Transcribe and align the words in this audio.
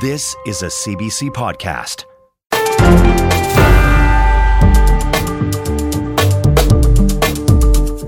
This 0.00 0.36
is 0.46 0.62
a 0.62 0.66
CBC 0.66 1.30
podcast. 1.30 2.04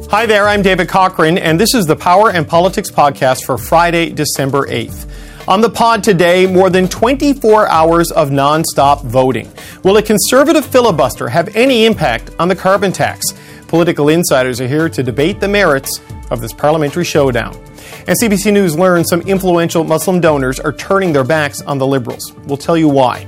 Hi 0.09 0.25
there, 0.25 0.47
I'm 0.47 0.63
David 0.63 0.89
Cochrane, 0.89 1.37
and 1.37 1.59
this 1.59 1.75
is 1.75 1.87
the 1.87 1.97
Power 1.97 2.31
and 2.31 2.47
Politics 2.47 2.93
podcast 2.93 3.45
for 3.45 3.59
Friday, 3.59 4.11
December 4.11 4.69
8th. 4.69 5.11
On 5.49 5.61
the 5.61 5.71
pod 5.71 6.05
today, 6.05 6.47
more 6.47 6.71
than 6.71 6.87
24 6.87 7.67
hours 7.67 8.13
of 8.13 8.31
nonstop 8.31 9.03
voting. 9.03 9.51
Will 9.83 9.97
a 9.97 10.03
conservative 10.03 10.65
filibuster 10.65 11.29
have 11.29 11.57
any 11.57 11.87
impact 11.87 12.31
on 12.39 12.47
the 12.47 12.55
carbon 12.55 12.93
tax? 12.93 13.27
Political 13.67 14.11
insiders 14.11 14.61
are 14.61 14.69
here 14.69 14.89
to 14.89 15.03
debate 15.03 15.41
the 15.41 15.49
merits 15.49 16.01
of 16.31 16.41
this 16.41 16.53
parliamentary 16.53 17.05
showdown. 17.05 17.61
And 18.07 18.17
CBC 18.21 18.53
News 18.53 18.79
learned 18.79 19.07
some 19.07 19.21
influential 19.23 19.85
Muslim 19.85 20.21
donors 20.21 20.59
are 20.61 20.73
turning 20.73 21.13
their 21.13 21.25
backs 21.25 21.61
on 21.63 21.79
the 21.79 21.87
Liberals. 21.87 22.33
We'll 22.47 22.57
tell 22.57 22.77
you 22.77 22.89
why. 22.89 23.27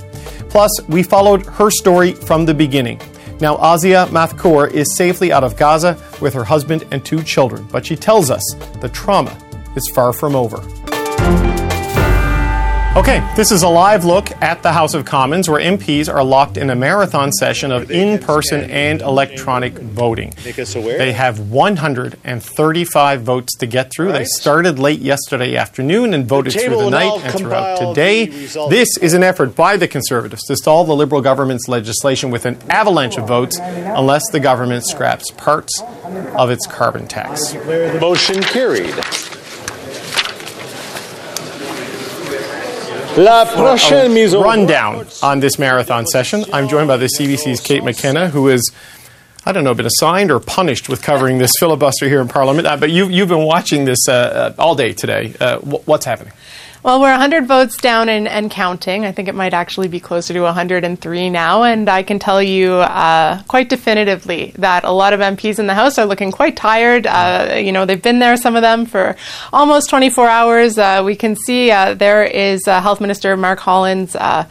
Plus, 0.49 0.71
we 0.87 1.03
followed 1.03 1.45
her 1.45 1.69
story 1.69 2.13
from 2.13 2.45
the 2.45 2.53
beginning. 2.53 2.99
Now, 3.39 3.57
Azia 3.57 4.07
Mathkour 4.07 4.71
is 4.71 4.95
safely 4.95 5.31
out 5.31 5.43
of 5.43 5.57
Gaza 5.57 5.97
with 6.21 6.33
her 6.33 6.43
husband 6.43 6.85
and 6.91 7.03
two 7.03 7.23
children, 7.23 7.67
but 7.71 7.85
she 7.85 7.95
tells 7.95 8.29
us 8.29 8.43
the 8.79 8.89
trauma 8.89 9.37
is 9.75 9.89
far 9.89 10.13
from 10.13 10.35
over. 10.35 10.57
Okay, 12.95 13.27
this 13.35 13.51
is 13.51 13.63
a 13.63 13.67
live 13.67 14.05
look 14.05 14.29
at 14.39 14.61
the 14.61 14.71
House 14.71 14.93
of 14.93 15.03
Commons 15.03 15.49
where 15.49 15.59
MPs 15.59 16.13
are 16.13 16.23
locked 16.23 16.57
in 16.57 16.69
a 16.69 16.75
marathon 16.75 17.31
session 17.31 17.71
of 17.71 17.89
in 17.89 18.19
person 18.19 18.69
and 18.69 19.01
electronic 19.01 19.73
voting. 19.73 20.31
They 20.43 21.11
have 21.11 21.49
135 21.49 23.21
votes 23.23 23.57
to 23.57 23.65
get 23.65 23.91
through. 23.91 24.11
They 24.11 24.25
started 24.25 24.77
late 24.77 24.99
yesterday 24.99 25.55
afternoon 25.55 26.13
and 26.13 26.27
voted 26.27 26.53
through 26.53 26.77
the 26.77 26.91
night 26.91 27.19
and 27.23 27.33
throughout 27.33 27.79
today. 27.79 28.27
This 28.27 28.95
is 28.99 29.15
an 29.15 29.23
effort 29.23 29.55
by 29.55 29.75
the 29.75 29.87
Conservatives 29.87 30.43
to 30.43 30.55
stall 30.55 30.85
the 30.85 30.95
Liberal 30.95 31.23
government's 31.23 31.67
legislation 31.67 32.29
with 32.29 32.45
an 32.45 32.59
avalanche 32.69 33.17
of 33.17 33.27
votes 33.27 33.57
unless 33.59 34.29
the 34.31 34.39
government 34.39 34.85
scraps 34.85 35.31
parts 35.31 35.81
of 36.37 36.51
its 36.51 36.67
carbon 36.67 37.07
tax. 37.07 37.55
Motion 37.99 38.43
carried. 38.43 38.93
La 43.17 43.45
prochaine 43.45 44.13
mise 44.13 44.35
rundown 44.35 45.05
on 45.21 45.39
this 45.39 45.59
marathon 45.59 46.05
session. 46.07 46.45
I'm 46.51 46.67
joined 46.67 46.87
by 46.87 46.97
the 46.97 47.05
CBC's 47.05 47.61
Kate 47.61 47.83
McKenna, 47.83 48.29
who 48.29 48.47
is, 48.49 48.71
I 49.45 49.51
don't 49.51 49.63
know, 49.63 49.75
been 49.75 49.85
assigned 49.85 50.31
or 50.31 50.39
punished 50.39 50.89
with 50.89 51.03
covering 51.03 51.37
this 51.37 51.51
filibuster 51.59 52.07
here 52.09 52.21
in 52.21 52.27
Parliament. 52.27 52.67
Uh, 52.67 52.75
but 52.77 52.89
you, 52.89 53.07
you've 53.09 53.29
been 53.29 53.45
watching 53.45 53.85
this 53.85 53.99
uh, 54.09 54.53
uh, 54.57 54.61
all 54.61 54.73
day 54.73 54.93
today. 54.93 55.35
Uh, 55.39 55.59
wh- 55.59 55.87
what's 55.87 56.05
happening? 56.05 56.33
Well, 56.83 56.99
we're 56.99 57.11
100 57.11 57.47
votes 57.47 57.77
down 57.77 58.09
and, 58.09 58.27
and, 58.27 58.51
counting. 58.51 59.05
I 59.05 59.13
think 59.13 59.29
it 59.29 59.35
might 59.35 59.53
actually 59.53 59.87
be 59.87 60.01
closer 60.01 60.33
to 60.33 60.41
103 60.41 61.29
now. 61.29 61.63
And 61.63 61.87
I 61.87 62.03
can 62.03 62.19
tell 62.19 62.43
you 62.43 62.73
uh, 62.73 63.41
quite 63.43 63.69
definitively 63.69 64.51
that 64.57 64.83
a 64.83 64.91
lot 64.91 65.13
of 65.13 65.21
MPs 65.21 65.59
in 65.59 65.67
the 65.67 65.75
House 65.75 65.97
are 65.97 66.05
looking 66.05 66.29
quite 66.29 66.57
tired. 66.57 67.07
Uh, 67.07 67.55
you 67.55 67.71
know, 67.71 67.85
they've 67.85 68.01
been 68.01 68.19
there, 68.19 68.35
some 68.35 68.57
of 68.57 68.63
them, 68.63 68.85
for 68.85 69.15
almost 69.53 69.89
24 69.89 70.27
hours. 70.27 70.77
Uh, 70.77 71.03
we 71.05 71.15
can 71.15 71.37
see 71.37 71.71
uh, 71.71 71.93
there 71.93 72.25
is 72.25 72.67
uh, 72.67 72.81
Health 72.81 72.99
Minister 72.99 73.37
Mark 73.37 73.59
Holland's 73.59 74.17
uh, 74.17 74.45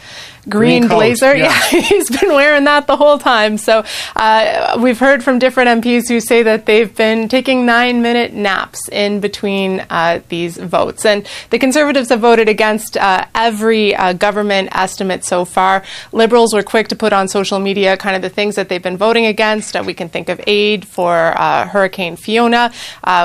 green, 0.48 0.82
Green 0.82 0.88
blazer. 0.88 1.36
yeah. 1.36 1.52
Yeah. 1.72 1.80
he's 1.80 2.10
been 2.10 2.30
wearing 2.30 2.64
that 2.64 2.86
the 2.86 2.96
whole 2.96 3.18
time. 3.18 3.58
So 3.58 3.84
uh, 4.16 4.78
we've 4.80 4.98
heard 4.98 5.22
from 5.22 5.38
different 5.38 5.82
MPs 5.82 6.08
who 6.08 6.20
say 6.20 6.42
that 6.42 6.66
they've 6.66 6.94
been 6.94 7.28
taking 7.28 7.64
nine 7.66 8.02
minute 8.02 8.32
naps 8.32 8.88
in 8.88 9.20
between 9.20 9.84
uh, 9.90 10.20
these 10.28 10.56
votes. 10.56 11.04
And 11.04 11.26
the 11.50 11.58
Conservatives 11.58 12.08
have 12.08 12.20
voted 12.20 12.48
against 12.48 12.96
uh, 12.96 13.26
every 13.34 13.94
uh, 13.94 14.12
government 14.14 14.70
estimate 14.72 15.24
so 15.24 15.44
far. 15.44 15.84
Liberals 16.12 16.54
were 16.54 16.62
quick 16.62 16.88
to 16.88 16.96
put 16.96 17.12
on 17.12 17.28
social 17.28 17.58
media 17.58 17.96
kind 17.96 18.16
of 18.16 18.22
the 18.22 18.28
things 18.30 18.56
that 18.56 18.68
they've 18.68 18.82
been 18.82 18.96
voting 18.96 19.26
against. 19.26 19.76
Uh, 19.76 19.82
we 19.84 19.94
can 19.94 20.08
think 20.08 20.28
of 20.28 20.40
aid 20.46 20.86
for 20.86 21.34
uh, 21.36 21.66
Hurricane 21.66 22.16
Fiona. 22.16 22.72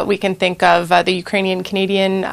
we 0.05 0.17
can 0.17 0.35
think 0.35 0.61
of 0.63 0.89
the 0.89 1.11
Ukrainian 1.11 1.63
Canadian 1.63 2.23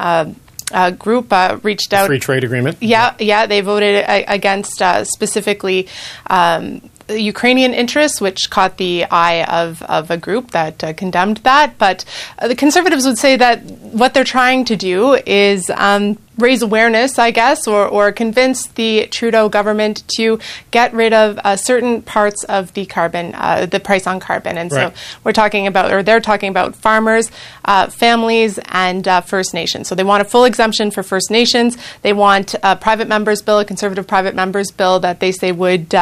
uh, 0.73 0.91
group 0.91 1.33
uh, 1.33 1.59
reached 1.63 1.93
out. 1.93 2.07
Free 2.07 2.19
trade 2.19 2.45
agreement. 2.45 2.79
Yeah, 2.81 3.15
yeah, 3.19 3.47
they 3.47 3.61
voted 3.61 3.97
a- 4.05 4.25
against 4.33 4.81
uh, 4.81 5.05
specifically. 5.05 5.89
Um, 6.29 6.81
Ukrainian 7.09 7.75
interests, 7.75 8.21
which 8.21 8.51
caught 8.51 8.79
the 8.79 9.05
eye 9.11 9.45
of, 9.45 9.83
of 9.83 10.11
a 10.11 10.17
group 10.17 10.53
that 10.53 10.83
uh, 10.83 10.93
condemned 10.93 11.39
that. 11.39 11.79
But 11.79 12.05
uh, 12.39 12.49
the 12.49 12.57
conservatives 12.57 13.07
would 13.07 13.19
say 13.19 13.37
that 13.37 13.63
what 13.63 14.15
they're 14.15 14.25
trying 14.25 14.65
to 14.67 14.77
do 14.77 15.15
is 15.27 15.71
um, 15.71 16.19
raise 16.39 16.63
awareness, 16.63 17.19
I 17.19 17.31
guess, 17.31 17.69
or, 17.69 17.87
or 17.87 18.11
convince 18.11 18.67
the 18.69 19.07
Trudeau 19.07 19.49
government 19.49 20.03
to 20.17 20.41
get 20.71 20.93
rid 20.93 21.13
of 21.13 21.39
uh, 21.45 21.57
certain 21.57 22.03
parts 22.03 22.43
of 22.45 22.73
the 22.75 22.87
carbon, 22.87 23.35
uh, 23.35 23.67
the 23.67 23.79
price 23.81 24.07
on 24.07 24.19
carbon. 24.19 24.59
And 24.59 24.73
Right. 24.73 24.97
so 24.97 25.01
we're 25.23 25.33
talking 25.33 25.67
about, 25.67 25.93
or 25.93 26.03
they're 26.03 26.21
talking 26.21 26.49
about 26.49 26.75
farmers, 26.75 27.31
uh, 27.65 27.89
families, 27.89 28.59
and 28.69 29.07
uh, 29.07 29.21
First 29.21 29.55
Nations. 29.55 29.87
So 29.89 29.95
they 29.95 30.05
want 30.05 30.23
a 30.23 30.25
full 30.25 30.45
exemption 30.45 30.91
for 30.91 31.03
First 31.03 31.31
Nations. 31.31 31.77
They 32.03 32.13
want 32.13 32.55
a 32.63 32.75
private 32.75 33.07
members 33.09 33.43
bill, 33.43 33.61
a 33.61 33.65
conservative 33.65 34.07
private 34.09 34.35
members 34.35 34.71
bill 34.73 34.99
that 35.01 35.21
they 35.21 35.31
say 35.33 35.53
would. 35.53 35.95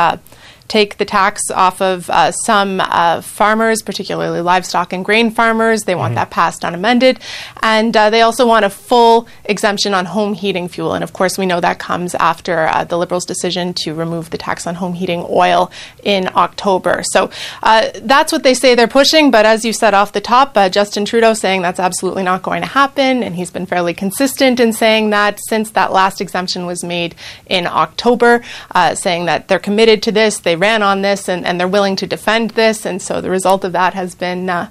Take 0.72 0.96
the 0.96 1.04
tax 1.04 1.50
off 1.50 1.82
of 1.82 2.08
uh, 2.08 2.32
some 2.32 2.80
uh, 2.80 3.20
farmers, 3.20 3.82
particularly 3.82 4.40
livestock 4.40 4.94
and 4.94 5.04
grain 5.04 5.30
farmers. 5.30 5.82
They 5.82 5.94
want 5.94 6.14
that 6.14 6.30
passed 6.30 6.64
unamended. 6.64 7.20
And 7.62 7.94
uh, 7.94 8.08
they 8.08 8.22
also 8.22 8.46
want 8.46 8.64
a 8.64 8.70
full 8.70 9.28
exemption 9.44 9.92
on 9.92 10.06
home 10.06 10.32
heating 10.32 10.68
fuel. 10.68 10.94
And 10.94 11.04
of 11.04 11.12
course, 11.12 11.36
we 11.36 11.44
know 11.44 11.60
that 11.60 11.78
comes 11.78 12.14
after 12.14 12.68
uh, 12.68 12.84
the 12.84 12.96
Liberals' 12.96 13.26
decision 13.26 13.74
to 13.82 13.92
remove 13.92 14.30
the 14.30 14.38
tax 14.38 14.66
on 14.66 14.76
home 14.76 14.94
heating 14.94 15.26
oil 15.28 15.70
in 16.04 16.30
October. 16.34 17.02
So 17.04 17.30
uh, 17.62 17.90
that's 17.96 18.32
what 18.32 18.42
they 18.42 18.54
say 18.54 18.74
they're 18.74 18.88
pushing. 18.88 19.30
But 19.30 19.44
as 19.44 19.66
you 19.66 19.74
said 19.74 19.92
off 19.92 20.12
the 20.14 20.22
top, 20.22 20.56
uh, 20.56 20.70
Justin 20.70 21.04
Trudeau 21.04 21.34
saying 21.34 21.60
that's 21.60 21.80
absolutely 21.80 22.22
not 22.22 22.42
going 22.42 22.62
to 22.62 22.68
happen. 22.68 23.22
And 23.22 23.34
he's 23.34 23.50
been 23.50 23.66
fairly 23.66 23.92
consistent 23.92 24.58
in 24.58 24.72
saying 24.72 25.10
that 25.10 25.38
since 25.50 25.72
that 25.72 25.92
last 25.92 26.22
exemption 26.22 26.64
was 26.64 26.82
made 26.82 27.14
in 27.44 27.66
October, 27.66 28.42
uh, 28.74 28.94
saying 28.94 29.26
that 29.26 29.48
they're 29.48 29.58
committed 29.58 30.02
to 30.04 30.12
this, 30.12 30.38
they 30.38 30.61
ran 30.62 30.82
on 30.82 31.02
this, 31.02 31.28
and, 31.28 31.44
and 31.44 31.58
they're 31.58 31.76
willing 31.76 31.96
to 31.96 32.06
defend 32.06 32.50
this. 32.52 32.86
And 32.86 33.02
so 33.02 33.20
the 33.20 33.30
result 33.30 33.64
of 33.64 33.72
that 33.72 33.94
has 33.94 34.14
been 34.14 34.48
uh, 34.48 34.70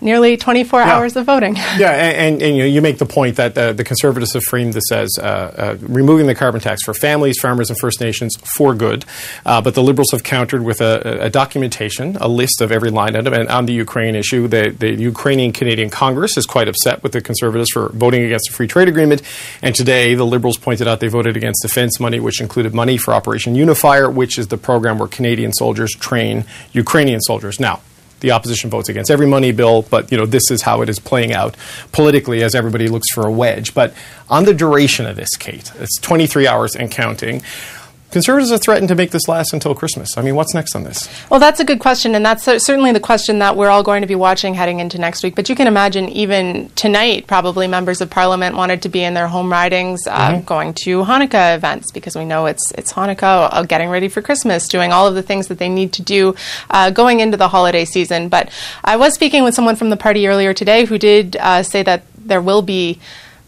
nearly 0.00 0.36
24 0.36 0.80
Yeah. 0.80 0.92
hours 0.96 1.16
of 1.16 1.26
voting. 1.26 1.56
Yeah, 1.78 1.92
and, 1.92 2.16
and, 2.34 2.42
and 2.42 2.56
you, 2.56 2.62
know, 2.62 2.68
you 2.68 2.82
make 2.82 2.98
the 2.98 3.06
point 3.06 3.36
that 3.36 3.56
uh, 3.56 3.72
the 3.72 3.84
Conservatives 3.84 4.32
have 4.34 4.42
framed 4.44 4.74
this 4.74 4.90
as 4.92 5.08
uh, 5.18 5.22
uh, 5.22 5.76
removing 5.80 6.26
the 6.26 6.34
carbon 6.34 6.60
tax 6.60 6.82
for 6.84 6.92
families, 6.94 7.38
farmers, 7.40 7.70
and 7.70 7.78
First 7.78 8.00
Nations 8.00 8.36
for 8.56 8.74
good. 8.74 9.04
Uh, 9.46 9.60
but 9.60 9.74
the 9.74 9.82
Liberals 9.82 10.10
have 10.12 10.22
countered 10.24 10.62
with 10.64 10.80
a, 10.80 11.24
a 11.24 11.30
documentation, 11.30 12.16
a 12.20 12.28
list 12.28 12.60
of 12.60 12.70
every 12.72 12.90
line 12.90 13.16
item. 13.16 13.32
And 13.32 13.48
on 13.48 13.66
the 13.66 13.72
Ukraine 13.72 14.14
issue, 14.14 14.48
the, 14.48 14.74
the 14.76 14.92
Ukrainian 14.94 15.52
Canadian 15.52 15.90
Congress 15.90 16.36
is 16.36 16.44
quite 16.46 16.68
upset 16.68 17.02
with 17.02 17.12
the 17.12 17.20
Conservatives 17.20 17.70
for 17.72 17.88
voting 17.90 18.22
against 18.24 18.50
the 18.50 18.54
free 18.54 18.66
trade 18.66 18.88
agreement. 18.88 19.22
And 19.62 19.74
today, 19.74 20.14
the 20.14 20.26
Liberals 20.26 20.58
pointed 20.58 20.86
out 20.88 21.00
they 21.00 21.08
voted 21.08 21.36
against 21.36 21.62
defense 21.62 21.98
money, 22.00 22.20
which 22.20 22.40
included 22.40 22.74
money 22.74 22.96
for 22.96 23.14
Operation 23.14 23.54
Unifier, 23.54 24.10
which 24.10 24.38
is 24.38 24.48
the 24.48 24.58
program 24.58 24.98
where 24.98 25.08
Canadian 25.08 25.52
soldiers 25.52 25.92
train 25.92 26.44
Ukrainian 26.72 27.20
soldiers. 27.20 27.58
Now, 27.60 27.80
the 28.20 28.30
opposition 28.30 28.70
votes 28.70 28.88
against 28.88 29.10
every 29.10 29.26
money 29.26 29.52
bill, 29.52 29.82
but 29.82 30.10
you 30.12 30.18
know 30.18 30.26
this 30.26 30.50
is 30.50 30.62
how 30.62 30.82
it 30.82 30.88
is 30.88 30.98
playing 30.98 31.32
out 31.32 31.56
politically 31.92 32.42
as 32.42 32.54
everybody 32.54 32.88
looks 32.88 33.10
for 33.12 33.26
a 33.26 33.32
wedge. 33.32 33.74
But 33.74 33.94
on 34.28 34.44
the 34.44 34.54
duration 34.54 35.06
of 35.06 35.16
this, 35.16 35.30
Kate, 35.38 35.70
it's 35.78 35.98
23 36.00 36.46
hours 36.46 36.76
and 36.76 36.90
counting. 36.90 37.42
Conservatives 38.10 38.50
have 38.50 38.60
threatened 38.62 38.88
to 38.88 38.94
make 38.94 39.10
this 39.12 39.28
last 39.28 39.52
until 39.52 39.74
Christmas. 39.74 40.16
I 40.16 40.22
mean, 40.22 40.34
what's 40.34 40.52
next 40.52 40.74
on 40.74 40.82
this? 40.82 41.08
Well, 41.30 41.38
that's 41.38 41.60
a 41.60 41.64
good 41.64 41.78
question, 41.78 42.14
and 42.14 42.26
that's 42.26 42.44
certainly 42.44 42.92
the 42.92 43.00
question 43.00 43.38
that 43.38 43.56
we're 43.56 43.68
all 43.68 43.82
going 43.82 44.00
to 44.00 44.08
be 44.08 44.16
watching 44.16 44.54
heading 44.54 44.80
into 44.80 44.98
next 44.98 45.22
week. 45.22 45.36
But 45.36 45.48
you 45.48 45.54
can 45.54 45.66
imagine, 45.66 46.08
even 46.08 46.70
tonight, 46.74 47.26
probably 47.26 47.68
members 47.68 48.00
of 48.00 48.10
Parliament 48.10 48.56
wanted 48.56 48.82
to 48.82 48.88
be 48.88 49.02
in 49.04 49.14
their 49.14 49.28
home 49.28 49.50
ridings, 49.50 50.00
uh, 50.08 50.40
going 50.40 50.74
to 50.82 51.04
Hanukkah 51.04 51.54
events 51.54 51.92
because 51.92 52.16
we 52.16 52.24
know 52.24 52.46
it's 52.46 52.72
it's 52.72 52.92
Hanukkah, 52.92 53.48
uh, 53.52 53.62
getting 53.62 53.88
ready 53.88 54.08
for 54.08 54.22
Christmas, 54.22 54.66
doing 54.66 54.92
all 54.92 55.06
of 55.06 55.14
the 55.14 55.22
things 55.22 55.46
that 55.46 55.58
they 55.58 55.68
need 55.68 55.92
to 55.92 56.02
do 56.02 56.34
uh, 56.70 56.90
going 56.90 57.20
into 57.20 57.36
the 57.36 57.48
holiday 57.48 57.84
season. 57.84 58.28
But 58.28 58.50
I 58.84 58.96
was 58.96 59.14
speaking 59.14 59.44
with 59.44 59.54
someone 59.54 59.76
from 59.76 59.90
the 59.90 59.96
party 59.96 60.26
earlier 60.26 60.52
today 60.52 60.84
who 60.84 60.98
did 60.98 61.36
uh, 61.36 61.62
say 61.62 61.82
that 61.84 62.02
there 62.18 62.42
will 62.42 62.62
be 62.62 62.98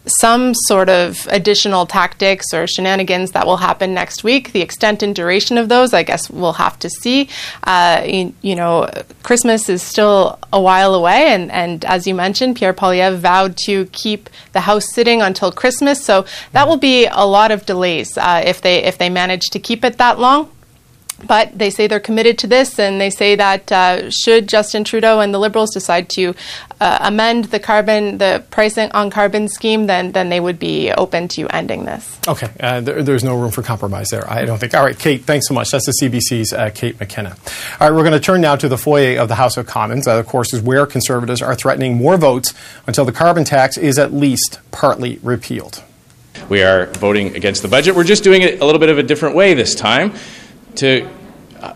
some 0.07 0.55
sort 0.55 0.89
of 0.89 1.27
additional 1.31 1.87
tactics 1.87 2.53
or 2.53 2.67
shenanigans 2.67 3.33
that 3.33 3.47
will 3.47 3.59
happen 3.59 3.95
next 3.95 4.25
week. 4.25 4.53
The 4.53 4.61
extent 4.61 5.03
and 5.03 5.15
duration 5.15 5.59
of 5.59 5.69
those, 5.69 5.95
I 5.95 6.03
guess, 6.03 6.29
we'll 6.29 6.55
have 6.55 6.79
to 6.81 6.91
see. 6.91 7.29
Uh, 7.65 8.03
you, 8.05 8.35
you 8.43 8.57
know, 8.57 8.91
Christmas 9.23 9.69
is 9.69 9.83
still 9.83 10.39
a 10.53 10.61
while 10.61 10.95
away, 10.95 11.29
and, 11.29 11.51
and 11.53 11.85
as 11.85 12.07
you 12.07 12.15
mentioned, 12.15 12.57
Pierre 12.57 12.75
Poilievre 12.75 13.17
vowed 13.17 13.57
to 13.67 13.87
keep 13.87 14.29
the 14.53 14.61
House 14.61 14.93
sitting 14.93 15.23
until 15.23 15.53
Christmas, 15.53 16.05
so 16.05 16.27
that 16.53 16.67
will 16.67 16.77
be 16.77 17.07
a 17.07 17.25
lot 17.25 17.51
of 17.51 17.67
delays 17.67 18.17
uh, 18.19 18.43
if 18.45 18.61
they 18.61 18.83
if 18.83 18.99
they 18.99 19.09
manage 19.09 19.51
to 19.51 19.59
keep 19.59 19.85
it 19.85 19.99
that 19.99 20.19
long. 20.19 20.51
But 21.27 21.57
they 21.57 21.71
say 21.71 21.87
they're 21.87 22.01
committed 22.01 22.39
to 22.39 22.47
this, 22.47 22.79
and 22.79 23.01
they 23.01 23.11
say 23.11 23.37
that 23.37 23.71
uh, 23.71 24.11
should 24.11 24.49
Justin 24.49 24.85
Trudeau 24.85 25.21
and 25.21 25.33
the 25.33 25.39
Liberals 25.39 25.71
decide 25.73 26.09
to 26.11 26.35
uh, 26.81 26.99
amend 27.03 27.47
the 27.47 27.61
carbon, 27.61 28.19
the 28.19 28.45
pricing 28.51 28.91
on 28.93 29.11
carbon 29.11 29.49
scheme, 29.49 29.87
then 29.87 30.13
then 30.13 30.29
they 30.29 30.41
would 30.41 30.59
be 30.59 30.91
open 30.93 31.29
to 31.29 31.47
ending 31.49 31.85
this. 31.85 32.19
Okay, 32.27 32.51
uh, 32.61 32.81
there, 32.81 33.03
there's 33.03 33.25
no 33.25 33.39
room 33.39 33.51
for 33.51 33.63
compromise 33.63 34.09
there. 34.09 34.29
I 34.31 34.45
don't 34.45 34.59
think. 34.59 34.75
All 34.75 34.85
right, 34.85 34.99
Kate, 34.99 35.25
thanks 35.25 35.49
so 35.49 35.55
much. 35.55 35.71
That's 35.71 35.87
the 35.87 35.95
CBC's 36.01 36.53
uh, 36.53 36.71
Kate 36.75 36.99
McKenna. 36.99 37.37
All 37.81 37.89
right, 37.89 37.97
we're 37.97 38.03
going 38.03 38.13
to 38.13 38.21
turn 38.21 38.41
now 38.41 38.57
to 38.57 38.69
the 38.69 38.79
foyer 38.79 39.19
of 39.21 39.29
the 39.29 39.37
House 39.37 39.57
of 39.57 39.67
Commons. 39.67 40.07
That, 40.07 40.19
of 40.19 40.27
course, 40.27 40.53
is 40.53 40.61
where 40.61 40.87
Conservatives 40.87 41.41
are 41.41 41.55
threatening 41.55 41.97
more 41.97 42.17
votes 42.17 42.55
until 42.87 43.05
the 43.05 43.13
carbon 43.13 43.45
tax 43.45 43.77
is 43.77 43.99
at 43.99 44.13
least 44.13 44.61
partly 44.71 45.19
repealed. 45.23 45.83
We 46.49 46.63
are 46.63 46.87
voting 46.87 47.37
against 47.37 47.63
the 47.63 47.69
budget. 47.69 47.95
We're 47.95 48.05
just 48.05 48.25
doing 48.25 48.43
it 48.43 48.61
a 48.61 48.65
little 48.65 48.81
bit 48.81 48.89
of 48.89 48.99
a 48.99 49.03
different 49.03 49.37
way 49.37 49.55
this 49.55 49.75
time 49.75 50.15
to 50.77 51.09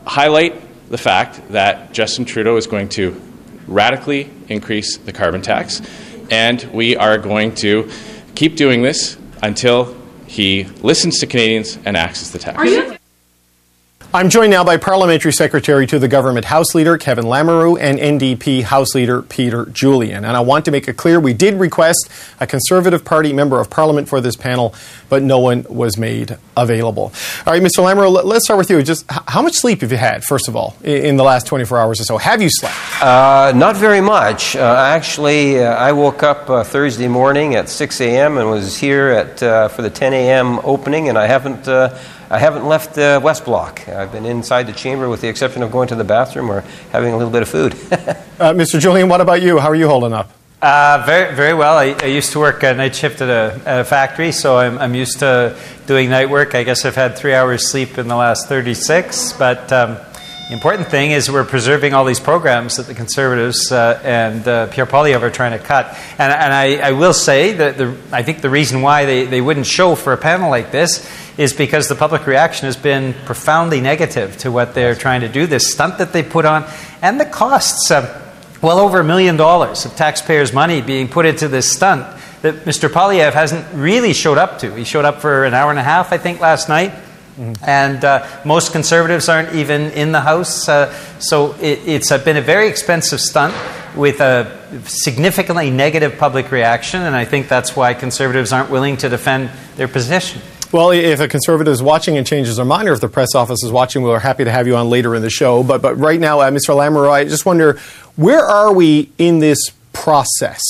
highlight 0.06 0.62
the 0.90 0.98
fact 0.98 1.48
that 1.50 1.93
Justin 1.93 2.25
Trudeau 2.25 2.56
is 2.56 2.66
going 2.66 2.88
to 2.90 3.20
radically 3.66 4.31
increase 4.48 4.96
the 4.96 5.12
carbon 5.12 5.43
tax, 5.43 5.82
and 6.31 6.62
we 6.72 6.96
are 6.96 7.19
going 7.19 7.54
to 7.56 7.90
keep 8.34 8.56
doing 8.56 8.82
this 8.82 9.16
until 9.43 9.96
he 10.26 10.64
listens 10.82 11.19
to 11.20 11.26
Canadians 11.26 11.78
and 11.84 11.96
axes 11.96 12.32
the 12.32 12.38
tax. 12.38 12.95
I'm 14.17 14.31
joined 14.31 14.51
now 14.51 14.65
by 14.65 14.79
Parliamentary 14.79 15.31
Secretary 15.31 15.87
to 15.89 15.99
the 15.99 16.09
Government 16.09 16.47
House 16.47 16.75
Leader 16.75 16.97
Kevin 16.97 17.27
Lamoureux 17.27 17.79
and 17.79 17.99
NDP 17.99 18.63
House 18.63 18.95
Leader 18.95 19.21
Peter 19.21 19.67
Julian. 19.67 20.25
And 20.25 20.35
I 20.35 20.41
want 20.41 20.65
to 20.65 20.71
make 20.71 20.89
it 20.89 20.97
clear 20.97 21.21
we 21.21 21.35
did 21.35 21.61
request 21.61 22.09
a 22.41 22.47
Conservative 22.47 23.05
Party 23.05 23.35
Member 23.35 23.61
of 23.61 23.69
Parliament 23.69 24.09
for 24.09 24.23
this 24.23 24.35
panel, 24.35 24.75
but 25.11 25.23
no 25.23 25.39
one 25.39 25.67
was 25.69 25.99
made 25.99 26.39
available. 26.57 27.13
All 27.47 27.53
right, 27.53 27.61
Mr. 27.61 27.85
Lamoureux, 27.85 28.25
let's 28.25 28.47
start 28.47 28.57
with 28.57 28.71
you. 28.71 28.83
Just 28.83 29.05
how 29.11 29.43
much 29.43 29.53
sleep 29.53 29.83
have 29.83 29.93
you 29.93 29.99
had, 29.99 30.25
first 30.25 30.49
of 30.49 30.57
all, 30.57 30.75
in 30.83 31.19
the 31.19 31.23
last 31.23 31.47
24 31.47 31.79
hours 31.79 32.01
or 32.01 32.05
so? 32.05 32.17
Have 32.17 32.41
you 32.41 32.49
slept? 32.51 32.75
Uh, 33.03 33.53
not 33.55 33.77
very 33.77 34.01
much. 34.01 34.57
Uh, 34.57 34.77
actually, 34.79 35.63
uh, 35.63 35.75
I 35.75 35.93
woke 35.93 36.23
up 36.23 36.49
uh, 36.49 36.65
Thursday 36.65 37.07
morning 37.07 37.55
at 37.55 37.69
6 37.69 38.01
a.m. 38.01 38.39
and 38.39 38.49
was 38.49 38.79
here 38.79 39.11
at 39.11 39.43
uh, 39.43 39.69
for 39.69 39.83
the 39.83 39.91
10 39.91 40.15
a.m. 40.15 40.59
opening, 40.65 41.11
and 41.11 41.19
I 41.19 41.27
haven't. 41.27 41.69
I 42.28 42.38
haven't 42.38 42.67
left 42.67 42.94
the 42.94 43.20
West 43.23 43.44
Block. 43.44 43.88
I've 43.88 44.11
been 44.11 44.26
inside 44.26 44.64
the 44.64 44.73
chamber 44.73 45.08
with 45.08 45.20
the 45.20 45.28
exception 45.28 45.62
of 45.62 45.70
going 45.70 45.88
to 45.88 45.94
the 45.94 46.05
bathroom 46.05 46.50
or 46.50 46.62
having 46.90 47.12
a 47.12 47.17
little 47.17 47.32
bit 47.32 47.43
of 47.43 47.49
food. 47.49 47.73
uh, 48.40 48.52
Mr. 48.52 48.81
Julian, 48.81 49.08
what 49.08 49.20
about 49.20 49.43
you? 49.43 49.58
How 49.58 49.69
are 49.69 49.76
you 49.76 49.87
holding 49.87 50.12
up? 50.12 50.32
Uh, 50.61 51.02
very, 51.06 51.34
very 51.34 51.55
well. 51.55 51.76
I, 51.76 51.94
I, 52.02 52.06
used 52.06 52.32
to 52.32 52.40
work 52.40 52.62
a 52.62 52.75
night 52.75 52.96
shift 52.96 53.20
at 53.20 53.28
a, 53.28 53.61
at 53.67 53.81
a 53.81 53.84
factory, 53.84 54.32
so 54.32 54.58
I'm, 54.58 54.78
I'm, 54.78 54.94
used 54.94 55.19
to 55.19 55.56
doing 55.87 56.08
night 56.08 56.31
work. 56.31 56.55
I 56.55 56.64
guess 56.64 56.84
I've 56.84 56.94
had 56.94 57.17
three 57.17 57.34
hours 57.34 57.70
sleep 57.70 57.99
in 57.99 58.08
the 58.08 58.17
last 58.17 58.49
36, 58.49 59.34
but 59.34 59.70
um, 59.70 59.99
the 60.48 60.52
important 60.52 60.88
thing 60.88 61.10
is 61.10 61.28
we're 61.28 61.44
preserving 61.44 61.93
all 61.93 62.04
these 62.04 62.20
programs 62.20 62.76
that 62.76 62.87
the 62.87 62.94
Conservatives 62.94 63.72
uh, 63.72 64.00
and 64.04 64.46
uh, 64.46 64.69
Pierre 64.69 64.87
Poilievre 64.87 65.22
are 65.22 65.31
trying 65.31 65.58
to 65.58 65.64
cut. 65.64 65.87
And, 66.19 66.32
and 66.32 66.52
I, 66.52 66.76
I, 66.76 66.93
will 66.93 67.14
say 67.14 67.54
that 67.54 67.76
the, 67.76 67.96
I 68.12 68.22
think 68.22 68.43
the 68.43 68.50
reason 68.50 68.81
why 68.81 69.06
they, 69.06 69.25
they 69.25 69.40
wouldn't 69.40 69.66
show 69.66 69.96
for 69.96 70.12
a 70.12 70.16
panel 70.16 70.48
like 70.48 70.70
this 70.70 71.10
is 71.37 71.52
because 71.52 71.88
the 71.88 71.96
public 71.96 72.28
reaction 72.28 72.66
has 72.66 72.76
been 72.76 73.12
profoundly 73.25 73.81
negative 73.81 74.37
to 74.38 74.52
what 74.52 74.72
they're 74.72 74.94
trying 74.94 75.22
to 75.22 75.28
do, 75.28 75.48
this 75.48 75.72
stunt 75.72 75.98
that 75.98 76.12
they 76.12 76.22
put 76.22 76.44
on, 76.44 76.64
and 77.02 77.19
the 77.19 77.26
costs. 77.26 77.90
Uh, 77.90 78.22
well 78.62 78.78
over 78.78 79.00
a 79.00 79.04
million 79.04 79.37
dollars 79.37 79.84
of 79.84 79.94
taxpayers' 79.96 80.52
money 80.52 80.81
being 80.81 81.08
put 81.08 81.26
into 81.26 81.46
this 81.46 81.70
stunt 81.70 82.06
that 82.40 82.54
Mr. 82.64 82.88
Poilievre 82.88 83.32
hasn't 83.32 83.66
really 83.75 84.14
showed 84.14 84.38
up 84.38 84.60
to. 84.60 84.75
He 84.75 84.84
showed 84.84 85.04
up 85.04 85.20
for 85.20 85.44
an 85.44 85.52
hour 85.52 85.70
and 85.70 85.78
a 85.78 85.82
half, 85.82 86.10
I 86.10 86.19
think, 86.19 86.40
last 86.40 86.69
night 86.69 86.93
Mm-hmm. 87.38 87.65
And 87.69 88.05
uh, 88.05 88.27
most 88.44 88.73
conservatives 88.73 89.29
aren't 89.29 89.55
even 89.55 89.91
in 89.93 90.12
the 90.12 90.21
House. 90.21 90.69
Uh, 90.69 90.93
so 91.19 91.53
it, 91.61 91.81
it's 91.87 92.11
uh, 92.11 92.19
been 92.19 92.38
a 92.38 92.43
very 92.43 92.69
expensive 92.69 93.21
stunt 93.21 93.55
with 93.94 94.21
a 94.21 94.59
significantly 94.87 95.71
negative 95.71 96.19
public 96.19 96.50
reaction. 96.50 97.03
And 97.03 97.15
I 97.15 97.25
think 97.25 97.49
that's 97.49 97.77
why 97.77 97.94
conservatives 97.94 98.53
aren't 98.53 98.71
willing 98.71 98.97
to 98.99 99.09
defend 99.09 99.50
their 99.77 99.88
position. 99.88 100.41
Well, 100.73 100.91
if 100.91 101.21
a 101.21 101.29
conservative 101.29 101.73
is 101.73 101.83
watching 101.83 102.17
and 102.17 102.27
changes 102.27 102.56
their 102.56 102.65
mind, 102.65 102.88
or 102.88 102.93
if 102.93 103.00
the 103.00 103.09
press 103.09 103.35
office 103.35 103.62
is 103.62 103.71
watching, 103.71 104.03
we're 104.03 104.19
happy 104.19 104.44
to 104.44 104.50
have 104.50 104.67
you 104.67 104.77
on 104.77 104.91
later 104.91 105.15
in 105.15 105.23
the 105.23 105.31
show. 105.31 105.62
But, 105.62 105.81
but 105.81 105.97
right 105.97 106.19
now, 106.19 106.41
uh, 106.41 106.50
Mr. 106.50 106.75
Lamoureux, 106.75 107.11
I 107.11 107.25
just 107.25 107.47
wonder 107.47 107.79
where 108.17 108.44
are 108.44 108.73
we 108.73 109.11
in 109.17 109.39
this 109.39 109.71
process? 109.93 110.61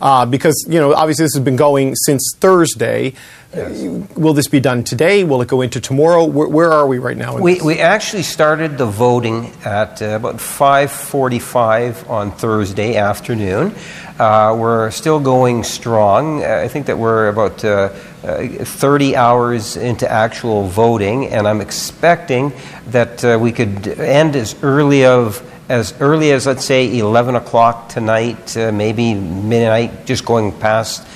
Uh, 0.00 0.26
because, 0.26 0.66
you 0.68 0.78
know, 0.78 0.94
obviously 0.94 1.24
this 1.24 1.34
has 1.34 1.42
been 1.42 1.56
going 1.56 1.94
since 1.96 2.34
Thursday. 2.36 3.14
Yes. 3.54 3.82
Will 4.14 4.34
this 4.34 4.46
be 4.46 4.60
done 4.60 4.84
today? 4.84 5.24
Will 5.24 5.40
it 5.40 5.48
go 5.48 5.62
into 5.62 5.80
tomorrow? 5.80 6.24
Where, 6.24 6.48
where 6.48 6.70
are 6.70 6.86
we 6.86 6.98
right 6.98 7.16
now? 7.16 7.38
we, 7.38 7.58
we 7.62 7.78
actually 7.78 8.22
started 8.22 8.76
the 8.76 8.84
voting 8.84 9.50
at 9.64 10.02
uh, 10.02 10.16
about 10.16 10.36
5.45 10.36 12.10
on 12.10 12.30
Thursday 12.32 12.96
afternoon. 12.96 13.74
Uh, 14.18 14.54
we're 14.58 14.90
still 14.90 15.18
going 15.18 15.64
strong. 15.64 16.44
Uh, 16.44 16.60
I 16.62 16.68
think 16.68 16.86
that 16.86 16.98
we're 16.98 17.28
about 17.28 17.64
uh, 17.64 17.90
uh, 18.22 18.48
30 18.64 19.16
hours 19.16 19.78
into 19.78 20.10
actual 20.10 20.68
voting, 20.68 21.28
and 21.28 21.48
I'm 21.48 21.62
expecting 21.62 22.52
that 22.88 23.24
uh, 23.24 23.38
we 23.40 23.52
could 23.52 23.88
end 23.88 24.36
as 24.36 24.62
early 24.62 25.06
of 25.06 25.42
as 25.70 25.92
early 26.00 26.32
as 26.32 26.46
let's 26.46 26.64
say 26.64 26.98
11 26.98 27.34
o'clock 27.34 27.90
tonight, 27.90 28.56
maybe 28.56 29.12
midnight, 29.14 30.06
just 30.06 30.24
going 30.24 30.50
past 30.60 31.06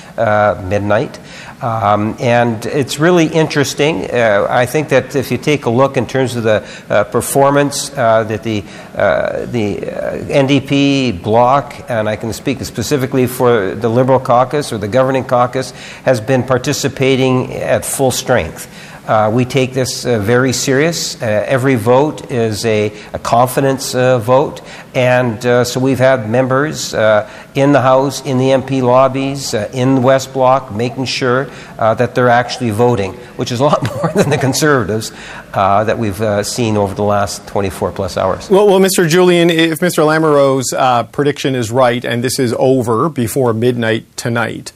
midnight. 0.65 1.19
Um, 1.63 2.17
and 2.19 2.67
it's 2.67 2.99
really 2.99 3.27
interesting. 3.27 4.11
Uh, 4.11 4.49
I 4.51 4.67
think 4.67 4.89
that 4.89 5.15
if 5.15 5.31
you 5.31 5.39
take 5.39 5.67
a 5.67 5.71
look 5.71 5.97
in 5.97 6.07
terms 6.07 6.35
of 6.35 6.43
the 6.43 6.67
uh, 6.89 7.05
performance 7.05 7.97
uh, 7.97 8.25
that 8.25 8.43
the 8.43 8.65
uh, 8.97 9.47
the 9.47 9.79
uh, 9.79 10.19
NDP 10.25 11.23
bloc, 11.23 11.89
and 11.89 12.09
I 12.09 12.17
can 12.17 12.33
speak 12.33 12.61
specifically 12.65 13.29
for 13.29 13.77
the 13.77 13.89
Liberal 13.89 14.19
caucus 14.19 14.73
or 14.73 14.79
the 14.79 14.89
governing 14.89 15.25
caucus, 15.25 15.71
has 16.05 16.21
been 16.21 16.43
participating 16.43 17.55
at 17.55 17.85
full 17.85 18.11
strength. 18.11 18.69
Uh, 19.07 19.31
we 19.35 19.45
take 19.45 19.73
this 19.73 20.07
uh, 20.07 20.21
very 20.21 20.53
serious. 20.53 21.21
Uh, 21.21 21.27
every 21.27 21.75
vote 21.75 22.31
is 22.31 22.65
a, 22.65 22.93
a 23.13 23.19
confidence 23.19 23.97
uh, 23.97 24.19
vote. 24.21 24.61
And 24.95 25.45
uh, 25.45 25.65
so 25.65 25.81
we've 25.81 25.99
had 25.99 26.31
members 26.31 26.95
uh, 26.95 27.29
in 27.57 27.73
the 27.73 27.81
House, 27.81 28.25
in 28.25 28.39
the 28.39 28.51
MP 28.51 28.81
lobbies, 28.81 29.55
in 29.55 29.97
the 29.97 30.01
West 30.01 30.33
Block, 30.33 30.73
making 30.73 31.07
sure 31.07 31.47
that 31.79 32.15
they're 32.15 32.29
actually 32.29 32.71
voting, 32.71 33.15
which 33.37 33.51
is 33.51 33.59
a 33.59 33.65
lot 33.65 33.83
more 33.97 34.13
than 34.13 34.31
the 34.31 34.39
Conservatives 34.39 35.11
that 35.53 35.99
we've 35.99 36.47
seen 36.47 36.77
over 36.77 36.95
the 36.95 37.03
last 37.03 37.47
24 37.49 37.93
plus 37.93 38.17
hours. 38.17 38.49
Well, 38.51 38.67
well 38.67 38.81
Mr. 38.81 39.09
Julian, 39.09 39.51
if 39.51 39.81
Mr. 39.81 40.05
Lamoureux's 40.05 41.11
prediction 41.11 41.55
is 41.55 41.71
right 41.71 42.05
and 42.05 42.23
this 42.23 42.39
is 42.39 42.55
over 42.59 43.09
before 43.09 43.53
midnight 43.53 44.17
tonight, 44.17 44.73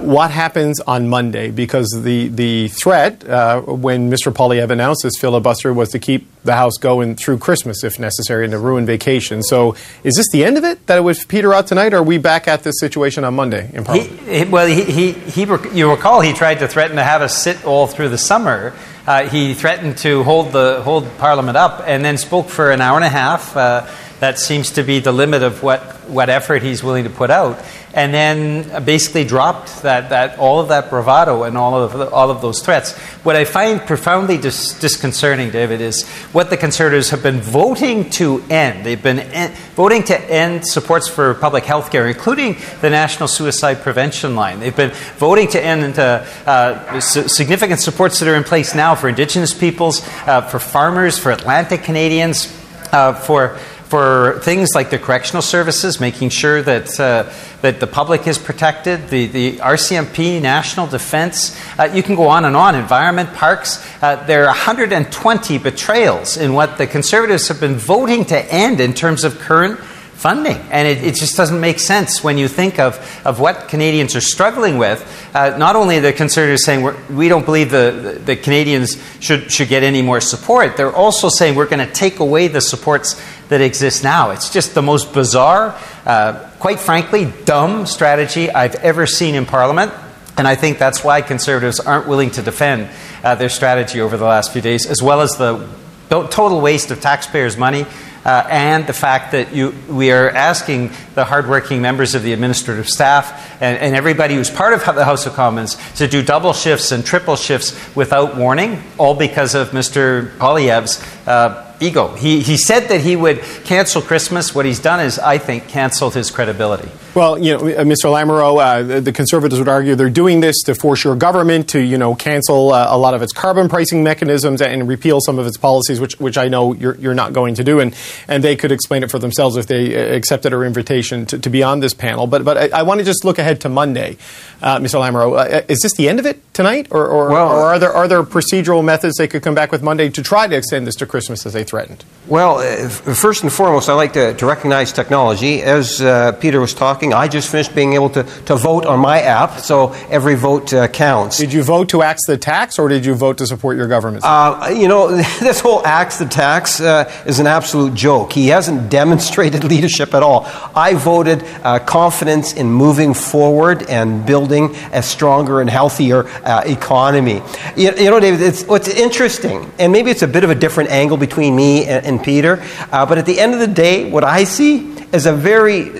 what 0.00 0.30
happens 0.30 0.80
on 0.80 1.08
Monday? 1.08 1.50
Because 1.50 1.88
the, 2.02 2.28
the 2.28 2.68
threat 2.68 3.28
uh, 3.28 3.60
when 3.60 4.10
Mr. 4.10 4.32
Poilievre 4.32 4.70
announced 4.70 5.02
this 5.02 5.18
filibuster 5.18 5.72
was 5.72 5.90
to 5.90 5.98
keep 5.98 6.26
the 6.44 6.54
House 6.54 6.76
going 6.78 7.16
through 7.16 7.38
Christmas 7.38 7.84
if 7.84 7.98
necessary 7.98 8.44
and 8.44 8.52
to 8.52 8.58
ruin 8.58 8.86
vacation. 8.86 9.42
So 9.42 9.76
is 10.04 10.14
this 10.14 10.26
the 10.30 10.44
end 10.44 10.56
of 10.56 10.64
it, 10.64 10.86
that 10.86 10.98
it 10.98 11.02
would 11.02 11.16
peter 11.28 11.52
out 11.52 11.66
tonight, 11.66 11.92
or 11.92 11.98
are 11.98 12.02
we 12.02 12.18
back 12.18 12.48
at 12.48 12.62
this 12.62 12.78
situation 12.80 13.24
on 13.24 13.34
Monday 13.34 13.70
in 13.74 13.84
Parliament? 13.84 14.20
He, 14.20 14.38
he, 14.38 14.44
well, 14.44 14.66
he, 14.66 14.84
he, 14.84 15.12
he, 15.12 15.42
you 15.72 15.90
recall 15.90 16.20
he 16.20 16.32
tried 16.32 16.56
to 16.56 16.68
threaten 16.68 16.96
to 16.96 17.04
have 17.04 17.22
us 17.22 17.36
sit 17.36 17.64
all 17.64 17.86
through 17.86 18.08
the 18.08 18.18
summer. 18.18 18.74
Uh, 19.06 19.28
he 19.28 19.54
threatened 19.54 19.98
to 19.98 20.22
hold, 20.22 20.52
the, 20.52 20.82
hold 20.82 21.08
Parliament 21.18 21.56
up 21.56 21.82
and 21.86 22.04
then 22.04 22.18
spoke 22.18 22.48
for 22.48 22.70
an 22.70 22.80
hour 22.80 22.96
and 22.96 23.04
a 23.04 23.08
half. 23.08 23.56
Uh, 23.56 23.86
that 24.20 24.38
seems 24.38 24.72
to 24.72 24.82
be 24.82 24.98
the 24.98 25.12
limit 25.12 25.42
of 25.42 25.62
what, 25.62 25.80
what 26.08 26.28
effort 26.28 26.62
he's 26.62 26.82
willing 26.82 27.04
to 27.04 27.10
put 27.10 27.30
out 27.30 27.58
and 27.94 28.12
then 28.12 28.84
basically 28.84 29.24
dropped 29.24 29.82
that, 29.82 30.10
that 30.10 30.38
all 30.38 30.60
of 30.60 30.68
that 30.68 30.90
bravado 30.90 31.44
and 31.44 31.56
all 31.56 31.82
of 31.82 31.92
the, 31.92 32.08
all 32.10 32.30
of 32.30 32.42
those 32.42 32.62
threats. 32.62 32.96
What 33.24 33.34
I 33.34 33.44
find 33.44 33.80
profoundly 33.80 34.38
dis- 34.38 34.78
disconcerting, 34.78 35.50
David, 35.50 35.80
is 35.80 36.06
what 36.32 36.50
the 36.50 36.56
Conservatives 36.56 37.10
have 37.10 37.22
been 37.22 37.40
voting 37.40 38.10
to 38.10 38.42
end. 38.50 38.84
They've 38.84 39.02
been 39.02 39.18
en- 39.18 39.52
voting 39.74 40.02
to 40.04 40.30
end 40.30 40.66
supports 40.66 41.08
for 41.08 41.34
public 41.34 41.64
health 41.64 41.90
care, 41.90 42.06
including 42.06 42.56
the 42.82 42.90
National 42.90 43.26
Suicide 43.26 43.80
Prevention 43.80 44.36
Line. 44.36 44.60
They've 44.60 44.76
been 44.76 44.92
voting 45.16 45.48
to 45.48 45.60
end 45.60 45.98
uh, 45.98 46.24
uh, 46.46 47.00
significant 47.00 47.80
supports 47.80 48.20
that 48.20 48.28
are 48.28 48.36
in 48.36 48.44
place 48.44 48.74
now 48.74 48.94
for 48.94 49.08
Indigenous 49.08 49.54
peoples, 49.54 50.06
uh, 50.26 50.42
for 50.42 50.58
farmers, 50.58 51.18
for 51.18 51.32
Atlantic 51.32 51.84
Canadians, 51.84 52.46
uh, 52.92 53.14
for 53.14 53.58
for 53.88 54.38
things 54.42 54.74
like 54.74 54.90
the 54.90 54.98
correctional 54.98 55.40
services, 55.40 55.98
making 55.98 56.28
sure 56.28 56.60
that, 56.60 57.00
uh, 57.00 57.32
that 57.62 57.80
the 57.80 57.86
public 57.86 58.26
is 58.26 58.36
protected, 58.36 59.08
the, 59.08 59.26
the 59.26 59.56
RCMP, 59.56 60.42
national 60.42 60.86
defense. 60.86 61.58
Uh, 61.78 61.90
you 61.94 62.02
can 62.02 62.14
go 62.14 62.28
on 62.28 62.44
and 62.44 62.54
on. 62.54 62.74
Environment, 62.74 63.32
parks. 63.32 63.82
Uh, 64.02 64.22
there 64.26 64.42
are 64.42 64.48
120 64.48 65.58
betrayals 65.58 66.36
in 66.36 66.52
what 66.52 66.76
the 66.76 66.86
Conservatives 66.86 67.48
have 67.48 67.60
been 67.60 67.76
voting 67.76 68.26
to 68.26 68.52
end 68.52 68.80
in 68.80 68.92
terms 68.92 69.24
of 69.24 69.38
current 69.38 69.80
funding. 70.18 70.56
And 70.72 70.88
it, 70.88 71.04
it, 71.04 71.14
just 71.14 71.36
doesn't 71.36 71.60
make 71.60 71.78
sense 71.78 72.24
when 72.24 72.38
you 72.38 72.48
think 72.48 72.80
of, 72.80 72.98
of 73.24 73.38
what 73.38 73.68
Canadians 73.68 74.16
are 74.16 74.20
struggling 74.20 74.76
with. 74.76 75.00
Uh, 75.32 75.56
not 75.56 75.76
only 75.76 76.00
the 76.00 76.12
Conservatives 76.12 76.64
saying 76.64 76.82
we're, 76.82 76.96
we 77.08 77.28
do 77.28 77.36
not 77.36 77.44
believe 77.44 77.70
the, 77.70 78.16
the, 78.18 78.34
the, 78.34 78.36
Canadians 78.36 79.00
should, 79.20 79.50
should 79.52 79.68
get 79.68 79.84
any 79.84 80.02
more 80.02 80.20
support, 80.20 80.76
they're 80.76 80.94
also 80.94 81.28
saying 81.28 81.54
we're 81.54 81.68
going 81.68 81.86
to 81.86 81.94
take 81.94 82.18
away 82.18 82.48
the 82.48 82.60
supports 82.60 83.14
that 83.48 83.60
exists 83.60 84.02
now. 84.02 84.30
It's 84.30 84.50
just 84.50 84.74
the 84.74 84.82
most 84.82 85.12
bizarre, 85.12 85.78
uh, 86.04 86.50
quite 86.58 86.80
frankly, 86.80 87.32
dumb 87.44 87.86
strategy 87.86 88.50
I've 88.50 88.74
ever 88.76 89.06
seen 89.06 89.34
in 89.34 89.46
Parliament. 89.46 89.92
And 90.36 90.46
I 90.46 90.54
think 90.54 90.78
that's 90.78 91.02
why 91.02 91.20
Conservatives 91.22 91.80
aren't 91.80 92.06
willing 92.06 92.30
to 92.32 92.42
defend 92.42 92.88
uh, 93.24 93.34
their 93.34 93.48
strategy 93.48 94.00
over 94.00 94.16
the 94.16 94.24
last 94.24 94.52
few 94.52 94.62
days, 94.62 94.86
as 94.86 95.02
well 95.02 95.20
as 95.20 95.36
the 95.36 95.66
total 96.08 96.60
waste 96.60 96.90
of 96.90 97.00
taxpayers' 97.00 97.56
money 97.56 97.84
uh, 98.24 98.46
and 98.50 98.86
the 98.86 98.92
fact 98.92 99.32
that 99.32 99.54
you, 99.54 99.74
we 99.88 100.12
are 100.12 100.30
asking 100.30 100.90
the 101.14 101.24
hardworking 101.24 101.80
members 101.80 102.14
of 102.14 102.22
the 102.22 102.32
administrative 102.32 102.88
staff 102.88 103.60
and, 103.62 103.78
and, 103.78 103.94
everybody 103.94 104.34
who's 104.34 104.50
part 104.50 104.74
of 104.74 104.80
the 104.94 105.04
House 105.04 105.26
of 105.26 105.32
Commons 105.34 105.76
to 105.94 106.06
do 106.06 106.22
double 106.22 106.52
shifts 106.52 106.92
and 106.92 107.04
triple 107.06 107.36
shifts 107.36 107.74
without 107.96 108.36
warning, 108.36 108.82
all 108.98 109.14
because 109.14 109.54
of 109.54 109.70
Mr. 109.70 110.36
Poilievre's 110.36 111.02
uh, 111.26 111.67
ego. 111.80 112.14
He, 112.14 112.40
he 112.40 112.56
said 112.56 112.88
that 112.88 113.00
he 113.00 113.16
would 113.16 113.40
cancel 113.64 114.02
Christmas. 114.02 114.54
What 114.54 114.66
he's 114.66 114.80
done 114.80 115.00
is, 115.00 115.18
I 115.18 115.38
think, 115.38 115.68
canceled 115.68 116.14
his 116.14 116.30
credibility. 116.30 116.88
Well, 117.14 117.38
you 117.38 117.56
know, 117.56 117.66
uh, 117.66 117.82
Mr. 117.82 118.04
Lamoureux, 118.04 118.62
uh, 118.62 118.82
the, 118.82 119.00
the, 119.00 119.12
Conservatives 119.12 119.58
would 119.58 119.68
argue 119.68 119.96
they're 119.96 120.10
doing 120.10 120.40
this 120.40 120.62
to 120.66 120.74
force 120.74 121.02
your 121.02 121.16
government 121.16 121.70
to, 121.70 121.80
you 121.80 121.98
know, 121.98 122.14
cancel 122.14 122.72
uh, 122.72 122.86
a 122.90 122.96
lot 122.96 123.14
of 123.14 123.22
its 123.22 123.32
carbon 123.32 123.68
pricing 123.68 124.04
mechanisms 124.04 124.62
and 124.62 124.86
repeal 124.86 125.18
some 125.20 125.38
of 125.38 125.46
its 125.46 125.56
policies, 125.56 126.00
which, 126.00 126.20
which 126.20 126.38
I 126.38 126.46
know 126.46 126.74
you're, 126.74 126.94
you're 126.96 127.14
not 127.14 127.32
going 127.32 127.56
to 127.56 127.64
do. 127.64 127.80
And, 127.80 127.96
and 128.28 128.44
they 128.44 128.54
could 128.54 128.70
explain 128.70 129.02
it 129.02 129.10
for 129.10 129.18
themselves 129.18 129.56
if 129.56 129.66
they 129.66 129.96
uh, 129.96 130.14
accepted 130.14 130.52
our 130.52 130.64
invitation 130.64 131.26
to, 131.26 131.38
to 131.38 131.50
be 131.50 131.62
on 131.62 131.80
this 131.80 131.92
panel. 131.92 132.28
But, 132.28 132.44
but 132.44 132.56
I, 132.56 132.80
I 132.80 132.82
want 132.82 133.00
to 133.00 133.04
just 133.04 133.24
look 133.24 133.38
ahead 133.38 133.62
to 133.62 133.68
Monday, 133.68 134.16
uh, 134.62 134.78
Mr. 134.78 135.00
Lamoureux. 135.00 135.38
Uh, 135.38 135.62
is 135.68 135.80
this 135.82 135.94
the 135.94 136.08
end 136.08 136.20
of 136.20 136.26
it 136.26 136.54
tonight? 136.54 136.88
Or, 136.90 137.06
or, 137.06 137.30
well, 137.30 137.48
or 137.48 137.64
are, 137.64 137.78
there, 137.78 137.92
are 137.92 138.06
there 138.06 138.22
procedural 138.22 138.84
methods 138.84 139.16
they 139.16 139.26
could 139.26 139.42
come 139.42 139.56
back 139.56 139.72
with 139.72 139.82
Monday 139.82 140.08
to 140.10 140.22
try 140.22 140.46
to 140.46 140.56
extend 140.56 140.86
this 140.86 140.94
to 140.96 141.06
Christmas 141.06 141.44
as 141.46 141.52
they 141.52 141.64
threatened? 141.68 142.04
Well, 142.28 142.58
uh, 142.58 142.90
first 142.90 143.42
and 143.42 143.50
foremost, 143.50 143.88
I 143.88 143.94
like 143.94 144.12
to, 144.12 144.34
to 144.34 144.44
recognize 144.44 144.92
technology. 144.92 145.62
As 145.62 145.98
uh, 146.02 146.32
Peter 146.32 146.60
was 146.60 146.74
talking, 146.74 147.14
I 147.14 147.26
just 147.26 147.50
finished 147.50 147.74
being 147.74 147.94
able 147.94 148.10
to, 148.10 148.22
to 148.22 148.54
vote 148.54 148.84
on 148.84 149.00
my 149.00 149.22
app, 149.22 149.60
so 149.60 149.92
every 150.10 150.34
vote 150.34 150.74
uh, 150.74 150.88
counts. 150.88 151.38
Did 151.38 151.54
you 151.54 151.62
vote 151.62 151.88
to 151.90 152.02
axe 152.02 152.26
the 152.26 152.36
tax, 152.36 152.78
or 152.78 152.90
did 152.90 153.06
you 153.06 153.14
vote 153.14 153.38
to 153.38 153.46
support 153.46 153.78
your 153.78 153.88
government? 153.88 154.24
Uh, 154.26 154.70
you 154.76 154.88
know, 154.88 155.08
this 155.40 155.60
whole 155.60 155.86
axe 155.86 156.18
the 156.18 156.26
tax 156.26 156.82
uh, 156.82 157.10
is 157.24 157.40
an 157.40 157.46
absolute 157.46 157.94
joke. 157.94 158.30
He 158.34 158.48
hasn't 158.48 158.90
demonstrated 158.98 159.64
leadership 159.64 160.12
at 160.12 160.22
all. 160.22 160.44
I 160.76 160.92
voted 160.92 161.42
uh, 161.62 161.78
confidence 161.78 162.52
in 162.52 162.70
moving 162.70 163.14
forward 163.14 163.84
and 163.84 164.26
building 164.26 164.74
a 164.92 165.02
stronger 165.02 165.62
and 165.62 165.70
healthier 165.70 166.28
economy. 166.44 167.40
You, 167.74 167.92
you, 167.96 168.10
know, 168.10 168.20
David, 168.20 168.42
it's, 168.42 168.64
what's 168.64 168.88
interesting, 168.88 169.72
and 169.78 169.94
maybe 169.94 170.10
it's 170.10 170.22
a 170.22 170.28
bit 170.28 170.44
of 170.44 170.50
a 170.50 170.54
different 170.54 170.90
angle 170.90 171.16
between 171.16 171.56
me 171.58 171.84
and, 171.84 172.06
and 172.06 172.22
Peter. 172.22 172.62
Uh, 172.92 173.04
but 173.04 173.18
at 173.18 173.26
the 173.26 173.38
end 173.38 173.52
of 173.52 173.60
the 173.60 173.66
day, 173.66 174.10
what 174.10 174.24
I 174.24 174.44
see 174.44 174.94
is 175.12 175.26
a 175.26 175.32
very 175.32 175.90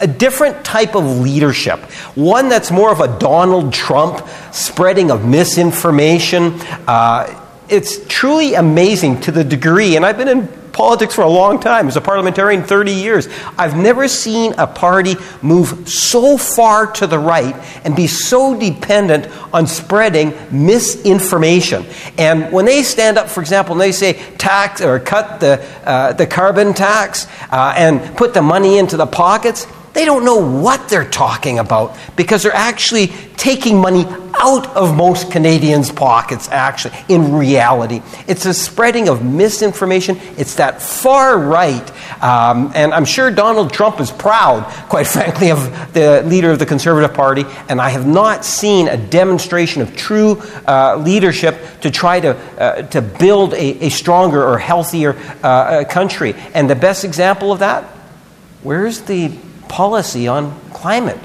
a 0.00 0.06
different 0.06 0.64
type 0.64 0.94
of 0.94 1.20
leadership, 1.20 1.78
one 2.16 2.48
that's 2.48 2.70
more 2.70 2.90
of 2.90 3.00
a 3.00 3.18
Donald 3.18 3.72
Trump 3.72 4.26
spreading 4.50 5.10
of 5.10 5.26
misinformation. 5.26 6.54
Uh, 6.86 7.46
it's 7.68 8.04
truly 8.06 8.54
amazing 8.54 9.20
to 9.22 9.30
the 9.30 9.44
degree, 9.44 9.96
and 9.96 10.04
I've 10.04 10.16
been 10.16 10.28
in 10.28 10.59
politics 10.72 11.14
for 11.14 11.22
a 11.22 11.28
long 11.28 11.60
time, 11.60 11.88
as 11.88 11.96
a 11.96 12.00
parliamentarian, 12.00 12.62
30 12.62 12.92
years. 12.92 13.28
I've 13.58 13.76
never 13.76 14.08
seen 14.08 14.54
a 14.58 14.66
party 14.66 15.16
move 15.42 15.88
so 15.88 16.36
far 16.36 16.90
to 16.92 17.06
the 17.06 17.18
right 17.18 17.54
and 17.84 17.94
be 17.96 18.06
so 18.06 18.58
dependent 18.58 19.28
on 19.52 19.66
spreading 19.66 20.34
misinformation. 20.50 21.86
And 22.18 22.52
when 22.52 22.64
they 22.64 22.82
stand 22.82 23.18
up, 23.18 23.28
for 23.28 23.40
example, 23.40 23.72
and 23.72 23.80
they 23.80 23.92
say 23.92 24.14
tax 24.38 24.80
or 24.80 24.98
cut 24.98 25.40
the, 25.40 25.64
uh, 25.84 26.12
the 26.12 26.26
carbon 26.26 26.74
tax 26.74 27.26
uh, 27.50 27.74
and 27.76 28.16
put 28.16 28.34
the 28.34 28.42
money 28.42 28.78
into 28.78 28.96
the 28.96 29.06
pockets, 29.06 29.66
they 29.92 30.04
don't 30.04 30.24
know 30.24 30.36
what 30.36 30.88
they're 30.88 31.08
talking 31.08 31.58
about 31.58 31.96
because 32.14 32.44
they're 32.44 32.54
actually 32.54 33.08
taking 33.36 33.80
money 33.80 34.04
out 34.34 34.68
of 34.76 34.96
most 34.96 35.32
Canadians' 35.32 35.90
pockets, 35.90 36.48
actually, 36.48 36.94
in 37.08 37.32
reality. 37.34 38.00
It's 38.28 38.46
a 38.46 38.54
spreading 38.54 39.08
of 39.08 39.24
misinformation. 39.24 40.16
It's 40.36 40.54
that 40.56 40.80
far 40.80 41.38
right. 41.38 42.22
Um, 42.22 42.70
and 42.74 42.94
I'm 42.94 43.04
sure 43.04 43.30
Donald 43.32 43.72
Trump 43.72 43.98
is 44.00 44.12
proud, 44.12 44.64
quite 44.88 45.06
frankly, 45.08 45.50
of 45.50 45.92
the 45.92 46.22
leader 46.24 46.52
of 46.52 46.60
the 46.60 46.66
Conservative 46.66 47.12
Party. 47.12 47.44
And 47.68 47.80
I 47.80 47.90
have 47.90 48.06
not 48.06 48.44
seen 48.44 48.86
a 48.86 48.96
demonstration 48.96 49.82
of 49.82 49.96
true 49.96 50.40
uh, 50.68 50.96
leadership 50.96 51.80
to 51.80 51.90
try 51.90 52.20
to, 52.20 52.36
uh, 52.60 52.82
to 52.82 53.02
build 53.02 53.54
a, 53.54 53.86
a, 53.86 53.88
stronger 53.88 54.44
or 54.44 54.58
healthier 54.58 55.16
uh, 55.42 55.84
country. 55.84 56.34
And 56.54 56.70
the 56.70 56.76
best 56.76 57.04
example 57.04 57.52
of 57.52 57.58
that? 57.58 57.84
Where's 58.62 59.00
the 59.00 59.32
policy 59.70 60.28
on 60.28 60.58
climate, 60.70 61.20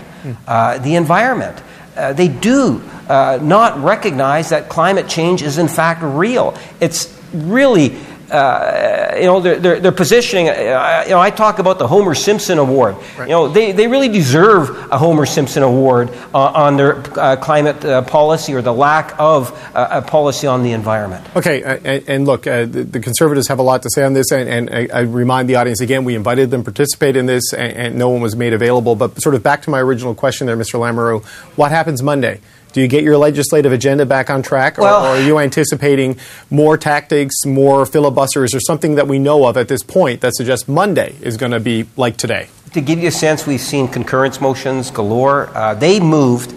uh, 0.47 0.77
the 0.77 0.95
environment. 0.95 1.61
Uh, 1.97 2.13
they 2.13 2.27
do 2.27 2.81
uh, 3.09 3.39
not 3.41 3.77
recognize 3.83 4.49
that 4.49 4.69
climate 4.69 5.07
change 5.09 5.41
is 5.41 5.57
in 5.57 5.67
fact 5.67 6.01
real. 6.03 6.57
It's 6.79 7.11
really 7.33 7.97
uh, 8.36 9.15
you 9.18 9.24
know, 9.24 9.39
they're, 9.39 9.60
they're, 9.60 9.80
they're 9.80 9.92
positioning, 9.92 10.50
uh, 10.50 11.04
you 11.06 11.12
know, 11.12 11.20
I 11.20 11.30
talk 11.30 11.60
about 11.60 11.80
the 11.80 11.88
Homer 11.88 12.15
Simpson 12.15 12.58
Award. 12.58 12.96
Right. 13.18 13.27
You 13.27 13.34
know, 13.34 13.48
they, 13.48 13.72
they 13.72 13.88
really 13.88 14.10
deserve 14.10 14.70
a 14.92 14.98
Homer 14.98 15.25
Simpson 15.25 15.63
Award 15.63 16.10
uh, 16.34 16.39
on 16.39 16.77
their 16.77 16.98
uh, 17.20 17.36
climate 17.38 17.84
uh, 17.86 18.01
policy 18.01 18.54
or 18.54 18.62
the 18.62 18.74
lack 18.74 19.18
of 19.20 19.51
uh, 19.74 19.88
a 19.92 20.01
policy 20.01 20.48
on 20.48 20.63
the 20.63 20.72
environment. 20.72 21.25
Okay, 21.36 21.63
and, 21.63 22.10
and 22.10 22.25
look, 22.25 22.44
the, 22.44 22.65
the, 22.65 23.00
Conservatives 23.06 23.48
have 23.48 23.60
a 23.60 23.63
lot 23.63 23.84
to 23.84 23.89
say 23.92 24.04
on 24.04 24.13
this, 24.13 24.32
and, 24.32 24.50
and 24.50 24.70
I, 24.70 24.88
I, 24.92 25.00
remind 25.01 25.48
the 25.48 25.56
audience 25.56 25.80
again, 25.80 26.04
we 26.04 26.15
invited 26.15 26.50
them 26.50 26.62
to 26.62 26.65
participate 26.65 27.15
in 27.15 27.27
this, 27.27 27.54
and, 27.54 27.72
and 27.74 27.96
no 27.96 28.10
one 28.10 28.20
was 28.20 28.36
made 28.36 28.51
available. 28.51 28.96
But 28.96 29.22
sort 29.22 29.36
of 29.36 29.44
back 29.44 29.62
to 29.63 29.70
my 29.70 29.80
original 29.80 30.15
question 30.15 30.48
there, 30.48 30.58
Mr. 30.58 30.80
Lamoureux, 30.80 31.24
what 31.56 31.72
happens 31.72 32.01
Monday? 32.01 32.42
Do 32.75 32.82
you 32.82 32.88
get 32.89 33.05
your 33.05 33.17
legislative 33.17 33.72
agenda 33.72 34.05
back 34.05 34.29
on 34.29 34.41
track, 34.41 34.77
or, 34.77 34.82
well, 34.82 35.05
or, 35.05 35.15
are 35.15 35.22
you 35.22 35.39
anticipating 35.39 36.17
more 36.50 36.77
tactics, 36.77 37.46
more 37.46 37.86
filibusters, 37.86 38.53
or 38.53 38.60
something 38.60 38.96
that 38.96 39.08
we 39.08 39.17
know 39.17 39.46
of 39.46 39.55
at 39.55 39.70
this 39.70 39.82
point 39.82 40.20
that 40.20 40.36
suggests 40.36 40.67
Monday 40.67 41.15
is 41.22 41.38
going 41.38 41.53
to 41.53 41.62
be 41.62 41.86
like 41.96 42.17
today? 42.17 42.50
To 42.74 42.82
give 42.82 43.00
you 43.00 43.08
a 43.08 43.12
sense, 43.12 43.48
we've 43.48 43.62
seen 43.62 43.88
concurrence 43.88 44.41
motions 44.41 44.91
galore. 44.91 45.55
Uh, 45.55 45.75
they 45.75 46.01
moved 46.01 46.53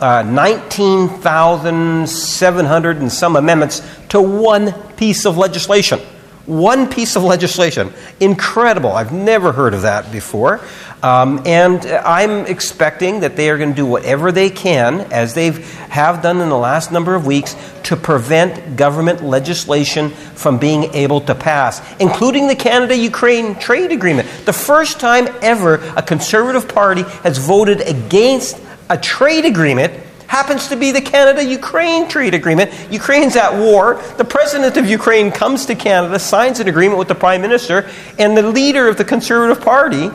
uh, 0.00 0.22
19,700 0.22 2.96
and 2.98 3.10
some 3.10 3.34
amendments 3.34 3.82
to 4.10 4.22
one 4.22 4.72
piece 4.92 5.26
of 5.26 5.36
legislation. 5.36 5.98
One 6.46 6.88
piece 6.88 7.16
of 7.16 7.24
legislation. 7.24 7.92
Incredible. 8.20 8.92
I've 8.92 9.12
never 9.12 9.50
heard 9.50 9.74
of 9.74 9.82
that 9.82 10.12
before. 10.12 10.60
Um, 11.02 11.42
and 11.46 11.84
I'm 11.86 12.46
expecting 12.46 13.20
that 13.20 13.34
they 13.34 13.48
are 13.48 13.56
going 13.56 13.70
to 13.70 13.76
do 13.76 13.86
whatever 13.86 14.32
they 14.32 14.50
can, 14.50 15.00
as 15.12 15.34
they 15.34 15.50
have 15.50 16.22
done 16.22 16.40
in 16.40 16.50
the 16.50 16.58
last 16.58 16.92
number 16.92 17.14
of 17.14 17.24
weeks, 17.24 17.56
to 17.84 17.96
prevent 17.96 18.76
government 18.76 19.24
legislation 19.24 20.10
from 20.10 20.58
being 20.58 20.84
able 20.94 21.22
to 21.22 21.34
pass, 21.34 21.80
including 21.98 22.48
the 22.48 22.54
Canada 22.54 22.96
Ukraine 22.96 23.54
trade 23.54 23.92
agreement. 23.92 24.28
The 24.44 24.52
first 24.52 25.00
time 25.00 25.28
ever 25.40 25.76
a 25.96 26.02
Conservative 26.02 26.68
Party 26.68 27.02
has 27.22 27.38
voted 27.38 27.80
against 27.80 28.60
a 28.90 28.98
trade 28.98 29.46
agreement 29.46 29.92
happens 30.26 30.68
to 30.68 30.76
be 30.76 30.92
the 30.92 31.00
Canada 31.00 31.44
Ukraine 31.44 32.08
trade 32.08 32.34
agreement. 32.34 32.72
Ukraine's 32.90 33.34
at 33.34 33.52
war. 33.52 34.00
The 34.16 34.24
president 34.24 34.76
of 34.76 34.86
Ukraine 34.86 35.32
comes 35.32 35.66
to 35.66 35.74
Canada, 35.74 36.20
signs 36.20 36.60
an 36.60 36.68
agreement 36.68 37.00
with 37.00 37.08
the 37.08 37.16
prime 37.16 37.42
minister, 37.42 37.90
and 38.16 38.36
the 38.36 38.42
leader 38.42 38.86
of 38.86 38.96
the 38.96 39.04
Conservative 39.04 39.64
Party 39.64 40.08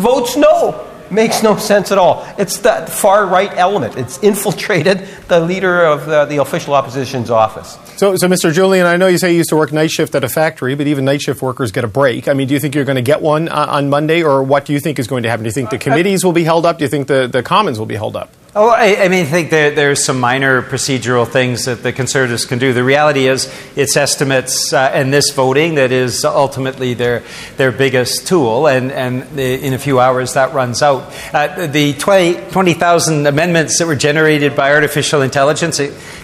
votes 0.00 0.36
no. 0.36 0.86
Makes 1.10 1.42
no 1.42 1.56
sense 1.56 1.90
at 1.90 1.98
all. 1.98 2.24
It's 2.38 2.58
that 2.58 2.88
far 2.88 3.26
right 3.26 3.50
element. 3.56 3.96
It's 3.96 4.18
infiltrated 4.22 5.08
the 5.26 5.40
leader 5.40 5.84
of 5.84 6.06
the, 6.06 6.24
the 6.26 6.36
official 6.36 6.72
opposition's 6.72 7.30
office. 7.30 7.76
So, 7.96 8.14
so, 8.16 8.28
Mr. 8.28 8.52
Julian, 8.52 8.86
I 8.86 8.96
know 8.96 9.08
you 9.08 9.18
say 9.18 9.32
you 9.32 9.38
used 9.38 9.50
to 9.50 9.56
work 9.56 9.72
night 9.72 9.90
shift 9.90 10.14
at 10.14 10.22
a 10.22 10.28
factory, 10.28 10.76
but 10.76 10.86
even 10.86 11.04
night 11.04 11.20
shift 11.20 11.42
workers 11.42 11.72
get 11.72 11.82
a 11.82 11.88
break. 11.88 12.28
I 12.28 12.34
mean, 12.34 12.46
do 12.46 12.54
you 12.54 12.60
think 12.60 12.76
you're 12.76 12.84
going 12.84 12.94
to 12.94 13.02
get 13.02 13.22
one 13.22 13.48
uh, 13.48 13.66
on 13.70 13.90
Monday, 13.90 14.22
or 14.22 14.44
what 14.44 14.66
do 14.66 14.72
you 14.72 14.78
think 14.78 15.00
is 15.00 15.08
going 15.08 15.24
to 15.24 15.28
happen? 15.28 15.42
Do 15.42 15.48
you 15.48 15.52
think 15.52 15.70
the 15.70 15.78
committees 15.78 16.24
will 16.24 16.32
be 16.32 16.44
held 16.44 16.64
up? 16.64 16.78
Do 16.78 16.84
you 16.84 16.88
think 16.88 17.08
the, 17.08 17.26
the 17.26 17.42
Commons 17.42 17.76
will 17.80 17.86
be 17.86 17.96
held 17.96 18.14
up? 18.14 18.30
Oh, 18.52 18.68
I, 18.68 19.04
I, 19.04 19.08
mean, 19.08 19.26
I 19.26 19.28
think 19.28 19.50
there, 19.50 19.70
there's 19.70 20.04
some 20.04 20.18
minor 20.18 20.60
procedural 20.60 21.24
things 21.24 21.66
that 21.66 21.84
the 21.84 21.92
Conservatives 21.92 22.46
can 22.46 22.58
do. 22.58 22.72
The 22.72 22.82
reality 22.82 23.28
is, 23.28 23.48
it's 23.76 23.96
estimates 23.96 24.72
uh, 24.72 24.90
and 24.92 25.12
this 25.12 25.30
voting 25.30 25.76
that 25.76 25.92
is 25.92 26.24
ultimately 26.24 26.94
their 26.94 27.22
their 27.58 27.70
biggest 27.70 28.26
tool, 28.26 28.66
and, 28.66 28.90
and 28.90 29.38
in 29.38 29.72
a 29.72 29.78
few 29.78 30.00
hours 30.00 30.34
that 30.34 30.52
runs 30.52 30.82
out. 30.82 31.14
Uh, 31.32 31.68
the 31.68 31.94
20,000 31.94 32.50
20, 32.50 33.28
amendments 33.28 33.78
that 33.78 33.86
were 33.86 33.94
generated 33.94 34.56
by 34.56 34.72
artificial 34.72 35.22
intelligence 35.22 35.76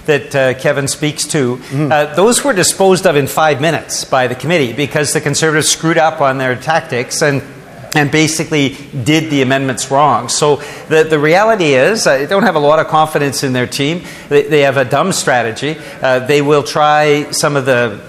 that, 0.06 0.35
uh, 0.35 0.54
Kevin 0.54 0.88
speaks 0.88 1.28
to, 1.28 1.59
mm-hmm. 1.59 2.16
those 2.16 2.42
were 2.42 2.52
disposed 2.52 3.06
of 3.06 3.14
in 3.14 3.28
five 3.28 3.61
minutes 3.61 4.04
by 4.04 4.26
the 4.26 4.35
committee 4.35 4.73
because 4.73 5.12
the 5.12 5.21
Conservatives 5.21 5.68
screwed 5.68 5.99
up 5.99 6.21
on 6.21 6.38
their 6.38 6.56
tactics 6.56 7.23
and 7.23 7.40
and 7.95 8.11
basically 8.11 8.76
did 9.05 9.31
the 9.31 9.43
amendments 9.43 9.90
wrong. 9.90 10.28
So 10.28 10.57
the, 10.88 11.07
the 11.09 11.19
reality 11.19 11.75
is, 11.75 12.07
I 12.07 12.26
don't 12.26 12.43
have 12.43 12.55
a 12.55 12.61
lot 12.61 12.78
of 12.78 12.88
confidence 12.88 13.43
in 13.43 13.52
their 13.52 13.66
team. 13.66 14.02
They, 14.28 14.43
they 14.43 14.61
have 14.62 14.76
a 14.76 14.85
dumb 14.85 15.12
strategy. 15.12 15.76
Uh, 16.02 16.21
they 16.21 16.43
will 16.43 16.62
try 16.62 17.31
some 17.31 17.57
of 17.57 17.66
the, 17.66 18.00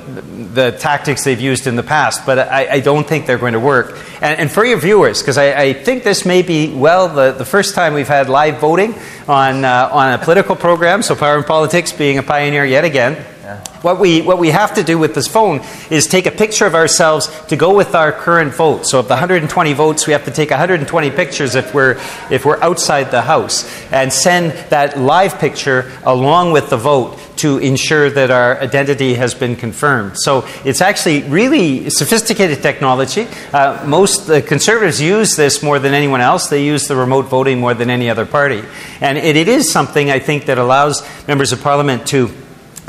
the 0.54 0.72
tactics 0.72 1.24
they've 1.24 1.40
used 1.40 1.68
in 1.68 1.76
the 1.76 1.84
past, 1.84 2.26
but 2.26 2.40
I, 2.40 2.74
I 2.74 2.80
don't 2.80 3.08
think 3.08 3.26
they're 3.26 3.38
going 3.38 3.54
to 3.54 3.60
work. 3.60 3.98
And, 4.22 4.40
and 4.40 4.52
for 4.52 4.66
your 4.66 4.80
viewers, 4.80 5.22
because 5.22 5.38
I, 5.38 5.54
I, 5.54 5.74
think 5.74 6.04
this 6.04 6.26
may 6.26 6.42
be, 6.42 6.74
well, 6.74 7.08
the, 7.08 7.32
the 7.32 7.46
first 7.46 7.76
time 7.76 7.94
we've 7.94 8.08
had 8.08 8.30
live 8.30 8.60
voting 8.60 8.96
on, 9.28 9.64
uh, 9.64 9.90
on 9.92 10.14
a 10.14 10.18
political 10.18 10.56
program, 10.56 11.02
so 11.02 11.16
Power 11.16 11.38
and 11.38 11.46
Politics 11.46 11.92
being 11.92 12.18
a 12.18 12.24
pioneer 12.24 12.66
yet 12.66 12.84
again. 12.84 13.24
What 13.82 14.00
we, 14.00 14.22
what 14.22 14.40
we 14.40 14.50
have 14.50 14.74
to 14.76 14.84
do 14.84 14.98
with 14.98 15.14
this 15.14 15.28
phone 15.28 15.62
is 15.92 16.08
take 16.08 16.26
a 16.26 16.32
picture 16.32 16.66
of 16.66 16.74
ourselves 16.74 17.28
to 17.48 17.56
go 17.56 17.76
with 17.76 17.94
our 17.94 18.12
current 18.12 18.54
vote. 18.54 18.88
So, 18.88 19.00
of 19.00 19.08
the 19.08 19.14
120 19.14 19.74
votes, 19.74 20.08
we 20.08 20.14
have 20.14 20.26
to 20.26 20.32
take 20.32 20.50
120 20.50 21.12
pictures 21.12 21.56
if 21.56 21.74
we're, 21.74 22.00
if 22.32 22.46
we're 22.46 22.62
outside 22.62 23.12
the 23.12 23.22
House 23.22 23.66
and 23.92 24.12
send 24.12 24.54
that 24.70 25.00
live 25.00 25.38
picture 25.38 25.92
along 26.04 26.54
with 26.54 26.70
the 26.70 26.78
vote 26.78 27.20
to 27.38 27.60
ensure 27.60 28.10
that 28.10 28.32
our 28.32 28.60
identity 28.60 29.14
has 29.14 29.36
been 29.36 29.56
confirmed. 29.56 30.14
So, 30.18 30.48
it's 30.66 30.82
actually 30.82 31.24
really 31.24 31.90
sophisticated 31.92 32.64
technology. 32.64 33.28
Uh, 33.54 33.84
most 33.86 34.28
the 34.28 34.42
conservatives 34.42 35.00
use 35.00 35.36
this 35.36 35.62
more 35.62 35.78
than 35.78 35.94
anyone 35.94 36.22
else. 36.22 36.50
They 36.50 36.66
use 36.66 36.88
the 36.88 36.96
remote 36.96 37.26
voting 37.26 37.60
more 37.60 37.76
than 37.76 37.90
any 37.90 38.10
other 38.10 38.26
party. 38.26 38.64
And 39.02 39.18
it, 39.18 39.36
it 39.36 39.48
is 39.48 39.72
something 39.72 40.10
I 40.10 40.20
think 40.20 40.46
that 40.46 40.58
allows 40.58 41.08
members 41.28 41.52
of 41.52 41.62
parliament 41.62 42.08
to 42.08 42.32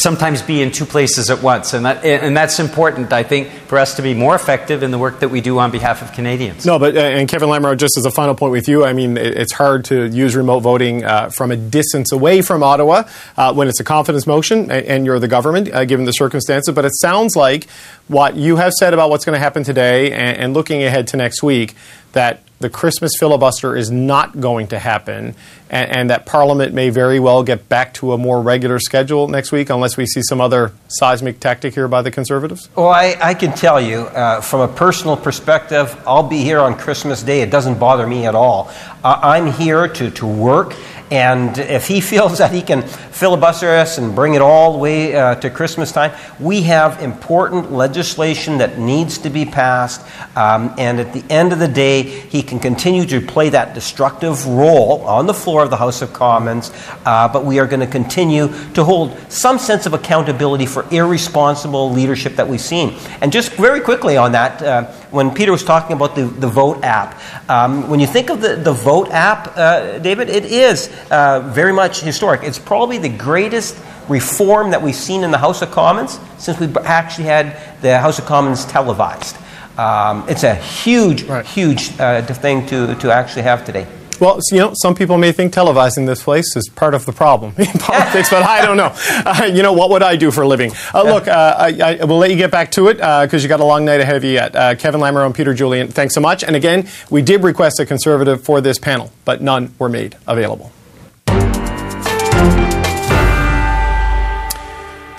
sometimes 0.01 0.43
be 0.43 0.63
in 0.63 0.71
two 0.71 0.85
places 0.85 1.29
at 1.29 1.43
once. 1.43 1.75
And, 1.75 1.85
that, 1.85 2.05
and 2.05 2.37
that's 2.37 2.61
important, 2.61 3.13
I 3.13 3.25
think, 3.25 3.49
for 3.67 3.79
us 3.79 3.97
to 3.97 4.03
be 4.03 4.15
more 4.15 4.35
effective 4.35 4.83
in 4.83 4.91
the 4.91 4.99
work 4.99 5.21
that 5.21 5.29
we 5.29 5.41
do 5.41 5.59
on 5.59 5.71
behalf 5.71 6.03
of 6.03 6.13
Canadians. 6.13 6.65
No, 6.65 6.79
but, 6.79 6.97
uh, 6.97 7.01
and 7.01 7.29
Kevin 7.29 7.49
Lamoureux, 7.49 7.77
just 7.77 7.99
as 7.99 8.05
a 8.05 8.11
final 8.11 8.35
point 8.35 8.53
with 8.53 8.69
you, 8.69 8.85
I 8.85 8.93
mean, 8.93 9.17
it's 9.17 9.53
hard 9.53 9.85
to 9.87 10.07
use 10.07 10.37
remote 10.37 10.61
voting 10.61 11.05
uh, 11.05 11.31
from 11.31 11.51
a 11.51 11.57
distance 11.57 12.13
away 12.13 12.43
from 12.43 12.63
Ottawa 12.63 13.05
uh, 13.37 13.53
when 13.53 13.67
it's 13.67 13.81
a 13.81 13.85
confidence 13.85 14.27
motion 14.27 14.71
and, 14.71 14.87
and 14.87 15.07
you're 15.07 15.19
the 15.19 15.29
government, 15.29 15.73
uh, 15.73 15.85
given 15.85 16.07
the 16.07 16.13
circumstances. 16.13 16.73
But 16.75 16.85
it 16.85 16.93
sounds 16.95 17.35
like 17.35 17.69
what 18.07 18.37
you 18.37 18.57
have 18.57 18.73
said 18.75 18.95
about 18.95 19.11
what's 19.11 19.25
going 19.25 19.35
to 19.37 19.41
happen 19.41 19.65
today 19.65 20.13
and, 20.13 20.39
and 20.39 20.55
looking 20.55 20.83
ahead 20.85 21.09
to 21.09 21.17
next 21.17 21.43
week, 21.43 21.75
that 22.19 22.41
the 22.59 22.69
Christmas 22.69 23.13
filibuster 23.17 23.77
is 23.77 23.93
not 23.93 24.41
going 24.41 24.67
to 24.67 24.79
happen, 24.81 25.37
and, 25.71 25.97
and, 25.97 26.11
that 26.11 26.27
Parliament 26.27 26.75
may 26.75 26.91
very 26.91 27.21
well 27.21 27.45
get 27.45 27.69
back 27.69 27.95
to 27.95 28.13
a 28.13 28.19
more 28.19 28.43
regular 28.43 28.81
schedule 28.81 29.29
next 29.29 29.53
week 29.53 29.71
unless 29.71 29.97
we 29.97 30.05
see 30.05 30.21
some 30.29 30.41
other 30.41 30.73
seismic 30.89 31.39
tactic 31.39 31.75
here 31.75 31.87
by 31.87 32.03
the 32.03 32.11
Conservatives? 32.11 32.69
Well, 32.75 32.89
I, 32.89 33.17
I 33.21 33.35
can 33.35 33.53
tell 33.53 33.81
you, 33.81 34.01
uh, 34.01 34.41
from 34.41 34.63
a 34.63 34.67
personal 34.67 35.17
perspective, 35.17 35.97
I'll 36.05 36.29
be 36.29 36.39
here 36.39 36.59
on 36.59 36.77
Christmas 36.77 37.23
Day. 37.23 37.43
It 37.43 37.51
doesn't 37.51 37.79
bother 37.79 38.09
me 38.09 38.27
at 38.27 38.35
all. 38.35 38.73
Uh, 39.05 39.21
I'm 39.23 39.53
here 39.53 39.87
to, 39.87 40.11
to 40.11 40.27
work 40.27 40.75
and 41.11 41.59
if 41.59 41.87
he 41.87 42.01
feels 42.09 42.39
that 42.39 42.53
he 42.53 42.63
can 42.63 42.83
filibuster 42.83 43.69
us 43.69 43.99
and 43.99 44.15
bring 44.15 44.35
it 44.35 44.43
all 44.43 44.73
the 44.73 44.79
way 44.79 45.15
uh, 45.15 45.35
to 45.37 45.51
Christmas 45.51 45.93
time, 45.93 46.13
we 46.39 46.63
have 46.63 47.03
important 47.03 47.73
legislation 47.73 48.59
that 48.59 48.79
needs 48.79 49.19
to 49.19 49.31
be 49.31 49.45
passed. 49.45 50.01
Um, 50.37 50.75
and 50.79 51.01
at 51.01 51.13
the 51.13 51.25
end 51.33 51.53
of 51.53 51.59
the 51.59 51.69
day, 51.69 52.03
he 52.03 52.43
can 52.43 52.61
continue 52.61 53.05
to 53.07 53.21
play 53.21 53.49
that 53.51 53.75
destructive 53.75 54.47
role 54.47 55.03
on 55.03 55.27
the 55.27 55.35
floor 55.35 55.63
of 55.63 55.71
the 55.71 55.77
House 55.77 56.03
of 56.03 56.13
Commons. 56.13 56.73
Uh, 57.05 57.29
but 57.29 57.45
we 57.45 57.59
are 57.59 57.67
going 57.67 57.81
to 57.81 57.87
continue 57.87 58.49
to 58.75 58.85
hold 58.85 59.19
some 59.31 59.59
sense 59.59 59.87
of 59.87 59.95
accountability 59.95 60.67
for 60.67 60.87
irresponsible 60.93 61.91
leadership 61.91 62.37
that 62.37 62.49
we've 62.49 62.61
seen. 62.61 62.97
And 63.21 63.33
just 63.33 63.53
very 63.53 63.81
quickly 63.81 64.17
on 64.17 64.33
that, 64.33 64.63
uh, 64.63 64.93
when 65.11 65.35
Peter 65.35 65.53
was 65.53 65.65
talking 65.65 65.97
about 65.97 66.15
the, 66.15 66.25
the 66.25 66.49
Vote 66.49 66.83
app, 66.85 67.19
um, 67.49 67.89
when 67.89 68.01
you 68.01 68.07
think 68.07 68.31
of 68.31 68.41
the, 68.41 68.57
the 68.57 68.73
Vote 68.73 69.11
app, 69.11 69.57
uh, 69.57 69.99
David, 69.99 70.29
it 70.29 70.45
is 70.45 70.91
uh, 71.11 71.41
very 71.55 71.73
much 71.73 72.01
historic. 72.01 72.43
It's 72.43 72.59
probably 72.59 72.99
the 72.99 73.09
greatest 73.09 73.79
reform 74.09 74.71
that 74.71 74.83
we've 74.83 74.95
seen 74.95 75.25
in 75.25 75.31
the 75.31 75.39
House 75.39 75.63
of 75.63 75.71
Commons 75.71 76.19
since 76.39 76.59
we 76.59 76.67
actually 76.85 77.25
had 77.25 77.81
the 77.83 77.99
House 77.99 78.19
of 78.19 78.27
Commons 78.27 78.65
televised. 78.67 79.37
Um, 79.79 80.25
it's 80.29 80.43
a 80.43 80.55
huge, 80.55 81.23
right. 81.25 81.47
huge 81.47 81.99
uh, 82.01 82.23
thing 82.23 82.67
to, 82.67 82.95
to 82.97 83.13
actually 83.13 83.43
have 83.43 83.65
today. 83.65 83.87
Well, 84.21 84.41
you 84.51 84.59
know, 84.59 84.73
some 84.75 84.95
people 84.95 85.17
may 85.17 85.33
think 85.33 85.53
televising 85.53 86.07
this 86.07 86.23
place 86.25 86.57
is 86.57 86.69
part 86.69 86.95
of 86.95 87.07
the 87.07 87.13
problem 87.13 87.55
in 87.59 87.67
politics, 87.67 88.31
but 88.31 88.43
I 88.43 88.65
don't 88.65 88.77
know. 88.77 88.95
Uh, 89.29 89.45
you 89.45 89.63
know, 89.63 89.73
what 89.73 89.91
would 89.91 90.03
I 90.03 90.17
do 90.17 90.31
for 90.31 90.43
a 90.43 90.49
living? 90.49 90.73
Uh, 90.95 91.03
look, 91.03 91.29
uh, 91.29 91.55
I, 91.59 91.99
I, 92.01 92.05
will 92.05 92.19
let 92.19 92.31
you 92.31 92.37
get 92.37 92.51
back 92.51 92.71
to 92.73 92.89
it 92.89 92.95
because 92.95 93.35
uh, 93.35 93.37
you 93.37 93.49
got 93.49 93.61
a 93.61 93.65
long 93.65 93.85
night 93.85 94.01
ahead 94.01 94.17
of 94.17 94.25
you 94.25 94.31
yet. 94.31 94.57
Uh, 94.57 94.75
Kevin 94.75 95.01
Lamoureux 95.01 95.27
and 95.27 95.35
Peter 95.35 95.53
Julian, 95.53 95.89
thanks 95.89 96.15
so 96.15 96.21
much. 96.21 96.43
And 96.43 96.57
again, 96.57 96.89
we 97.11 97.21
did 97.21 97.43
request 97.43 97.79
a 97.81 97.87
conservative 97.87 98.43
for 98.43 98.61
this 98.61 98.79
panel, 98.79 99.13
but 99.25 99.43
none 99.43 99.75
were 99.79 99.89
made 99.89 100.17
available. 100.27 100.73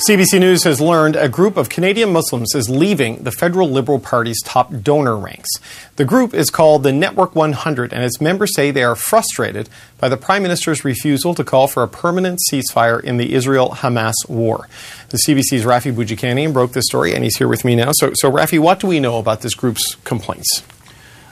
CBC 0.08 0.40
News 0.40 0.64
has 0.64 0.80
learned 0.80 1.18
a 1.18 1.28
group 1.28 1.58
of 1.58 1.68
Canadian 1.68 2.14
Muslims 2.14 2.56
is 2.56 2.70
leaving 2.70 3.24
the 3.24 3.34
federal 3.34 3.70
Liberal 3.70 4.00
Party's 4.00 4.42
top 4.42 4.72
donor 4.82 5.18
ranks. 5.18 5.50
The 5.98 6.06
group 6.06 6.34
is 6.34 6.50
called 6.50 6.84
the 6.84 6.94
Network 6.94 7.36
100, 7.36 7.92
and 7.92 8.02
its 8.02 8.22
members 8.22 8.56
say 8.56 8.72
they 8.72 8.84
are 8.84 8.96
frustrated 8.96 9.68
by 10.00 10.08
the 10.08 10.16
Prime 10.16 10.42
Minister's 10.42 10.86
refusal 10.86 11.36
to 11.36 11.44
call 11.44 11.68
for 11.68 11.84
a 11.84 11.88
permanent 11.90 12.40
ceasefire 12.50 13.04
in 13.04 13.18
the 13.18 13.34
Israel 13.34 13.72
Hamas 13.72 14.14
war. 14.30 14.70
The 15.10 15.18
CBC's 15.18 15.66
Raffy 15.66 15.94
Boudjikanian 15.94 16.54
broke 16.54 16.72
this 16.72 16.86
story, 16.86 17.14
and 17.14 17.26
he's 17.26 17.36
here 17.36 17.50
with 17.50 17.66
me 17.66 17.76
now. 17.76 17.92
So, 17.92 18.14
so, 18.16 18.32
Raffy, 18.32 18.58
what 18.58 18.80
do 18.80 18.88
we 18.88 19.02
know 19.02 19.18
about 19.18 19.42
this 19.42 19.54
group's 19.54 19.96
complaints? 20.06 20.64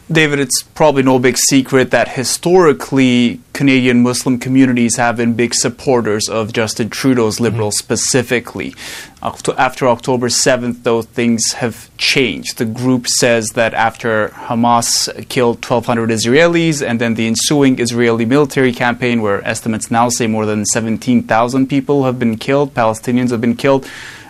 David, 0.09 0.39
it's 0.39 0.63
probably 0.63 1.03
no 1.03 1.19
big 1.19 1.37
secret 1.37 1.91
that 1.91 2.07
historically 2.07 3.41
Canadian 3.51 4.03
Muslim 4.03 4.39
communities 4.39 4.95
have 4.95 5.17
been 5.17 5.33
big 5.33 5.53
supporters 5.53 6.29
of 6.29 6.53
Justin 6.53 6.89
Trudeau's 6.89 7.35
mm-hmm. 7.35 7.43
Liberals 7.43 7.75
mm-hmm. 7.75 7.83
specifically. 7.83 8.73
After 9.21 9.87
October 9.89 10.27
7th, 10.27 10.83
though, 10.83 11.01
things 11.01 11.53
have 11.53 11.89
changed. 11.97 12.57
The 12.57 12.65
group 12.65 13.07
says 13.07 13.49
that 13.49 13.73
after 13.73 14.29
Hamas 14.29 15.27
killed 15.27 15.57
1,200 15.57 16.09
Israelis 16.09 16.87
and 16.87 17.01
then 17.01 17.15
the 17.15 17.27
ensuing 17.27 17.79
Israeli 17.79 18.25
military 18.25 18.71
campaign, 18.71 19.21
where 19.21 19.45
estimates 19.45 19.91
now 19.91 20.07
say 20.07 20.27
more 20.27 20.45
than 20.45 20.65
17,000 20.65 21.67
people 21.67 22.05
have 22.05 22.17
been 22.17 22.37
killed, 22.37 22.73
Palestinians 22.73 23.31
have 23.31 23.41
been 23.41 23.57
killed, 23.57 23.85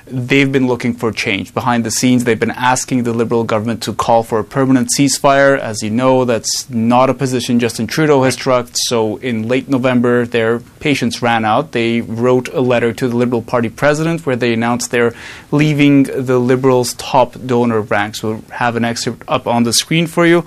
they've 0.10 0.52
been 0.52 0.67
looking 0.67 0.93
for 0.93 1.12
change. 1.12 1.54
Behind 1.54 1.84
the 1.84 1.91
scenes, 1.91 2.24
they've 2.24 2.39
been 2.39 2.52
asking 2.52 3.04
the 3.04 3.13
Liberal 3.13 3.43
government 3.43 3.84
to 3.84 3.93
call 3.93 4.24
for 4.24 4.39
a 4.39 4.43
permanent 4.43 4.89
ceasefire. 4.98 5.58
As 5.58 5.82
you 5.84 5.89
know, 5.89 6.26
that's 6.26 6.70
not 6.70 7.10
a 7.10 7.13
position 7.13 7.60
Justin 7.60 7.88
Trudeau 7.88 8.24
has 8.24 8.34
struck. 8.36 8.70
So 8.74 9.17
in 9.17 9.48
late 9.48 9.67
November, 9.67 10.26
their 10.26 10.60
patience 10.80 11.22
ran 11.22 11.46
out. 11.46 11.72
They 11.72 12.02
wrote 12.02 12.48
a 12.50 12.62
letter 12.62 12.93
to 12.93 13.08
the 13.08 13.15
Liberal 13.15 13.41
Party 13.41 13.70
president 13.70 14.26
where 14.26 14.36
they 14.36 14.54
announced 14.54 14.91
they're 14.91 15.13
leaving 15.52 16.04
the 16.04 16.39
Liberals' 16.39 16.93
top 16.93 17.36
donor 17.46 17.82
ranks. 17.82 18.24
We'll 18.24 18.41
have 18.52 18.76
an 18.76 18.86
excerpt 18.86 19.24
up 19.28 19.48
on 19.48 19.63
the 19.63 19.74
screen 19.74 20.08
for 20.08 20.26
you. 20.26 20.46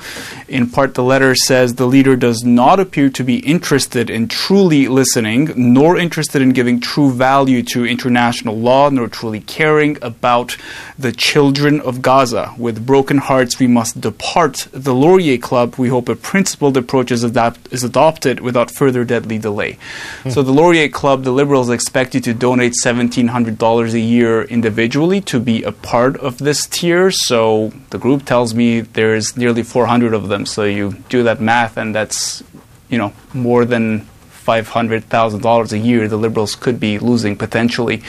In 0.48 0.70
part, 0.70 0.94
the 0.94 1.04
letter 1.04 1.34
says 1.34 1.74
the 1.74 1.86
leader 1.86 2.16
does 2.16 2.44
not 2.44 2.80
appear 2.80 3.10
to 3.10 3.24
be 3.24 3.38
interested 3.38 4.10
in 4.10 4.28
truly 4.28 4.88
listening, 4.88 5.52
nor 5.56 5.98
interested 5.98 6.42
in 6.42 6.50
giving 6.50 6.80
true 6.80 7.12
value 7.12 7.62
to 7.62 7.84
international 7.84 8.58
law, 8.58 8.88
nor 8.90 9.08
truly 9.08 9.40
caring 9.50 9.98
about 10.00 10.56
the 10.96 11.12
children 11.12 11.80
of 11.80 12.00
Gaza. 12.00 12.54
With 12.56 12.86
broken 12.86 13.18
hearts, 13.18 13.58
we 13.58 13.66
must 13.66 14.00
depart 14.00 14.68
the 14.72 14.94
Laurier 14.94 15.38
Club. 15.38 15.74
We 15.76 15.88
hope 15.88 16.08
a 16.08 16.14
principled 16.14 16.76
approach 16.76 17.10
is, 17.10 17.24
adapt- 17.24 17.72
is 17.72 17.82
adopted 17.82 18.40
without 18.40 18.70
further 18.70 19.04
deadly 19.04 19.38
delay. 19.38 19.76
Mm. 20.22 20.32
So, 20.32 20.42
the 20.42 20.52
Laurier 20.52 20.88
Club, 20.88 21.24
the 21.24 21.32
Liberals 21.32 21.68
expect 21.68 22.14
you 22.14 22.20
to 22.20 22.32
donate 22.32 22.74
$1,700 22.82 23.92
a 23.92 24.00
year 24.00 24.42
individually 24.42 25.20
to 25.22 25.40
be 25.40 25.62
a 25.64 25.72
part 25.72 26.16
of 26.18 26.38
this 26.38 26.66
tier. 26.66 27.10
So, 27.10 27.72
the 27.90 27.98
group 27.98 28.24
tells 28.24 28.54
me 28.54 28.80
there's 28.80 29.36
nearly 29.36 29.64
400 29.64 30.14
of 30.14 30.28
them. 30.28 30.46
So, 30.46 30.62
you 30.64 30.96
do 31.08 31.24
that 31.24 31.40
math, 31.40 31.76
and 31.76 31.92
that's 31.94 32.44
you 32.88 32.98
know 32.98 33.12
more 33.32 33.64
than 33.64 34.06
$500,000 34.50 35.72
a 35.72 35.78
year 35.78 36.08
the 36.08 36.16
Liberals 36.16 36.54
could 36.54 36.78
be 36.80 36.98
losing 36.98 37.36
potentially. 37.36 38.02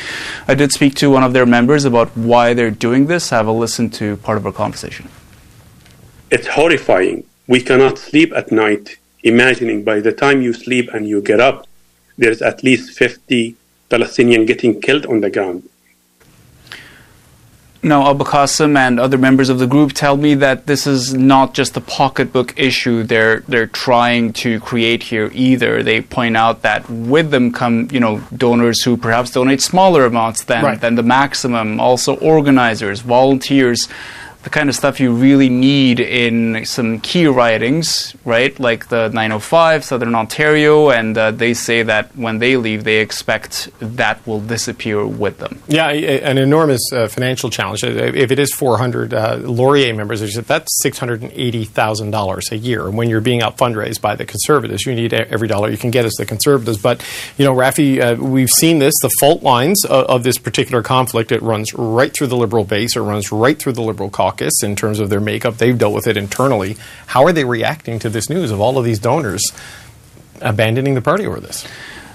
I 0.47 0.55
did 0.55 0.71
speak 0.71 0.95
to 0.95 1.09
one 1.09 1.23
of 1.23 1.33
their 1.33 1.45
members 1.45 1.85
about 1.85 2.09
why 2.15 2.53
they're 2.53 2.77
doing 2.87 3.07
this. 3.07 3.29
Have 3.29 3.47
a 3.47 3.51
listen 3.51 3.89
to 3.91 4.17
part 4.17 4.37
of 4.37 4.45
our 4.45 4.51
conversation. 4.51 5.09
It's 6.29 6.47
horrifying. 6.47 7.23
We 7.47 7.61
cannot 7.61 7.97
sleep 7.97 8.31
at 8.33 8.51
night 8.51 8.97
imagining 9.23 9.83
by 9.83 9.99
the 9.99 10.11
time 10.11 10.41
you 10.41 10.53
sleep 10.53 10.89
and 10.93 11.07
you 11.07 11.21
get 11.21 11.39
up, 11.39 11.67
there's 12.17 12.41
at 12.41 12.63
least 12.63 12.97
50 12.97 13.55
Palestinians 13.89 14.47
getting 14.47 14.81
killed 14.81 15.05
on 15.05 15.21
the 15.21 15.29
ground. 15.29 15.67
Now, 17.83 18.11
Abu 18.11 18.23
Qasim 18.25 18.77
and 18.77 18.99
other 18.99 19.17
members 19.17 19.49
of 19.49 19.57
the 19.57 19.65
group 19.65 19.93
tell 19.93 20.15
me 20.15 20.35
that 20.35 20.67
this 20.67 20.85
is 20.85 21.15
not 21.15 21.55
just 21.55 21.75
a 21.75 21.81
pocketbook 21.81 22.53
issue 22.59 23.01
they're 23.01 23.39
they're 23.47 23.65
trying 23.65 24.33
to 24.33 24.59
create 24.59 25.01
here 25.01 25.31
either. 25.33 25.81
They 25.81 26.01
point 26.01 26.37
out 26.37 26.61
that 26.61 26.87
with 26.87 27.31
them 27.31 27.51
come, 27.51 27.87
you 27.91 27.99
know, 27.99 28.21
donors 28.37 28.83
who 28.83 28.97
perhaps 28.97 29.31
donate 29.31 29.61
smaller 29.61 30.05
amounts 30.05 30.43
than, 30.43 30.63
right. 30.63 30.79
than 30.79 30.93
the 30.93 31.03
maximum, 31.03 31.79
also 31.79 32.17
organizers, 32.17 32.99
volunteers 33.01 33.87
the 34.43 34.49
kind 34.49 34.69
of 34.69 34.75
stuff 34.75 34.99
you 34.99 35.13
really 35.13 35.49
need 35.49 35.99
in 35.99 36.65
some 36.65 36.99
key 36.99 37.27
ridings, 37.27 38.15
right? 38.25 38.59
Like 38.59 38.87
the 38.87 39.09
905, 39.09 39.85
Southern 39.85 40.15
Ontario, 40.15 40.89
and 40.89 41.15
uh, 41.15 41.31
they 41.31 41.53
say 41.53 41.83
that 41.83 42.15
when 42.17 42.39
they 42.39 42.57
leave, 42.57 42.83
they 42.83 42.97
expect 42.97 43.69
that 43.79 44.25
will 44.25 44.39
disappear 44.39 45.05
with 45.05 45.37
them. 45.37 45.61
Yeah, 45.67 45.89
an 45.89 46.39
enormous 46.39 46.81
uh, 46.91 47.07
financial 47.07 47.51
challenge. 47.51 47.83
If 47.83 48.31
it 48.31 48.39
is 48.39 48.51
400 48.53 49.13
uh, 49.13 49.37
Laurier 49.43 49.93
members, 49.93 50.21
that's 50.21 50.81
$680,000 50.83 52.51
a 52.51 52.57
year. 52.57 52.87
And 52.87 52.97
when 52.97 53.09
you're 53.09 53.21
being 53.21 53.43
out 53.43 53.57
fundraised 53.57 54.01
by 54.01 54.15
the 54.15 54.25
Conservatives, 54.25 54.85
you 54.85 54.95
need 54.95 55.13
every 55.13 55.47
dollar 55.47 55.69
you 55.69 55.77
can 55.77 55.91
get 55.91 56.05
as 56.05 56.13
the 56.13 56.25
Conservatives. 56.25 56.79
But, 56.79 57.05
you 57.37 57.45
know, 57.45 57.53
Raffy, 57.53 58.01
uh, 58.01 58.15
we've 58.15 58.49
seen 58.49 58.79
this, 58.79 58.93
the 59.03 59.11
fault 59.19 59.43
lines 59.43 59.85
of, 59.85 60.05
of 60.05 60.23
this 60.23 60.39
particular 60.39 60.81
conflict. 60.81 61.31
It 61.31 61.43
runs 61.43 61.75
right 61.75 62.11
through 62.11 62.27
the 62.27 62.37
Liberal 62.37 62.63
base, 62.63 62.95
it 62.95 63.01
runs 63.01 63.31
right 63.31 63.59
through 63.59 63.73
the 63.73 63.83
Liberal 63.83 64.09
caucus 64.09 64.30
caucus 64.31 64.63
in 64.63 64.75
terms 64.75 64.99
of 64.99 65.09
their 65.09 65.19
makeup. 65.19 65.57
They've 65.57 65.77
dealt 65.77 65.93
with 65.93 66.07
it 66.07 66.17
internally. 66.17 66.77
How 67.07 67.25
are 67.25 67.33
they 67.33 67.45
reacting 67.45 67.99
to 67.99 68.09
this 68.09 68.29
news 68.29 68.51
of 68.51 68.59
all 68.59 68.77
of 68.77 68.85
these 68.85 68.99
donors 68.99 69.41
abandoning 70.41 70.95
the 70.95 71.01
party 71.01 71.25
over 71.25 71.39
this? 71.39 71.67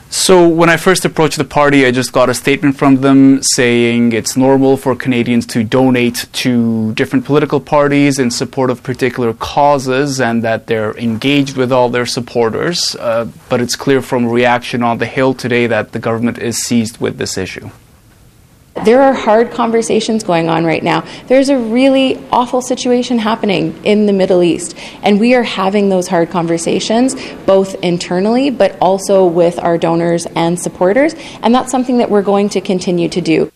So, 0.08 0.48
when 0.48 0.70
I 0.70 0.76
first 0.76 1.04
approached 1.04 1.36
the 1.36 1.44
party, 1.44 1.84
I 1.84 1.90
just 1.90 2.12
got 2.12 2.28
a 2.30 2.34
statement 2.34 2.76
from 2.78 3.00
them 3.00 3.42
saying 3.42 4.12
it's 4.12 4.36
normal 4.36 4.76
for 4.76 4.94
Canadians 4.94 5.46
to 5.46 5.64
donate 5.64 6.26
to 6.44 6.94
different 6.94 7.24
political 7.24 7.58
parties 7.58 8.20
in 8.20 8.30
support 8.30 8.70
of 8.70 8.84
particular 8.84 9.34
causes 9.34 10.20
and 10.20 10.44
that 10.44 10.68
they're 10.68 10.96
engaged 10.96 11.56
with 11.56 11.72
all 11.72 11.88
their 11.88 12.06
supporters. 12.06 12.94
Uh, 13.00 13.26
but 13.48 13.60
it's 13.60 13.74
clear 13.74 14.00
from 14.00 14.28
reaction 14.28 14.84
on 14.84 14.98
the 14.98 15.06
Hill 15.06 15.34
today 15.34 15.66
that 15.66 15.90
the 15.90 15.98
government 15.98 16.38
is 16.38 16.56
seized 16.58 16.98
with 16.98 17.18
this 17.18 17.36
issue. 17.36 17.68
There 18.86 19.02
are 19.02 19.12
hard 19.12 19.50
conversations 19.50 20.22
going 20.22 20.48
on 20.48 20.64
right 20.64 20.80
now. 20.80 21.04
There's 21.26 21.48
a 21.48 21.58
really 21.58 22.24
awful 22.30 22.62
situation 22.62 23.18
happening 23.18 23.84
in 23.84 24.06
the 24.06 24.12
Middle 24.12 24.44
East, 24.44 24.78
and 25.02 25.18
we 25.18 25.34
are 25.34 25.42
having 25.42 25.88
those 25.88 26.06
hard 26.06 26.30
conversations 26.30 27.16
both 27.46 27.74
internally 27.82 28.50
but 28.50 28.78
also 28.80 29.26
with 29.26 29.58
our 29.58 29.76
donors 29.76 30.26
and 30.36 30.56
supporters, 30.56 31.16
and 31.42 31.52
that's 31.52 31.72
something 31.72 31.98
that 31.98 32.10
we're 32.10 32.22
going 32.22 32.48
to 32.50 32.60
continue 32.60 33.08
to 33.08 33.20
do. 33.20 33.50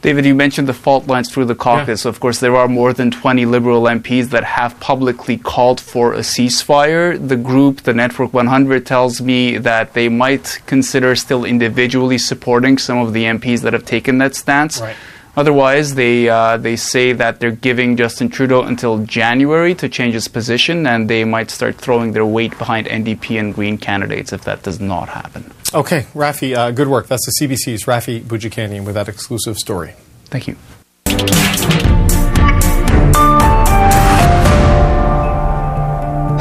David, 0.00 0.24
you 0.26 0.34
mentioned 0.34 0.68
the 0.68 0.74
fault 0.74 1.08
lines 1.08 1.28
through 1.28 1.46
the 1.46 1.56
caucus. 1.56 2.04
Yeah. 2.04 2.10
Of 2.10 2.20
course, 2.20 2.38
there 2.38 2.54
are 2.54 2.68
more 2.68 2.92
than 2.92 3.10
20 3.10 3.44
Liberal 3.46 3.82
MPs 3.82 4.30
that 4.30 4.44
have 4.44 4.78
publicly 4.78 5.36
called 5.36 5.80
for 5.80 6.14
a 6.14 6.20
ceasefire. 6.20 7.18
The 7.18 7.36
group, 7.36 7.80
the 7.80 7.92
Network 7.92 8.32
100, 8.32 8.86
tells 8.86 9.20
me 9.20 9.58
that 9.58 9.94
they 9.94 10.08
might 10.08 10.60
consider 10.66 11.16
still 11.16 11.44
individually 11.44 12.18
supporting 12.18 12.78
some 12.78 12.98
of 12.98 13.12
the 13.12 13.24
MPs 13.24 13.62
that 13.62 13.72
have 13.72 13.84
taken 13.84 14.18
that 14.18 14.36
stance. 14.36 14.80
Right. 14.80 14.96
Otherwise, 15.38 15.94
they 15.94 16.28
uh, 16.28 16.56
they 16.56 16.74
say 16.74 17.12
that 17.12 17.38
they're 17.38 17.52
giving 17.52 17.96
Justin 17.96 18.28
Trudeau 18.28 18.62
until 18.62 19.04
January 19.04 19.72
to 19.76 19.88
change 19.88 20.14
his 20.14 20.26
position, 20.26 20.84
and 20.84 21.08
they 21.08 21.22
might 21.22 21.48
start 21.52 21.76
throwing 21.76 22.10
their 22.10 22.26
weight 22.26 22.58
behind 22.58 22.88
NDP 22.88 23.38
and 23.38 23.54
Green 23.54 23.78
candidates 23.78 24.32
if 24.32 24.42
that 24.42 24.64
does 24.64 24.80
not 24.80 25.08
happen. 25.08 25.48
Okay, 25.72 26.06
Raffy, 26.12 26.56
uh, 26.56 26.72
good 26.72 26.88
work. 26.88 27.06
That's 27.06 27.24
the 27.24 27.46
CBC's 27.46 27.84
Raffy 27.84 28.20
Boudjikanian 28.20 28.84
with 28.84 28.96
that 28.96 29.08
exclusive 29.08 29.56
story. 29.58 29.94
Thank 30.24 30.48
you. 30.48 30.56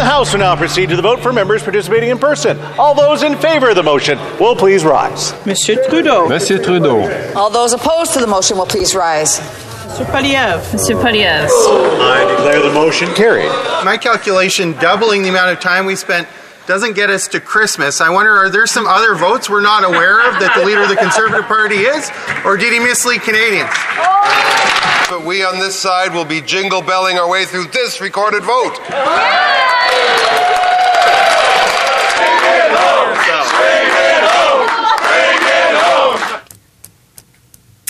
House 0.07 0.31
will 0.31 0.39
now 0.39 0.55
proceed 0.55 0.87
to 0.87 0.95
the 0.95 1.01
vote 1.01 1.19
for 1.19 1.33
members 1.33 1.61
participating 1.63 2.09
in 2.09 2.17
person. 2.17 2.57
All 2.79 2.95
those 2.95 3.23
in 3.23 3.35
favor 3.35 3.71
of 3.71 3.75
the 3.75 3.83
motion 3.83 4.17
will 4.39 4.55
please 4.55 4.85
rise. 4.85 5.33
Monsieur 5.45 5.75
Trudeau. 5.89 6.29
Monsieur 6.29 6.63
Trudeau. 6.63 7.33
All 7.35 7.49
those 7.49 7.73
opposed 7.73 8.13
to 8.13 8.21
the 8.21 8.25
motion 8.25 8.57
will 8.57 8.65
please 8.65 8.95
rise. 8.95 9.41
Monsieur 9.85 10.05
Poilievre. 10.05 10.71
Monsieur 10.71 10.95
Poilievre. 10.95 11.49
I 11.49 12.25
declare 12.37 12.61
the 12.61 12.73
motion 12.73 13.13
carried. 13.15 13.49
My 13.83 13.97
calculation, 13.97 14.71
doubling 14.79 15.23
the 15.23 15.29
amount 15.29 15.51
of 15.51 15.59
time 15.59 15.85
we 15.85 15.97
spent 15.97 16.25
doesn't 16.67 16.93
get 16.93 17.09
us 17.09 17.27
to 17.27 17.41
Christmas. 17.41 17.99
I 17.99 18.09
wonder, 18.09 18.31
are 18.31 18.49
there 18.49 18.65
some 18.65 18.87
other 18.87 19.13
votes 19.13 19.49
we're 19.49 19.59
not 19.59 19.83
aware 19.83 20.25
of 20.25 20.39
that 20.39 20.55
the 20.57 20.65
leader 20.65 20.83
of 20.83 20.89
the 20.89 20.95
Conservative 20.95 21.45
Party 21.47 21.79
is? 21.79 22.09
Or 22.45 22.55
did 22.55 22.71
he 22.71 22.79
mislead 22.79 23.23
Canadians? 23.23 23.71
Oh! 23.73 24.76
But 25.09 25.23
we 25.23 25.43
on 25.43 25.57
this 25.57 25.79
side 25.79 26.13
will 26.13 26.25
be 26.25 26.41
jingle 26.41 26.81
belling 26.81 27.17
our 27.17 27.29
way 27.29 27.45
through 27.45 27.67
this 27.67 28.01
recorded 28.01 28.43
vote. 28.43 28.77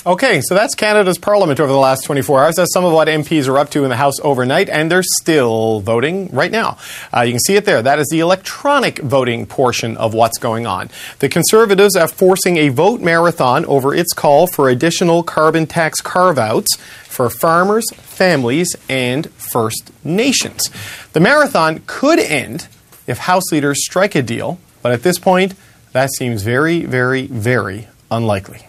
Okay, 0.08 0.40
so 0.40 0.56
that's 0.56 0.74
Canada's 0.74 1.18
Parliament 1.18 1.60
over 1.60 1.70
the 1.70 1.78
last 1.78 2.06
24 2.06 2.46
hours. 2.46 2.56
That's 2.56 2.72
some 2.72 2.86
of 2.86 2.94
what 2.94 3.10
MPs 3.10 3.50
are 3.50 3.58
up 3.58 3.70
to 3.72 3.84
in 3.84 3.90
the 3.90 3.98
House 3.98 4.22
overnight, 4.22 4.70
and 4.70 4.90
they're 4.90 5.04
still 5.04 5.82
voting 5.82 6.30
right 6.32 6.50
now. 6.50 6.78
Uh, 7.14 7.24
you 7.24 7.34
can 7.34 7.42
see 7.42 7.58
it 7.58 7.66
there. 7.66 7.82
That 7.82 8.00
is 8.00 8.08
the 8.10 8.22
electronic 8.22 9.00
voting 9.00 9.46
portion 9.46 9.98
of 9.98 10.14
what's 10.14 10.38
going 10.38 10.66
on. 10.66 10.90
The 11.20 11.28
Conservatives 11.28 11.98
are 11.98 12.08
forcing 12.08 12.56
a 12.56 12.70
vote 12.70 13.02
marathon 13.02 13.66
over 13.66 13.94
its 13.94 14.14
call 14.14 14.48
for 14.48 14.70
additional 14.70 15.24
carbon 15.24 15.68
tax 15.68 16.00
carve 16.00 16.38
outs 16.38 16.78
for 17.04 17.30
farmers, 17.30 17.84
families, 17.92 18.78
and 18.88 19.30
First 19.32 19.92
Nations. 20.06 20.70
The 21.12 21.20
marathon 21.20 21.82
could 21.86 22.20
end 22.20 22.70
if 23.08 23.18
House 23.18 23.52
leaders 23.52 23.84
strike 23.84 24.16
a 24.16 24.22
deal, 24.22 24.58
but 24.82 24.94
at 24.94 25.04
this 25.04 25.20
point, 25.20 25.54
that 25.92 26.12
seems 26.14 26.44
very, 26.44 26.86
very, 26.86 27.28
very 27.28 27.90
unlikely. 28.10 28.68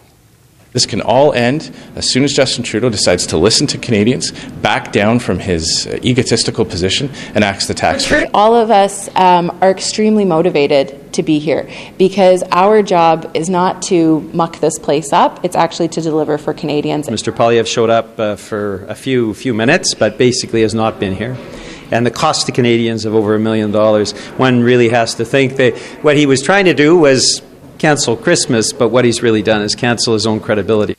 This 0.71 0.85
can 0.85 1.01
all 1.01 1.33
end 1.33 1.71
as 1.95 2.11
soon 2.11 2.23
as 2.23 2.31
Justin 2.33 2.63
Trudeau 2.63 2.89
decides 2.89 3.25
to 3.27 3.37
listen 3.37 3.65
to 3.67 3.77
Canadians, 3.79 4.31
back 4.61 4.91
down 4.91 5.17
from 5.17 5.39
his 5.39 5.87
uh, 5.87 5.97
egotistical 6.03 6.63
position, 6.63 7.09
and 7.33 7.43
axe 7.43 7.65
the 7.65 7.73
tax 7.73 8.11
rate. 8.11 8.29
All 8.35 8.55
of 8.55 8.69
us 8.69 9.09
um, 9.15 9.57
are 9.61 9.71
extremely 9.71 10.25
motivated 10.25 11.11
to 11.13 11.23
be 11.23 11.39
here 11.39 11.67
because 11.97 12.43
our 12.51 12.83
job 12.83 13.31
is 13.33 13.49
not 13.49 13.81
to 13.83 14.21
muck 14.31 14.59
this 14.59 14.77
place 14.77 15.11
up, 15.11 15.43
it's 15.43 15.55
actually 15.55 15.87
to 15.89 16.01
deliver 16.01 16.37
for 16.37 16.53
Canadians. 16.53 17.07
Mr. 17.07 17.33
Poilievre 17.33 17.65
showed 17.65 17.89
up 17.89 18.19
uh, 18.19 18.35
for 18.35 18.85
a 18.85 18.95
few, 18.95 19.33
few 19.33 19.55
minutes, 19.55 19.95
but 19.95 20.19
basically 20.19 20.61
has 20.61 20.75
not 20.75 20.99
been 20.99 21.15
here 21.15 21.35
and 21.91 22.05
the 22.05 22.11
cost 22.11 22.45
to 22.45 22.51
Canadians 22.51 23.05
of 23.05 23.15
over 23.15 23.33
a 23.33 23.39
million 23.39 23.71
dollars. 23.71 24.11
One 24.37 24.61
really 24.61 24.89
has 24.89 25.15
to 25.15 25.25
think 25.25 25.55
that 25.55 25.75
what 26.03 26.15
he 26.17 26.27
was 26.27 26.41
trying 26.41 26.65
to 26.65 26.75
do 26.75 26.95
was 26.95 27.41
cancel 27.79 28.15
Christmas, 28.15 28.73
but 28.73 28.89
what 28.89 29.05
he's 29.05 29.23
really 29.23 29.41
done 29.41 29.61
is 29.61 29.73
cancel 29.73 30.13
his 30.13 30.27
own 30.27 30.39
credibility. 30.39 30.98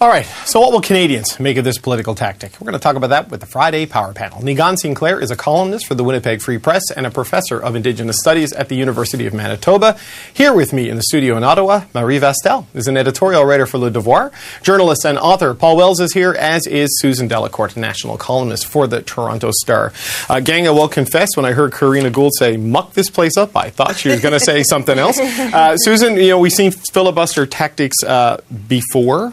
All 0.00 0.08
right, 0.08 0.26
so 0.44 0.58
what 0.58 0.72
will 0.72 0.80
Canadians 0.80 1.38
make 1.38 1.56
of 1.56 1.64
this 1.64 1.78
political 1.78 2.16
tactic? 2.16 2.60
We're 2.60 2.64
going 2.64 2.72
to 2.72 2.80
talk 2.80 2.96
about 2.96 3.10
that 3.10 3.30
with 3.30 3.38
the 3.38 3.46
Friday 3.46 3.86
Power 3.86 4.12
Panel. 4.12 4.40
Niigaan 4.40 4.76
Sinclair 4.76 5.20
is 5.20 5.30
a 5.30 5.36
columnist 5.36 5.86
for 5.86 5.94
the 5.94 6.02
Winnipeg 6.02 6.42
Free 6.42 6.58
Press 6.58 6.90
and 6.90 7.06
a 7.06 7.12
professor 7.12 7.60
of 7.60 7.76
Indigenous 7.76 8.16
Studies 8.18 8.52
at 8.52 8.68
the 8.68 8.74
University 8.74 9.24
of 9.24 9.32
Manitoba. 9.32 9.96
Here 10.34 10.52
with 10.52 10.72
me 10.72 10.90
in 10.90 10.96
the 10.96 11.02
studio 11.04 11.36
in 11.36 11.44
Ottawa, 11.44 11.84
Marie 11.94 12.18
Vastel 12.18 12.66
is 12.74 12.88
an 12.88 12.96
editorial 12.96 13.44
writer 13.44 13.66
for 13.66 13.78
Le 13.78 13.88
Devoir. 13.88 14.32
Journalist 14.62 15.06
and 15.06 15.16
author 15.16 15.54
Paul 15.54 15.76
Wells 15.76 16.00
is 16.00 16.12
here, 16.12 16.32
as 16.32 16.66
is 16.66 16.90
Susan 17.00 17.28
Delacourt, 17.28 17.76
national 17.76 18.18
columnist 18.18 18.66
for 18.66 18.88
the 18.88 19.00
Toronto 19.00 19.52
Star. 19.52 19.92
Uh, 20.28 20.40
gang, 20.40 20.66
I 20.66 20.72
will 20.72 20.88
confess, 20.88 21.36
when 21.36 21.46
I 21.46 21.52
heard 21.52 21.72
Karina 21.72 22.10
Gould 22.10 22.32
say, 22.36 22.56
muck 22.56 22.94
this 22.94 23.10
place 23.10 23.36
up, 23.36 23.56
I 23.56 23.70
thought 23.70 23.96
she 23.96 24.08
was 24.08 24.20
going 24.20 24.34
to 24.34 24.40
say 24.40 24.62
something 24.64 24.98
else. 24.98 25.20
Uh, 25.20 25.76
Susan, 25.76 26.16
you 26.16 26.30
know, 26.30 26.40
we've 26.40 26.52
seen 26.52 26.72
filibuster 26.72 27.46
tactics 27.46 28.02
uh, 28.02 28.40
before 28.66 29.32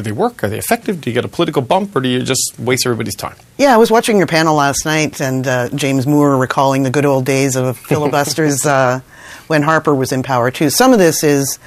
do 0.00 0.04
they 0.04 0.12
work? 0.12 0.42
Are 0.42 0.48
they 0.48 0.58
effective? 0.58 1.00
Do 1.00 1.10
you 1.10 1.14
get 1.14 1.24
a 1.24 1.28
political 1.28 1.62
bump, 1.62 1.94
or 1.94 2.00
do 2.00 2.08
you 2.08 2.22
just 2.22 2.54
waste 2.58 2.86
everybody's 2.86 3.14
time? 3.14 3.36
Yeah, 3.58 3.74
I 3.74 3.76
was 3.76 3.90
watching 3.90 4.18
your 4.18 4.26
panel 4.26 4.54
last 4.54 4.84
night, 4.84 5.20
and 5.20 5.46
uh, 5.46 5.68
James 5.70 6.06
Moore 6.06 6.36
recalling 6.36 6.82
the 6.82 6.90
good 6.90 7.06
old 7.06 7.24
days 7.24 7.56
of 7.56 7.78
filibusters 7.92 8.64
uh, 8.64 9.00
when 9.46 9.62
Harper 9.62 9.94
was 9.94 10.12
in 10.12 10.22
power 10.22 10.50
too. 10.50 10.70
Some 10.70 10.92
of 10.92 10.98
this 10.98 11.22
is 11.22 11.58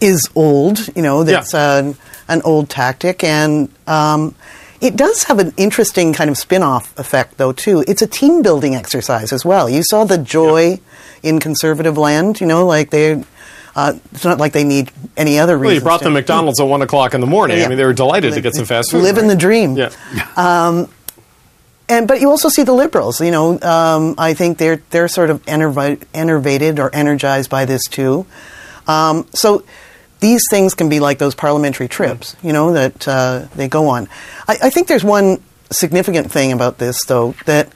is 0.00 0.28
old, 0.34 0.78
you 0.96 1.02
know, 1.02 1.24
that's 1.24 1.52
yeah. 1.52 1.60
uh, 1.60 1.92
an 2.28 2.42
old 2.42 2.70
tactic, 2.70 3.22
and 3.22 3.68
um, 3.86 4.34
it 4.80 4.96
does 4.96 5.24
have 5.24 5.38
an 5.38 5.52
interesting 5.58 6.14
kind 6.14 6.30
of 6.30 6.38
spin-off 6.38 6.98
effect, 6.98 7.36
though, 7.36 7.52
too. 7.52 7.84
It's 7.86 8.00
a 8.00 8.06
team-building 8.06 8.74
exercise 8.74 9.30
as 9.30 9.44
well. 9.44 9.68
You 9.68 9.82
saw 9.82 10.04
the 10.04 10.16
joy 10.16 10.70
yeah. 10.70 10.76
in 11.22 11.38
conservative 11.38 11.98
land, 11.98 12.40
you 12.40 12.46
know, 12.46 12.66
like 12.66 12.88
they 12.88 13.22
uh, 13.74 13.94
it's 14.12 14.24
not 14.24 14.38
like 14.38 14.52
they 14.52 14.64
need 14.64 14.90
any 15.16 15.38
other 15.38 15.56
reason. 15.56 15.66
Well, 15.66 15.74
you 15.74 15.80
brought 15.80 16.00
them 16.02 16.12
McDonald's 16.14 16.60
at 16.60 16.64
one 16.64 16.82
o'clock 16.82 17.14
in 17.14 17.20
the 17.20 17.26
morning. 17.26 17.58
Yeah. 17.58 17.66
I 17.66 17.68
mean, 17.68 17.78
they 17.78 17.84
were 17.84 17.92
delighted 17.92 18.34
to 18.34 18.40
get 18.40 18.54
some 18.54 18.64
fast 18.64 18.90
food. 18.90 19.02
Live 19.02 19.16
right? 19.16 19.26
the 19.28 19.36
dream. 19.36 19.76
Yeah. 19.76 19.90
Um, 20.36 20.88
and 21.88 22.06
but 22.06 22.20
you 22.20 22.30
also 22.30 22.48
see 22.48 22.62
the 22.62 22.72
liberals. 22.72 23.20
You 23.20 23.30
know, 23.30 23.60
um, 23.60 24.14
I 24.16 24.34
think 24.34 24.58
they're 24.58 24.82
they're 24.90 25.08
sort 25.08 25.30
of 25.30 25.44
enervi- 25.46 26.02
enervated 26.14 26.78
or 26.78 26.94
energized 26.94 27.50
by 27.50 27.64
this 27.64 27.82
too. 27.84 28.26
Um, 28.86 29.26
so 29.32 29.64
these 30.20 30.42
things 30.50 30.74
can 30.74 30.88
be 30.88 31.00
like 31.00 31.18
those 31.18 31.34
parliamentary 31.34 31.88
trips. 31.88 32.36
You 32.42 32.52
know 32.52 32.72
that 32.72 33.08
uh, 33.08 33.46
they 33.54 33.68
go 33.68 33.88
on. 33.88 34.08
I, 34.46 34.56
I 34.64 34.70
think 34.70 34.88
there's 34.88 35.04
one 35.04 35.42
significant 35.70 36.30
thing 36.30 36.52
about 36.52 36.78
this, 36.78 37.04
though, 37.04 37.34
that 37.46 37.72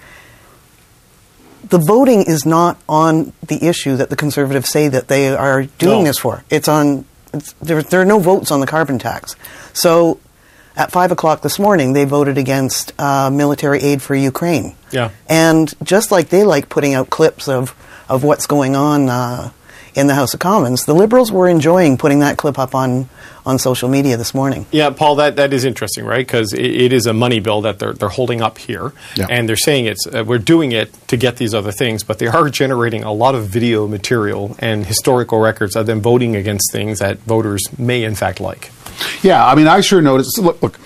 the 1.68 1.78
voting 1.78 2.22
is 2.22 2.44
not 2.44 2.78
on 2.88 3.32
the 3.46 3.66
issue 3.66 3.96
that 3.96 4.10
the 4.10 4.16
conservatives 4.16 4.70
say 4.70 4.88
that 4.88 5.08
they 5.08 5.34
are 5.34 5.64
doing 5.64 6.00
no. 6.00 6.04
this 6.04 6.18
for. 6.18 6.44
It's 6.50 6.68
on. 6.68 7.04
It's, 7.32 7.52
there, 7.54 7.82
there, 7.82 8.00
are 8.00 8.04
no 8.06 8.18
votes 8.18 8.50
on 8.50 8.60
the 8.60 8.66
carbon 8.66 8.98
tax. 8.98 9.34
So 9.72 10.20
at 10.76 10.90
five 10.90 11.12
o'clock 11.12 11.42
this 11.42 11.58
morning, 11.58 11.92
they 11.92 12.04
voted 12.04 12.38
against 12.38 12.92
uh, 12.98 13.30
military 13.30 13.80
aid 13.80 14.02
for 14.02 14.14
Ukraine. 14.14 14.74
Yeah. 14.90 15.10
And 15.28 15.72
just 15.82 16.10
like 16.10 16.28
they 16.28 16.44
like 16.44 16.68
putting 16.68 16.94
out 16.94 17.10
clips 17.10 17.48
of, 17.48 17.74
of 18.08 18.22
what's 18.24 18.46
going 18.46 18.76
on 18.76 19.08
uh, 19.08 19.50
in 19.94 20.06
the 20.06 20.14
House 20.14 20.34
of 20.34 20.40
Commons, 20.40 20.84
the 20.84 20.94
Liberals 20.94 21.30
were 21.30 21.48
enjoying 21.48 21.96
putting 21.96 22.20
that 22.20 22.36
clip 22.36 22.58
up 22.58 22.74
on, 22.74 23.08
on 23.46 23.58
social 23.58 23.88
media 23.88 24.16
this 24.16 24.34
morning. 24.34 24.66
Yeah, 24.70 24.90
Paul, 24.90 25.16
that, 25.16 25.36
that 25.36 25.52
is 25.52 25.64
interesting, 25.64 26.04
right? 26.04 26.26
Because 26.26 26.52
it, 26.52 26.64
it 26.64 26.92
is 26.92 27.06
a 27.06 27.12
money 27.12 27.40
bill 27.40 27.60
that 27.62 27.78
they're, 27.78 27.92
they're 27.92 28.08
holding 28.08 28.42
up 28.42 28.58
here. 28.58 28.92
Yeah. 29.16 29.26
And 29.30 29.48
they're 29.48 29.56
saying 29.56 29.86
it's 29.86 30.06
uh, 30.06 30.24
we're 30.26 30.38
doing 30.38 30.72
it 30.72 30.92
to 31.08 31.16
get 31.16 31.36
these 31.36 31.54
other 31.54 31.72
things, 31.72 32.02
but 32.02 32.18
they 32.18 32.26
are 32.26 32.48
generating 32.50 33.04
a 33.04 33.12
lot 33.12 33.34
of 33.34 33.46
video 33.46 33.86
material 33.86 34.56
and 34.58 34.84
historical 34.84 35.38
records 35.38 35.76
of 35.76 35.86
them 35.86 36.00
voting 36.00 36.36
against 36.36 36.72
things 36.72 36.98
that 36.98 37.18
voters 37.18 37.62
may, 37.78 38.02
in 38.02 38.14
fact, 38.14 38.40
like. 38.40 38.70
Yeah, 39.22 39.44
I 39.44 39.54
mean, 39.54 39.66
I 39.66 39.80
sure 39.80 40.00
noticed. 40.00 40.38
Look, 40.38 40.62
look, 40.62 40.78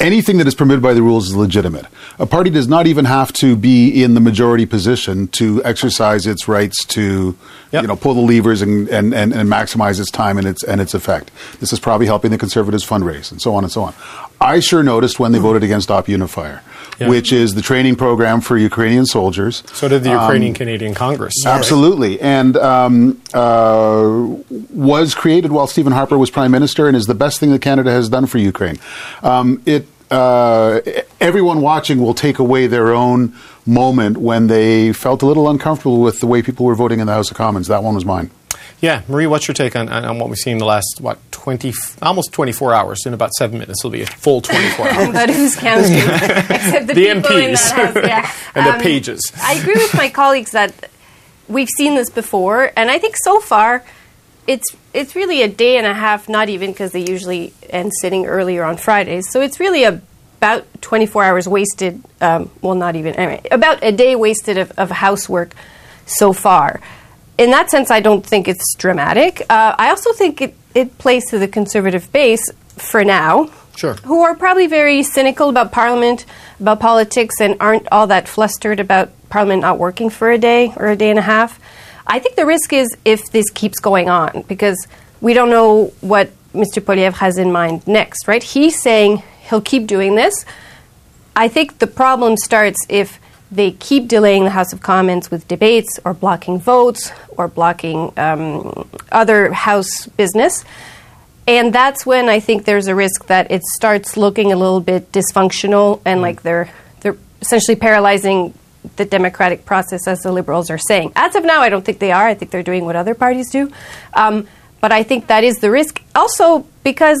anything 0.00 0.38
that 0.38 0.46
is 0.46 0.54
permitted 0.54 0.82
by 0.82 0.94
the 0.94 1.02
rules 1.02 1.28
is 1.28 1.36
legitimate. 1.36 1.86
A 2.18 2.26
party 2.26 2.50
does 2.50 2.68
not 2.68 2.86
even 2.86 3.04
have 3.04 3.32
to 3.34 3.56
be 3.56 4.02
in 4.02 4.14
the 4.14 4.20
majority 4.20 4.66
position 4.66 5.28
to 5.28 5.62
exercise 5.64 6.26
its 6.26 6.48
rights 6.48 6.84
to, 6.86 7.36
you 7.72 7.82
know, 7.82 7.96
pull 7.96 8.14
the 8.14 8.20
levers 8.20 8.62
and, 8.62 8.88
and, 8.88 9.14
and, 9.14 9.32
and 9.32 9.50
maximize 9.50 10.00
its 10.00 10.10
time 10.10 10.38
and 10.38 10.46
its 10.46 10.62
and 10.62 10.80
its 10.80 10.94
effect. 10.94 11.30
This 11.60 11.72
is 11.72 11.80
probably 11.80 12.06
helping 12.06 12.30
the 12.30 12.38
Conservatives 12.38 12.84
fundraise 12.86 13.30
and 13.30 13.40
so 13.40 13.54
on 13.54 13.64
and 13.64 13.72
so 13.72 13.82
on. 13.82 13.94
I 14.40 14.60
sure 14.60 14.82
noticed 14.82 15.18
when 15.18 15.32
they 15.32 15.38
voted 15.38 15.62
against 15.62 15.90
Op 15.90 16.08
Unifier, 16.08 16.62
Yeah. 16.98 17.08
which 17.08 17.32
is 17.32 17.54
the 17.54 17.62
training 17.62 17.96
program 17.96 18.40
for 18.40 18.56
Ukrainian 18.58 19.06
soldiers. 19.06 19.62
So 19.72 19.88
did 19.88 20.02
the 20.02 20.12
Um, 20.12 20.20
Ukrainian 20.24 20.54
Canadian 20.54 20.94
Congress. 20.94 21.34
Absolutely, 21.46 22.20
and 22.20 22.56
um, 22.58 23.18
uh, 23.34 24.26
was 24.72 25.14
created 25.14 25.52
while 25.52 25.66
Stephen 25.66 25.92
Harper 25.92 26.18
was 26.18 26.30
prime 26.30 26.50
minister, 26.50 26.86
and 26.88 26.96
is 26.96 27.06
the 27.06 27.14
best 27.14 27.40
thing 27.40 27.50
that 27.52 27.60
Canada 27.62 27.90
has 27.90 28.08
done 28.08 28.26
for 28.26 28.38
Ukraine. 28.38 28.78
Um, 29.22 29.60
it 29.66 29.86
uh, 30.10 30.80
everyone 31.20 31.60
watching 31.62 31.98
will 32.00 32.14
take 32.14 32.38
away 32.38 32.68
their 32.68 32.92
own 32.94 33.32
moment 33.66 34.18
when 34.18 34.46
they 34.46 34.92
felt 34.92 35.20
a 35.22 35.26
little 35.26 35.48
uncomfortable 35.48 36.00
with 36.00 36.20
the 36.20 36.26
way 36.28 36.42
people 36.42 36.64
were 36.64 36.76
voting 36.76 37.00
in 37.00 37.06
the 37.08 37.12
House 37.12 37.28
of 37.30 37.36
Commons. 37.36 37.66
That 37.66 37.82
one 37.82 37.94
was 37.96 38.04
mine. 38.04 38.30
Yeah, 38.80 39.02
Marie, 39.08 39.26
what's 39.26 39.48
your 39.48 39.54
take 39.54 39.74
on, 39.74 39.88
on, 39.88 40.18
what 40.18 40.28
we've 40.28 40.36
seen 40.38 40.52
in 40.52 40.58
the 40.58 40.66
last 40.66 40.98
what 41.00 41.18
twenty, 41.32 41.72
almost 42.02 42.32
twenty 42.32 42.52
four 42.52 42.74
hours? 42.74 43.06
In 43.06 43.14
about 43.14 43.32
seven 43.34 43.58
minutes, 43.58 43.80
it'll 43.80 43.90
be 43.90 44.02
a 44.02 44.06
full 44.06 44.40
twenty 44.42 44.68
four 44.70 44.86
hours. 44.90 45.12
but 45.12 45.30
who's 45.30 45.56
counting? 45.56 45.92
Except 45.96 46.86
the, 46.88 46.94
The 46.94 47.14
people 47.14 47.36
in 47.38 47.50
MPs. 47.52 47.70
that 47.74 47.94
house. 47.94 48.04
Yeah. 48.06 48.32
and 48.54 48.66
Um, 48.66 48.78
the 48.78 48.82
pages. 48.82 49.22
I 49.42 49.54
agree 49.54 49.74
with 49.74 49.94
my 49.94 50.10
colleagues 50.10 50.50
that 50.50 50.90
we've 51.48 51.70
seen 51.76 51.94
this 51.94 52.10
before, 52.10 52.70
and 52.76 52.90
I 52.90 52.98
think 52.98 53.16
so 53.16 53.40
far 53.40 53.82
it's 54.46 54.64
it's 54.92 55.16
really 55.16 55.40
a 55.42 55.48
day 55.48 55.78
and 55.78 55.86
a 55.86 55.94
half. 55.94 56.28
Not 56.28 56.50
even 56.50 56.70
because 56.72 56.92
they 56.92 57.04
usually 57.08 57.54
end 57.70 57.92
sitting 58.00 58.26
earlier 58.26 58.62
on 58.62 58.76
Fridays, 58.76 59.30
so 59.32 59.40
it's 59.40 59.58
really 59.58 59.84
a, 59.84 60.02
about 60.36 60.66
24 60.82 61.24
hours 61.24 61.48
wasted. 61.48 62.02
Um, 62.20 62.50
well, 62.60 62.74
not 62.74 62.94
even 62.94 63.14
anyway, 63.14 63.40
about 63.50 63.82
a 63.82 63.90
day 63.90 64.16
wasted 64.16 64.58
of, 64.58 64.70
of 64.72 64.90
housework 64.90 65.54
so 66.04 66.34
far. 66.34 66.80
In 67.38 67.50
that 67.50 67.70
sense, 67.70 67.90
I 67.90 68.00
don't 68.00 68.24
think 68.24 68.48
it's 68.48 68.74
dramatic. 68.76 69.42
Uh, 69.50 69.74
I 69.78 69.90
also 69.90 70.12
think 70.12 70.40
it, 70.40 70.54
it 70.74 70.96
plays 70.98 71.28
to 71.30 71.38
the 71.38 71.48
conservative 71.48 72.10
base 72.12 72.50
for 72.76 73.04
now 73.04 73.50
Sure. 73.76 73.92
who 74.04 74.22
are 74.22 74.34
probably 74.34 74.66
very 74.66 75.02
cynical 75.02 75.50
about 75.50 75.70
Parliament, 75.70 76.24
about 76.58 76.80
politics, 76.80 77.40
and 77.40 77.56
aren't 77.60 77.86
all 77.92 78.06
that 78.06 78.26
flustered 78.26 78.80
about 78.80 79.10
Parliament 79.28 79.60
not 79.62 79.78
working 79.78 80.08
for 80.08 80.30
a 80.30 80.38
day 80.38 80.72
or 80.76 80.86
a 80.88 80.96
day 80.96 81.10
and 81.10 81.18
a 81.18 81.22
half. 81.22 81.60
I 82.06 82.20
think 82.20 82.36
the 82.36 82.46
risk 82.46 82.72
is 82.72 82.88
if 83.04 83.30
this 83.32 83.50
keeps 83.50 83.80
going 83.80 84.08
on, 84.08 84.44
because 84.48 84.86
we 85.20 85.34
don't 85.34 85.50
know 85.50 85.92
what 86.00 86.30
Mr. 86.54 86.80
Poilievre 86.82 87.12
has 87.14 87.36
in 87.36 87.52
mind 87.52 87.86
next, 87.86 88.26
right? 88.28 88.42
He's 88.42 88.80
saying 88.80 89.22
he'll 89.50 89.60
keep 89.60 89.86
doing 89.86 90.14
this. 90.14 90.46
I 91.34 91.48
think 91.48 91.80
the 91.80 91.86
problem 91.86 92.38
starts 92.38 92.78
if 92.88 93.18
they 93.50 93.70
keep 93.72 94.08
delaying 94.08 94.44
the 94.44 94.50
House 94.50 94.72
of 94.72 94.80
Commons 94.82 95.30
with 95.30 95.46
debates 95.46 96.00
or 96.04 96.14
blocking 96.14 96.58
votes 96.58 97.12
or 97.30 97.48
blocking 97.48 98.12
um, 98.16 98.88
other 99.12 99.52
House 99.52 100.06
business. 100.16 100.64
And 101.46 101.72
that's 101.72 102.04
when 102.04 102.28
I 102.28 102.40
think 102.40 102.64
there's 102.64 102.88
a 102.88 102.94
risk 102.94 103.26
that 103.26 103.50
it 103.50 103.62
starts 103.62 104.16
looking 104.16 104.52
a 104.52 104.56
little 104.56 104.80
bit 104.80 105.12
dysfunctional 105.12 106.00
and 106.04 106.20
like 106.20 106.42
they're 106.42 106.68
they're 107.00 107.16
essentially 107.40 107.76
paralyzing 107.76 108.52
the 108.96 109.04
democratic 109.04 109.64
process, 109.64 110.06
as 110.06 110.20
the 110.20 110.32
liberals 110.32 110.70
are 110.70 110.78
saying. 110.78 111.12
As 111.16 111.34
of 111.34 111.44
now, 111.44 111.60
I 111.60 111.68
don't 111.68 111.84
think 111.84 111.98
they 111.98 112.12
are. 112.12 112.26
I 112.26 112.34
think 112.34 112.50
they're 112.50 112.62
doing 112.62 112.84
what 112.84 112.96
other 112.96 113.14
parties 113.14 113.50
do. 113.50 113.70
Um, 114.14 114.46
but 114.80 114.92
I 114.92 115.02
think 115.02 115.26
that 115.26 115.44
is 115.44 115.58
the 115.58 115.70
risk. 115.70 116.02
Also, 116.14 116.66
because 116.84 117.18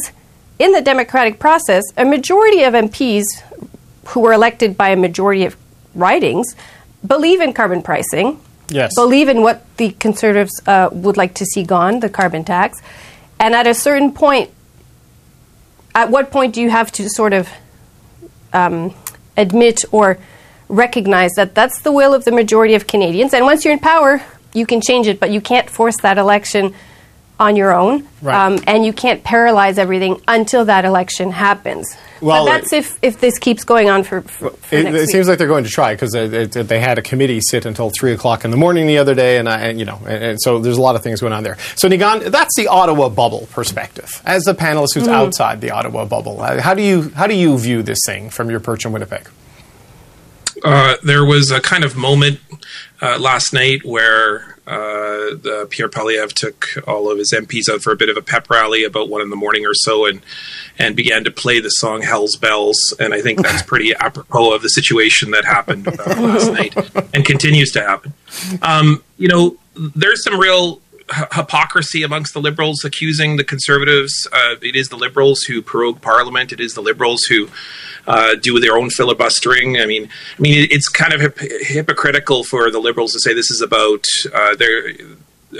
in 0.58 0.72
the 0.72 0.80
democratic 0.80 1.38
process, 1.38 1.82
a 1.96 2.04
majority 2.04 2.62
of 2.62 2.74
MPs 2.74 3.24
who 4.08 4.20
were 4.20 4.32
elected 4.32 4.76
by 4.76 4.90
a 4.90 4.96
majority 4.96 5.44
of 5.44 5.56
ridings 5.96 6.54
believe 7.06 7.40
in 7.40 7.52
carbon 7.52 7.82
pricing 7.82 8.40
Yes. 8.68 8.92
believe 8.96 9.28
in 9.28 9.42
what 9.42 9.64
the 9.76 9.92
conservatives 9.92 10.52
uh, 10.66 10.88
would 10.92 11.16
like 11.16 11.34
to 11.34 11.44
see 11.44 11.62
gone, 11.62 12.00
the 12.00 12.08
carbon 12.08 12.44
tax. 12.44 12.82
And 13.38 13.54
at 13.54 13.66
a 13.66 13.74
certain 13.74 14.12
point, 14.12 14.50
at 15.94 16.10
what 16.10 16.30
point 16.30 16.54
do 16.54 16.60
you 16.60 16.70
have 16.70 16.90
to 16.92 17.08
sort 17.08 17.32
of 17.32 17.48
um, 18.52 18.92
admit 19.36 19.84
or 19.92 20.18
recognize 20.68 21.30
that 21.36 21.54
that's 21.54 21.80
the 21.82 21.92
will 21.92 22.12
of 22.12 22.24
the 22.24 22.32
majority 22.32 22.74
of 22.74 22.86
Canadians? 22.86 23.34
And 23.34 23.44
once 23.44 23.64
you're 23.64 23.72
in 23.72 23.78
power, 23.78 24.20
you 24.52 24.66
can 24.66 24.80
change 24.80 25.06
it, 25.06 25.20
but 25.20 25.30
you 25.30 25.40
can't 25.40 25.70
force 25.70 25.96
that 26.02 26.18
election 26.18 26.74
on 27.38 27.54
your 27.56 27.74
own. 27.74 28.06
Right. 28.22 28.46
Um, 28.46 28.58
and 28.66 28.84
you 28.84 28.92
can't 28.92 29.22
paralyze 29.22 29.78
everything 29.78 30.20
until 30.26 30.64
that 30.64 30.84
election 30.84 31.30
happens. 31.30 31.94
Well, 32.22 32.46
but 32.46 32.52
that's 32.52 32.72
if, 32.72 32.98
if 33.02 33.20
this 33.20 33.38
keeps 33.38 33.62
going 33.62 33.90
on 33.90 34.02
for, 34.02 34.22
for, 34.22 34.48
for 34.50 34.74
It, 34.74 34.84
next 34.84 34.96
it 34.96 35.00
week. 35.00 35.10
seems 35.10 35.28
like 35.28 35.36
they're 35.38 35.46
going 35.46 35.64
to 35.64 35.70
try 35.70 35.92
because 35.94 36.12
they, 36.12 36.46
they, 36.46 36.80
had 36.80 36.96
a 36.98 37.02
committee 37.02 37.40
sit 37.42 37.66
until 37.66 37.90
three 37.90 38.12
o'clock 38.12 38.46
in 38.46 38.50
the 38.50 38.56
morning 38.56 38.86
the 38.86 38.96
other 38.96 39.14
day, 39.14 39.36
and, 39.36 39.48
I, 39.50 39.60
and 39.60 39.78
you 39.78 39.84
know, 39.84 40.00
and, 40.06 40.24
and 40.24 40.40
so 40.40 40.58
there's 40.58 40.78
a 40.78 40.80
lot 40.80 40.96
of 40.96 41.02
things 41.02 41.20
going 41.20 41.34
on 41.34 41.42
there. 41.44 41.58
So 41.76 41.88
Niigaan, 41.90 42.30
that's 42.30 42.56
the 42.56 42.68
Ottawa 42.68 43.10
bubble 43.10 43.48
perspective. 43.50 44.22
As 44.24 44.44
the 44.44 44.54
panelist 44.54 44.94
who's 44.94 45.06
Mhm. 45.06 45.12
outside 45.12 45.60
the 45.60 45.72
Ottawa 45.72 46.06
bubble, 46.06 46.40
how 46.42 46.72
do 46.72 46.82
you 46.82 47.10
how 47.10 47.26
do 47.26 47.34
you 47.34 47.58
view 47.58 47.82
this 47.82 47.98
thing 48.06 48.30
from 48.30 48.48
your 48.48 48.60
perch 48.60 48.86
in 48.86 48.92
Winnipeg? 48.92 49.28
Uh, 50.66 50.96
there 51.04 51.24
was 51.24 51.52
a 51.52 51.60
kind 51.60 51.84
of 51.84 51.96
moment 51.96 52.40
uh, 53.00 53.18
last 53.20 53.52
night 53.52 53.84
where 53.84 54.56
uh, 54.66 55.36
the 55.36 55.68
Pierre 55.70 55.88
Poilievre 55.88 56.32
took 56.32 56.66
all 56.88 57.08
of 57.08 57.18
his 57.18 57.32
MPs 57.32 57.68
out 57.72 57.82
for 57.82 57.92
a 57.92 57.96
bit 57.96 58.08
of 58.08 58.16
a 58.16 58.22
pep 58.22 58.50
rally 58.50 58.82
about 58.82 59.08
one 59.08 59.22
in 59.22 59.30
the 59.30 59.36
morning 59.36 59.64
or 59.64 59.74
so, 59.74 60.06
and 60.06 60.20
and 60.76 60.96
began 60.96 61.22
to 61.22 61.30
play 61.30 61.60
the 61.60 61.68
song 61.68 62.02
"Hell's 62.02 62.34
Bells," 62.34 62.92
and 62.98 63.14
I 63.14 63.20
think 63.20 63.42
that's 63.42 63.62
pretty 63.66 63.94
apropos 63.94 64.54
of 64.54 64.62
the 64.62 64.68
situation 64.68 65.30
that 65.30 65.44
happened 65.44 65.86
uh, 65.86 66.20
last 66.20 66.50
night 66.50 66.74
and 67.14 67.24
continues 67.24 67.70
to 67.72 67.82
happen. 67.82 68.12
Um, 68.60 69.04
you 69.18 69.28
know, 69.28 69.56
there's 69.94 70.24
some 70.24 70.36
real 70.40 70.80
hy- 71.10 71.28
hypocrisy 71.32 72.02
amongst 72.02 72.34
the 72.34 72.40
liberals 72.40 72.84
accusing 72.84 73.36
the 73.36 73.44
conservatives. 73.44 74.26
Uh, 74.32 74.56
it 74.62 74.76
is 74.76 74.88
the 74.88 74.96
liberals 74.96 75.42
who 75.42 75.62
prorogue 75.62 76.00
parliament. 76.00 76.52
It 76.52 76.60
is 76.60 76.74
the 76.74 76.80
liberals 76.82 77.22
who 77.28 77.48
uh, 78.06 78.36
do 78.40 78.58
their 78.60 78.76
own 78.76 78.90
filibustering. 78.90 79.78
I 79.78 79.86
mean, 79.86 80.08
I 80.38 80.40
mean, 80.40 80.68
it's 80.70 80.88
kind 80.88 81.12
of 81.12 81.20
hip- 81.20 81.38
hypocritical 81.38 82.44
for 82.44 82.70
the 82.70 82.78
liberals 82.78 83.12
to 83.12 83.20
say 83.20 83.34
this 83.34 83.50
is 83.50 83.60
about 83.60 84.04
uh, 84.32 84.54
their 84.56 84.92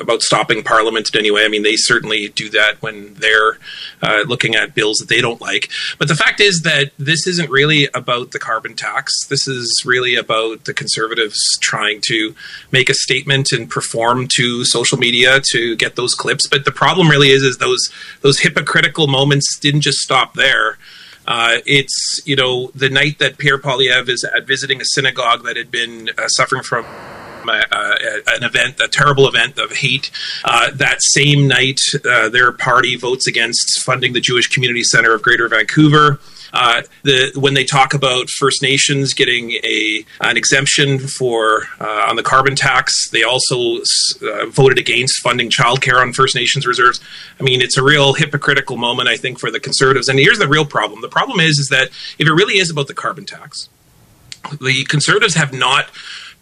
about 0.01 0.23
stopping 0.23 0.63
parliament 0.63 1.11
in 1.15 1.21
any 1.21 1.31
way. 1.31 1.45
I 1.45 1.49
mean, 1.49 1.63
they 1.63 1.77
certainly 1.77 2.29
do 2.29 2.49
that 2.51 2.83
when 2.83 3.15
they're 3.15 3.59
uh, 4.03 4.25
looking 4.27 4.55
at 4.55 4.75
bills 4.75 4.99
that 4.99 5.09
they 5.09 5.21
don't 5.21 5.41
like. 5.41 5.71
But 5.99 6.09
the 6.09 6.15
fact 6.15 6.41
is 6.41 6.63
that 6.65 6.93
this 6.99 7.27
isn't 7.27 7.51
really 7.51 7.89
about 7.95 8.33
the 8.33 8.39
carbon 8.39 8.75
tax. 8.75 9.13
This 9.29 9.47
is 9.47 9.83
really 9.85 10.17
about 10.17 10.65
the 10.65 10.75
conservatives 10.75 11.39
trying 11.61 12.01
to 12.09 12.35
make 12.73 12.91
a 12.91 12.95
statement 12.95 13.53
and 13.53 13.71
perform 13.71 14.29
to 14.37 14.65
social 14.65 14.99
media 14.99 15.41
to 15.53 15.77
get 15.77 15.97
those 15.97 16.15
clips. 16.15 16.47
But 16.49 16.65
the 16.65 16.73
problem 16.73 17.09
really 17.09 17.31
is, 17.31 17.43
is 17.43 17.59
those 17.59 17.89
those 18.23 18.41
hypocritical 18.41 19.07
moments 19.07 19.59
didn't 19.59 19.83
just 19.83 19.99
stop 19.99 20.35
there. 20.35 20.79
Uh, 21.27 21.59
it's 21.67 22.21
you 22.25 22.37
know 22.37 22.71
the 22.75 22.89
night 22.89 23.19
that 23.19 23.39
Pierre 23.39 23.59
Poilievre 23.59 24.09
is 24.09 24.25
at 24.25 24.47
visiting 24.47 24.81
a 24.81 24.85
synagogue 24.85 25.45
that 25.45 25.57
had 25.57 25.71
been 25.71 26.11
uh, 26.17 26.29
suffering 26.29 26.63
from 26.63 26.85
uh, 27.49 27.63
uh, 27.71 27.95
an 28.29 28.45
event, 28.45 28.81
a 28.81 28.89
terrible 28.89 29.29
event 29.29 29.59
of 29.59 29.73
hate. 29.73 30.11
Uh, 30.45 30.71
that 30.75 31.03
same 31.03 31.49
night, 31.49 31.81
uh, 32.09 32.29
their 32.29 32.53
party 32.53 32.97
votes 32.97 33.27
against 33.27 33.83
funding 33.85 34.13
the 34.13 34.21
Jewish 34.21 34.49
Community 34.49 34.83
Center 34.83 35.13
of 35.15 35.23
Greater 35.23 35.49
Vancouver. 35.49 36.19
Uh, 36.53 36.83
the 37.03 37.33
when 37.35 37.55
they 37.55 37.65
talk 37.65 37.93
about 37.93 38.29
First 38.31 38.63
Nations 38.63 39.13
getting 39.13 39.53
a 39.65 40.05
an 40.21 40.37
exemption 40.37 40.99
for 40.99 41.65
uh, 41.81 42.07
on 42.09 42.17
the 42.17 42.23
carbon 42.23 42.55
tax, 42.55 43.11
they 43.11 43.23
also 43.23 43.79
uh, 44.23 44.47
voted 44.47 44.79
against 44.79 45.23
funding 45.23 45.51
childcare 45.51 46.01
on 46.01 46.13
First 46.13 46.35
Nations 46.35 46.67
reserves. 46.67 47.01
I 47.39 47.43
mean, 47.43 47.61
it's 47.61 47.77
a 47.77 47.83
real 47.83 48.15
hypocritical 48.15 48.77
moment, 48.77 49.09
I 49.09 49.17
think, 49.17 49.39
for 49.39 49.51
the 49.51 49.61
Conservatives. 49.61 50.09
And 50.09 50.19
here's 50.19 50.39
the 50.39 50.49
real 50.49 50.65
problem: 50.65 51.01
the 51.03 51.09
problem 51.09 51.41
is, 51.41 51.59
is 51.59 51.69
that 51.69 51.89
if 52.19 52.27
it 52.27 52.33
really 52.33 52.59
is 52.59 52.71
about 52.71 52.87
the 52.87 52.95
carbon 52.95 53.27
tax, 53.27 53.69
the 54.61 54.85
Conservatives 54.89 55.35
have 55.35 55.53
not 55.53 55.91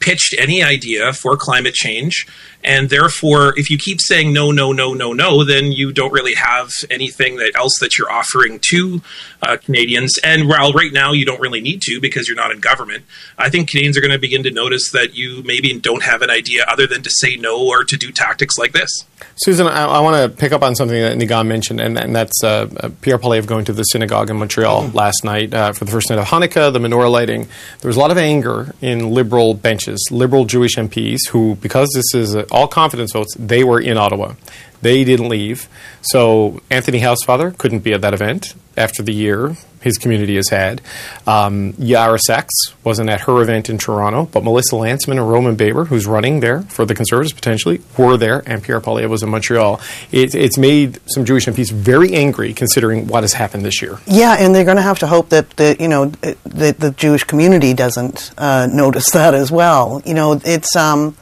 pitched 0.04 0.34
any 0.38 0.62
idea 0.62 1.12
for 1.14 1.34
climate 1.36 1.72
change 1.72 2.26
And 2.64 2.90
therefore, 2.90 3.58
if 3.58 3.70
you 3.70 3.78
keep 3.78 4.00
saying 4.00 4.32
no, 4.32 4.50
no, 4.50 4.72
no, 4.72 4.94
no, 4.94 5.12
no, 5.12 5.44
then 5.44 5.72
you 5.72 5.92
don't 5.92 6.12
really 6.12 6.34
have 6.34 6.70
anything 6.90 7.36
that 7.36 7.52
else 7.56 7.74
that 7.80 7.98
you're 7.98 8.10
offering 8.10 8.60
to 8.70 9.02
uh, 9.42 9.56
Canadians. 9.56 10.18
And 10.22 10.48
while 10.48 10.72
right 10.72 10.92
now 10.92 11.12
you 11.12 11.24
don't 11.24 11.40
really 11.40 11.60
need 11.60 11.80
to 11.82 12.00
because 12.00 12.28
you're 12.28 12.36
not 12.36 12.50
in 12.50 12.60
government, 12.60 13.04
I 13.38 13.50
think 13.50 13.70
Canadians 13.70 13.96
are 13.96 14.00
going 14.00 14.12
to 14.12 14.18
begin 14.18 14.42
to 14.44 14.50
notice 14.50 14.90
that 14.92 15.14
you 15.14 15.42
maybe 15.44 15.78
don't 15.78 16.02
have 16.02 16.22
an 16.22 16.30
idea 16.30 16.64
other 16.68 16.86
than 16.86 17.02
to 17.02 17.10
say 17.10 17.36
no 17.36 17.66
or 17.66 17.84
to 17.84 17.96
do 17.96 18.10
tactics 18.10 18.58
like 18.58 18.72
this. 18.72 18.90
Susan, 19.36 19.66
I, 19.66 19.84
I 19.84 20.00
want 20.00 20.16
to 20.16 20.36
pick 20.36 20.52
up 20.52 20.62
on 20.62 20.74
something 20.74 21.00
that 21.00 21.16
Niigaan 21.16 21.46
mentioned, 21.46 21.80
and, 21.80 21.98
and 21.98 22.14
that's 22.14 22.44
uh, 22.44 22.68
uh, 22.76 22.90
Pierre 23.00 23.18
Poilievre 23.18 23.46
going 23.46 23.64
to 23.64 23.72
the 23.72 23.82
synagogue 23.84 24.30
in 24.30 24.36
Montreal 24.36 24.74
Mm-hmm. 24.84 24.96
last 24.96 25.24
night 25.24 25.54
uh, 25.54 25.72
for 25.72 25.84
the 25.84 25.90
first 25.90 26.10
night 26.10 26.18
of 26.18 26.26
Hanukkah, 26.26 26.72
the 26.72 26.78
menorah 26.78 27.10
lighting. 27.10 27.48
There 27.80 27.88
was 27.88 27.96
a 27.96 28.00
lot 28.00 28.10
of 28.10 28.18
anger 28.18 28.74
in 28.80 29.10
liberal 29.10 29.54
benches, 29.54 30.04
liberal 30.10 30.44
Jewish 30.44 30.76
MPs, 30.76 31.28
who, 31.30 31.56
because 31.56 31.88
this 31.94 32.14
is 32.14 32.34
uh, 32.34 32.44
all 32.54 32.68
confidence 32.68 33.12
votes, 33.12 33.34
they 33.38 33.64
were 33.64 33.80
in 33.80 33.96
Ottawa. 33.96 34.34
They 34.80 35.02
didn't 35.02 35.28
leave. 35.28 35.68
So 36.02 36.60
Anthony 36.70 37.00
Housefather 37.00 37.56
couldn't 37.56 37.80
be 37.80 37.92
at 37.92 38.02
that 38.02 38.14
event 38.14 38.54
after 38.76 39.02
the 39.02 39.12
year 39.14 39.56
his 39.80 39.98
community 39.98 40.36
has 40.36 40.48
had. 40.48 40.80
Um, 41.26 41.74
Yaara 41.74 42.18
Saks 42.28 42.48
wasn't 42.82 43.10
at 43.10 43.22
her 43.22 43.42
event 43.42 43.68
in 43.68 43.76
Toronto, 43.76 44.24
but 44.32 44.42
Melissa 44.42 44.76
Lantsman 44.76 45.12
and 45.12 45.28
Roman 45.28 45.56
Baber, 45.56 45.84
who's 45.84 46.06
running 46.06 46.40
there 46.40 46.62
for 46.62 46.86
the 46.86 46.94
Conservatives 46.94 47.34
potentially, 47.34 47.82
were 47.98 48.16
there, 48.16 48.42
and 48.46 48.62
Pierre 48.62 48.80
Poilievre 48.80 49.10
was 49.10 49.22
in 49.22 49.28
Montreal. 49.28 49.80
It, 50.10 50.34
it's 50.34 50.56
made 50.56 51.00
some 51.06 51.26
Jewish 51.26 51.46
MPs 51.46 51.70
very 51.70 52.14
angry 52.14 52.54
considering 52.54 53.06
what 53.08 53.24
has 53.24 53.34
happened 53.34 53.64
this 53.64 53.82
year. 53.82 53.98
Yeah, 54.06 54.36
and 54.38 54.54
they're 54.54 54.64
going 54.64 54.78
to 54.78 54.82
have 54.82 55.00
to 55.00 55.06
hope 55.06 55.28
that 55.28 55.50
the 55.50 55.76
you 55.78 55.88
know 55.88 56.06
the, 56.06 56.74
the 56.78 56.94
Jewish 56.96 57.24
community 57.24 57.74
doesn't 57.74 58.32
uh, 58.38 58.66
notice 58.66 59.10
that 59.10 59.34
as 59.34 59.52
well. 59.52 60.00
You 60.06 60.14
know, 60.14 60.40
it's 60.44 60.74
um, 60.76 61.14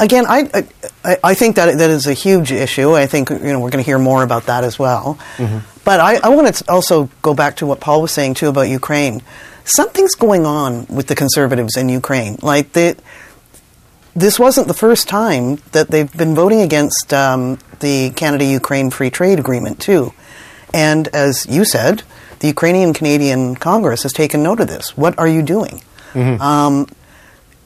again, 0.00 0.24
I, 0.26 0.64
I 1.04 1.16
I 1.22 1.34
think 1.34 1.56
that 1.56 1.78
that 1.78 1.90
is 1.90 2.06
a 2.06 2.12
huge 2.14 2.50
issue. 2.52 2.94
I 2.96 3.06
think 3.06 3.30
you 3.30 3.38
know 3.38 3.60
we're 3.60 3.70
going 3.70 3.84
to 3.84 3.90
hear 3.90 3.98
more 3.98 4.22
about 4.22 4.46
that 4.46 4.64
as 4.64 4.78
well. 4.78 5.18
But 5.84 6.00
I, 6.00 6.16
I 6.16 6.28
want 6.28 6.54
to 6.54 6.70
also 6.70 7.08
go 7.22 7.34
back 7.34 7.56
to 7.56 7.66
what 7.66 7.80
Paul 7.80 8.02
was 8.02 8.12
saying 8.12 8.34
too 8.34 8.48
about 8.48 8.68
Ukraine. 8.68 9.22
Something's 9.64 10.14
going 10.14 10.44
on 10.46 10.86
with 10.86 11.06
the 11.06 11.14
conservatives 11.14 11.76
in 11.76 11.88
Ukraine. 11.88 12.36
Like 12.42 12.72
the, 12.72 12.96
this 14.14 14.38
wasn't 14.38 14.68
the 14.68 14.74
first 14.74 15.08
time 15.08 15.58
that 15.72 15.88
they've 15.90 16.12
been 16.16 16.34
voting 16.34 16.60
against 16.60 17.14
um, 17.14 17.58
the 17.80 18.10
Canada-Ukraine 18.10 18.90
Free 18.90 19.10
Trade 19.10 19.38
Agreement 19.38 19.80
too. 19.80 20.12
And 20.74 21.08
as 21.08 21.46
you 21.46 21.64
said, 21.64 22.02
the 22.40 22.48
Ukrainian 22.48 22.92
Canadian 22.92 23.54
Congress 23.54 24.02
has 24.02 24.12
taken 24.12 24.42
note 24.42 24.60
of 24.60 24.68
this. 24.68 24.96
What 24.96 25.18
are 25.18 25.28
you 25.28 25.42
doing? 25.42 25.82
Um, 26.40 26.86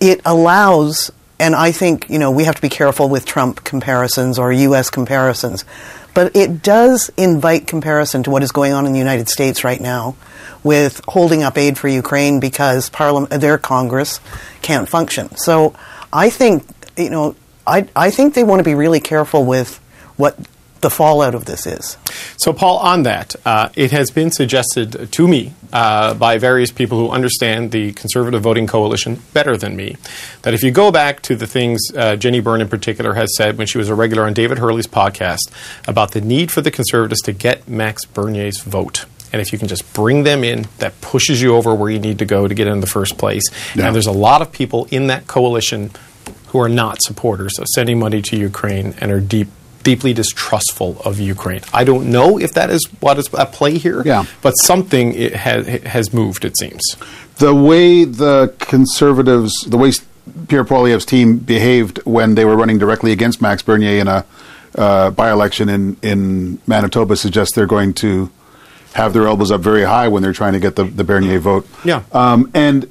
it 0.00 0.20
allows, 0.24 1.10
and 1.38 1.54
I 1.54 1.72
think 1.72 2.08
you 2.08 2.18
know 2.18 2.30
we 2.30 2.44
have 2.44 2.54
to 2.56 2.62
be 2.62 2.68
careful 2.68 3.08
with 3.08 3.24
Trump 3.24 3.64
comparisons 3.64 4.38
or 4.38 4.52
U.S. 4.52 4.90
comparisons, 4.90 5.64
but 6.14 6.34
it 6.36 6.62
does 6.62 7.10
invite 7.16 7.66
comparison 7.66 8.22
to 8.24 8.30
what 8.30 8.42
is 8.42 8.52
going 8.52 8.72
on 8.72 8.86
in 8.86 8.92
the 8.92 8.98
United 8.98 9.28
States 9.28 9.64
right 9.64 9.80
now, 9.80 10.16
with 10.62 11.00
holding 11.08 11.42
up 11.42 11.58
aid 11.58 11.78
for 11.78 11.88
Ukraine 11.88 12.40
because 12.40 12.88
Parliament, 12.90 13.40
their 13.40 13.58
Congress 13.58 14.20
can't 14.62 14.88
function. 14.88 15.34
So 15.36 15.74
I 16.12 16.30
think 16.30 16.64
you 16.96 17.10
know 17.10 17.36
I 17.66 17.88
I 17.96 18.10
think 18.10 18.34
they 18.34 18.44
want 18.44 18.60
to 18.60 18.64
be 18.64 18.74
really 18.74 19.00
careful 19.00 19.44
with 19.44 19.78
what 20.16 20.38
the 20.84 20.90
fallout 20.90 21.34
of 21.34 21.46
this 21.46 21.66
is. 21.66 21.96
So, 22.36 22.52
Paul, 22.52 22.76
on 22.76 23.04
that, 23.04 23.34
uh, 23.46 23.70
it 23.74 23.90
has 23.90 24.10
been 24.10 24.30
suggested 24.30 25.10
to 25.10 25.26
me 25.26 25.54
uh, 25.72 26.12
by 26.12 26.36
various 26.36 26.70
people 26.70 26.98
who 26.98 27.08
understand 27.08 27.72
the 27.72 27.94
conservative 27.94 28.42
voting 28.42 28.66
coalition 28.66 29.22
better 29.32 29.56
than 29.56 29.74
me 29.74 29.96
that 30.42 30.52
if 30.52 30.62
you 30.62 30.70
go 30.70 30.92
back 30.92 31.22
to 31.22 31.36
the 31.36 31.46
things 31.46 31.80
uh, 31.96 32.16
Jenny 32.16 32.40
Byrne 32.40 32.60
in 32.60 32.68
particular 32.68 33.14
has 33.14 33.34
said 33.34 33.56
when 33.56 33.66
she 33.66 33.78
was 33.78 33.88
a 33.88 33.94
regular 33.94 34.24
on 34.24 34.34
David 34.34 34.58
Herle's 34.58 34.86
podcast 34.86 35.50
about 35.88 36.12
the 36.12 36.20
need 36.20 36.52
for 36.52 36.60
the 36.60 36.70
conservatives 36.70 37.22
to 37.22 37.32
get 37.32 37.66
Max 37.66 38.04
Bernier's 38.04 38.60
vote. 38.60 39.06
And 39.32 39.40
if 39.40 39.52
you 39.52 39.58
can 39.58 39.68
just 39.68 39.90
bring 39.94 40.24
them 40.24 40.44
in, 40.44 40.66
that 40.78 41.00
pushes 41.00 41.40
you 41.40 41.56
over 41.56 41.74
where 41.74 41.90
you 41.90 41.98
need 41.98 42.18
to 42.18 42.26
go 42.26 42.46
to 42.46 42.54
get 42.54 42.66
in 42.66 42.80
the 42.80 42.86
first 42.86 43.16
place. 43.16 43.42
Yeah. 43.74 43.86
And 43.86 43.94
there's 43.94 44.06
a 44.06 44.12
lot 44.12 44.42
of 44.42 44.52
people 44.52 44.86
in 44.90 45.06
that 45.06 45.26
coalition 45.26 45.92
who 46.48 46.60
are 46.60 46.68
not 46.68 47.02
supporters 47.02 47.58
of 47.58 47.66
sending 47.74 47.98
money 47.98 48.20
to 48.20 48.36
Ukraine 48.36 48.94
and 49.00 49.10
are 49.10 49.20
deep 49.20 49.48
deeply 49.84 50.12
distrustful 50.12 51.00
of 51.04 51.20
Ukraine. 51.20 51.60
I 51.72 51.84
don't 51.84 52.10
know 52.10 52.38
if 52.38 52.52
that 52.54 52.68
is 52.70 52.82
what 53.00 53.18
is 53.18 53.32
at 53.34 53.52
play 53.52 53.78
here, 53.78 54.02
Yeah. 54.04 54.24
but 54.42 54.52
something 54.70 55.14
it 55.14 55.34
has, 55.36 55.66
has 55.84 56.12
moved, 56.12 56.44
it 56.44 56.56
seems. 56.58 56.82
the 57.38 57.54
way 57.54 58.04
the 58.04 58.52
conservatives, 58.58 59.52
the 59.68 59.76
way 59.76 59.92
Pierre 60.48 60.64
Poilievre's 60.64 61.04
team 61.04 61.36
behaved 61.38 61.98
when 62.04 62.34
they 62.34 62.44
were 62.44 62.56
running 62.56 62.78
directly 62.78 63.12
against 63.12 63.40
Max 63.42 63.62
Bernier 63.62 64.00
in 64.00 64.08
a 64.08 64.24
uh, 64.76 65.10
by-election 65.10 65.68
in, 65.68 65.96
in 66.02 66.58
Manitoba 66.66 67.14
suggests 67.16 67.54
they're 67.54 67.66
going 67.66 67.92
to 67.94 68.30
have 68.94 69.12
their 69.12 69.26
elbows 69.26 69.50
up 69.50 69.60
very 69.60 69.82
high 69.84 70.08
when 70.08 70.22
they're 70.22 70.32
trying 70.32 70.52
to 70.54 70.60
get 70.60 70.74
the, 70.76 70.84
the 70.84 71.04
Bernier 71.04 71.38
vote. 71.38 71.66
Yeah. 71.84 72.02
Um, 72.12 72.50
and 72.54 72.88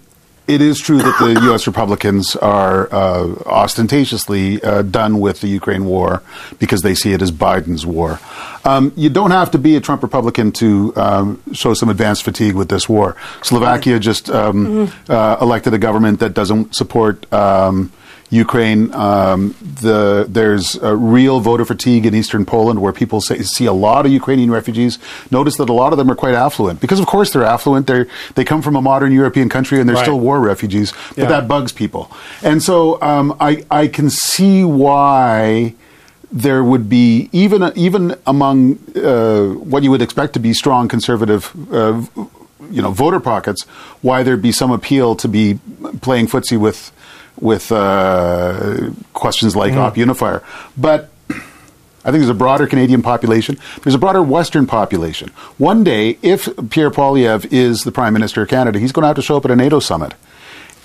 it 0.47 0.61
is 0.61 0.79
true 0.79 0.97
that 0.97 1.17
the 1.19 1.41
U.S. 1.45 1.67
Republicans 1.67 2.35
are 2.35 2.93
uh, 2.93 3.33
ostentatiously 3.45 4.61
uh, 4.61 4.81
done 4.81 5.19
with 5.19 5.41
the 5.41 5.47
Ukraine 5.47 5.85
war 5.85 6.21
because 6.59 6.81
they 6.81 6.95
see 6.95 7.13
it 7.13 7.21
as 7.21 7.31
Biden's 7.31 7.85
war. 7.85 8.19
Um, 8.65 8.91
you 8.95 9.09
don't 9.09 9.31
have 9.31 9.51
to 9.51 9.57
be 9.57 9.75
a 9.75 9.81
Trump 9.81 10.03
Republican 10.03 10.51
to 10.53 10.93
um, 10.95 11.41
show 11.53 11.73
some 11.73 11.89
advanced 11.89 12.23
fatigue 12.23 12.55
with 12.55 12.69
this 12.69 12.89
war. 12.89 13.15
Slovakia 13.41 13.99
just 13.99 14.29
um, 14.29 14.91
uh, 15.07 15.37
elected 15.39 15.73
a 15.73 15.77
government 15.77 16.19
that 16.19 16.33
doesn't 16.33 16.75
support. 16.75 17.31
Um, 17.33 17.91
Ukraine, 18.33 18.91
um, 18.95 19.53
the, 19.81 20.25
there's 20.27 20.75
a 20.77 20.95
real 20.95 21.39
voter 21.39 21.65
fatigue 21.65 22.05
in 22.07 22.15
eastern 22.15 22.45
Poland 22.45 22.81
where 22.81 22.91
people 22.91 23.21
say, 23.21 23.37
see 23.43 23.65
a 23.65 23.73
lot 23.73 24.05
of 24.07 24.11
Ukrainian 24.11 24.49
refugees. 24.49 24.97
Notice 25.29 25.55
that 25.57 25.69
a 25.69 25.73
lot 25.73 25.93
of 25.93 25.97
them 25.99 26.09
are 26.09 26.15
quite 26.15 26.33
affluent 26.33 26.81
because, 26.81 26.99
of 26.99 27.05
course, 27.05 27.31
they're 27.31 27.45
affluent. 27.45 27.85
They 27.87 28.05
they 28.35 28.43
come 28.43 28.61
from 28.63 28.75
a 28.75 28.81
modern 28.81 29.11
European 29.11 29.49
country 29.49 29.79
and 29.79 29.87
they're 29.87 29.95
Right. 29.95 30.05
still 30.09 30.19
war 30.19 30.39
refugees, 30.39 30.93
but 31.09 31.17
Yeah. 31.23 31.27
that 31.35 31.47
bugs 31.47 31.71
people. 31.71 32.03
And 32.41 32.63
so 32.63 32.99
um, 33.01 33.27
I 33.39 33.63
I 33.69 33.87
can 33.87 34.09
see 34.09 34.63
why 34.63 35.75
there 36.31 36.63
would 36.63 36.89
be 36.89 37.29
even 37.31 37.71
even 37.75 38.15
among 38.25 38.57
uh, 38.95 39.43
what 39.71 39.83
you 39.83 39.91
would 39.93 40.01
expect 40.01 40.33
to 40.33 40.39
be 40.39 40.53
strong 40.53 40.87
conservative. 40.87 41.41
Uh, 41.71 42.01
you 42.71 42.81
know, 42.81 42.91
voter 42.91 43.19
pockets. 43.19 43.61
Why 44.01 44.23
there'd 44.23 44.41
be 44.41 44.51
some 44.51 44.71
appeal 44.71 45.15
to 45.23 45.27
be 45.27 45.59
playing 46.01 46.25
footsie 46.27 46.57
with 46.57 46.91
with 47.39 47.71
uh, 47.71 48.91
questions 49.13 49.55
like 49.55 49.73
op 49.73 49.97
unifier, 49.97 50.43
but 50.77 51.09
I 51.29 52.11
think 52.11 52.19
there's 52.19 52.29
a 52.29 52.33
broader 52.33 52.67
Canadian 52.67 53.01
population. 53.01 53.57
There's 53.81 53.95
a 53.95 53.99
broader 53.99 54.21
Western 54.21 54.67
population. 54.67 55.29
One 55.57 55.83
day, 55.85 56.17
if 56.21 56.49
Pierre 56.69 56.91
Poilievre 56.91 57.51
is 57.51 57.83
the 57.83 57.91
Prime 57.93 58.13
Minister 58.13 58.41
of 58.41 58.49
Canada, 58.49 58.77
he's 58.77 58.91
going 58.91 59.03
to 59.03 59.07
have 59.07 59.15
to 59.15 59.21
show 59.21 59.37
up 59.37 59.45
at 59.45 59.51
a 59.51 59.55
NATO 59.55 59.79
summit. 59.79 60.13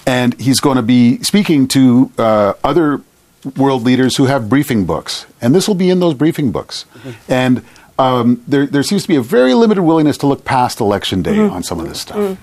And 0.06 0.40
he's 0.40 0.60
going 0.60 0.76
to 0.76 0.82
be 0.82 1.18
speaking 1.22 1.66
to 1.68 2.12
uh, 2.18 2.52
other 2.62 3.02
world 3.56 3.82
leaders 3.82 4.16
who 4.16 4.26
have 4.26 4.48
briefing 4.48 4.84
books. 4.86 5.26
And 5.40 5.54
this 5.54 5.66
will 5.66 5.74
be 5.74 5.90
in 5.90 5.98
those 6.00 6.14
briefing 6.14 6.52
books. 6.52 6.84
And 7.28 7.64
um, 7.98 8.42
there, 8.46 8.66
there 8.66 8.84
seems 8.84 9.02
to 9.02 9.08
be 9.08 9.16
a 9.16 9.20
very 9.20 9.54
limited 9.54 9.82
willingness 9.82 10.18
to 10.18 10.26
look 10.28 10.44
past 10.44 10.78
Election 10.80 11.22
Day 11.22 11.36
on 11.40 11.62
some 11.64 11.80
of 11.80 11.88
this 11.88 12.00
stuff. 12.00 12.38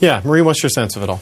Yeah, 0.00 0.20
Marie, 0.24 0.42
what's 0.42 0.62
your 0.62 0.70
sense 0.70 0.96
of 0.96 1.02
it 1.04 1.08
all? 1.08 1.20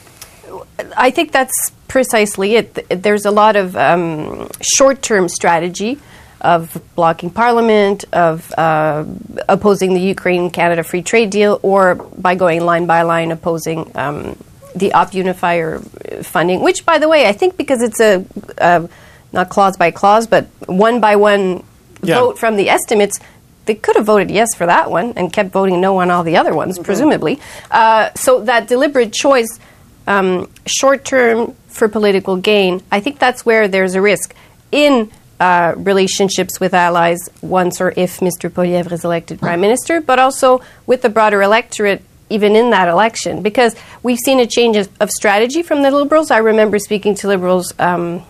I 0.97 1.11
think 1.11 1.33
that's 1.33 1.71
precisely 1.89 2.57
it. 2.57 2.87
There's 3.03 3.25
a 3.25 3.31
lot 3.31 3.57
of 3.57 3.77
um, 3.77 4.49
short-term 4.61 5.29
strategy 5.29 5.99
of 6.41 6.81
blocking 6.95 7.31
Parliament, 7.31 8.05
of 8.13 8.53
uh, 8.59 9.05
opposing 9.49 9.95
the 9.95 10.01
Ukraine-Canada 10.01 10.83
free 10.85 11.03
trade 11.03 11.31
deal, 11.31 11.59
or 11.63 11.95
by 11.95 12.35
going 12.35 12.65
line 12.65 12.87
by 12.87 13.03
line 13.03 13.33
opposing 13.33 13.91
um, 13.95 14.37
the 14.75 14.93
Op 14.93 15.15
Unifier 15.15 15.79
funding. 16.23 16.61
Which, 16.61 16.85
by 16.85 16.99
the 16.99 17.09
way, 17.09 17.27
I 17.27 17.33
think 17.33 17.57
because 17.57 17.83
it's 17.83 18.01
a 18.01 18.25
uh, 18.59 18.87
not 19.33 19.49
clause 19.49 19.77
by 19.77 19.91
clause, 19.91 20.27
but 20.27 20.47
one 20.67 21.01
by 21.01 21.17
one 21.17 21.65
Yeah. 22.03 22.21
vote 22.21 22.39
from 22.39 22.57
the 22.57 22.69
estimates. 22.69 23.19
They 23.65 23.75
could 23.75 23.97
have 23.97 24.07
voted 24.07 24.31
yes 24.31 24.55
for 24.55 24.67
that 24.67 24.91
one 24.91 25.15
and 25.17 25.33
kept 25.33 25.51
voting 25.51 25.81
no 25.81 25.99
on 25.99 26.11
all 26.11 26.23
the 26.23 26.37
other 26.37 26.55
ones, 26.55 26.79
presumably. 26.79 27.41
Uh, 27.71 28.11
so 28.15 28.43
that 28.45 28.69
deliberate 28.69 29.13
choice 29.13 29.59
um, 30.07 30.51
short 30.67 31.05
term 31.05 31.55
for 31.69 31.89
political 31.89 32.37
gain, 32.37 32.83
I 32.91 33.01
think 33.01 33.19
that's 33.19 33.45
where 33.45 33.69
there's 33.69 33.95
a 33.95 34.01
risk 34.01 34.35
in 34.73 35.11
uh, 35.39 35.75
relationships 35.77 36.59
with 36.59 36.73
allies 36.73 37.29
once 37.43 37.81
or 37.81 37.93
if 37.97 38.21
Mr. 38.21 38.51
Poilievre 38.51 38.93
is 38.93 39.05
elected 39.05 39.39
prime 39.39 39.61
minister, 39.61 40.01
but 40.01 40.19
also 40.19 40.63
with 40.87 41.03
the 41.03 41.09
broader 41.09 41.43
electorate. 41.43 42.03
Even 42.29 42.57
in 42.57 42.71
that 42.71 42.89
election, 42.89 43.41
because 43.41 43.77
we've 44.03 44.19
seen 44.19 44.41
a 44.41 44.49
change 44.49 44.77
of, 44.77 45.11
strategy 45.13 45.63
from 45.63 45.83
the 45.83 45.93
Liberals. 45.93 46.33
I 46.33 46.39
remember 46.39 46.81
speaking 46.81 47.15
to 47.15 47.29
Liberals 47.29 47.73
um, 47.79 48.25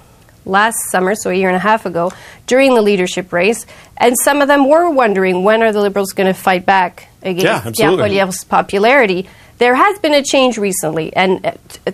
last 0.44 0.76
summer, 0.90 1.14
so 1.14 1.30
a 1.30 1.34
year 1.34 1.48
and 1.48 1.56
a 1.56 1.60
half 1.60 1.86
ago, 1.86 2.12
during 2.46 2.74
the 2.74 2.82
leadership 2.82 3.32
race, 3.32 3.64
and 3.96 4.14
some 4.22 4.42
of 4.42 4.48
them 4.48 4.68
were 4.68 4.90
wondering 4.90 5.44
when 5.44 5.62
are 5.62 5.72
the 5.72 5.80
Liberals 5.80 6.12
going 6.12 6.26
to 6.26 6.38
fight 6.38 6.66
back 6.66 7.08
against 7.22 7.78
Yeah, 7.78 7.88
Pierre. 7.90 7.90
Poilievre's 7.92 8.44
popularity. 8.44 9.26
There 9.58 9.74
has 9.74 9.98
been 10.00 10.14
a 10.14 10.22
change 10.22 10.58
recently, 10.58 11.14
and 11.16 11.44
uh, 11.44 11.52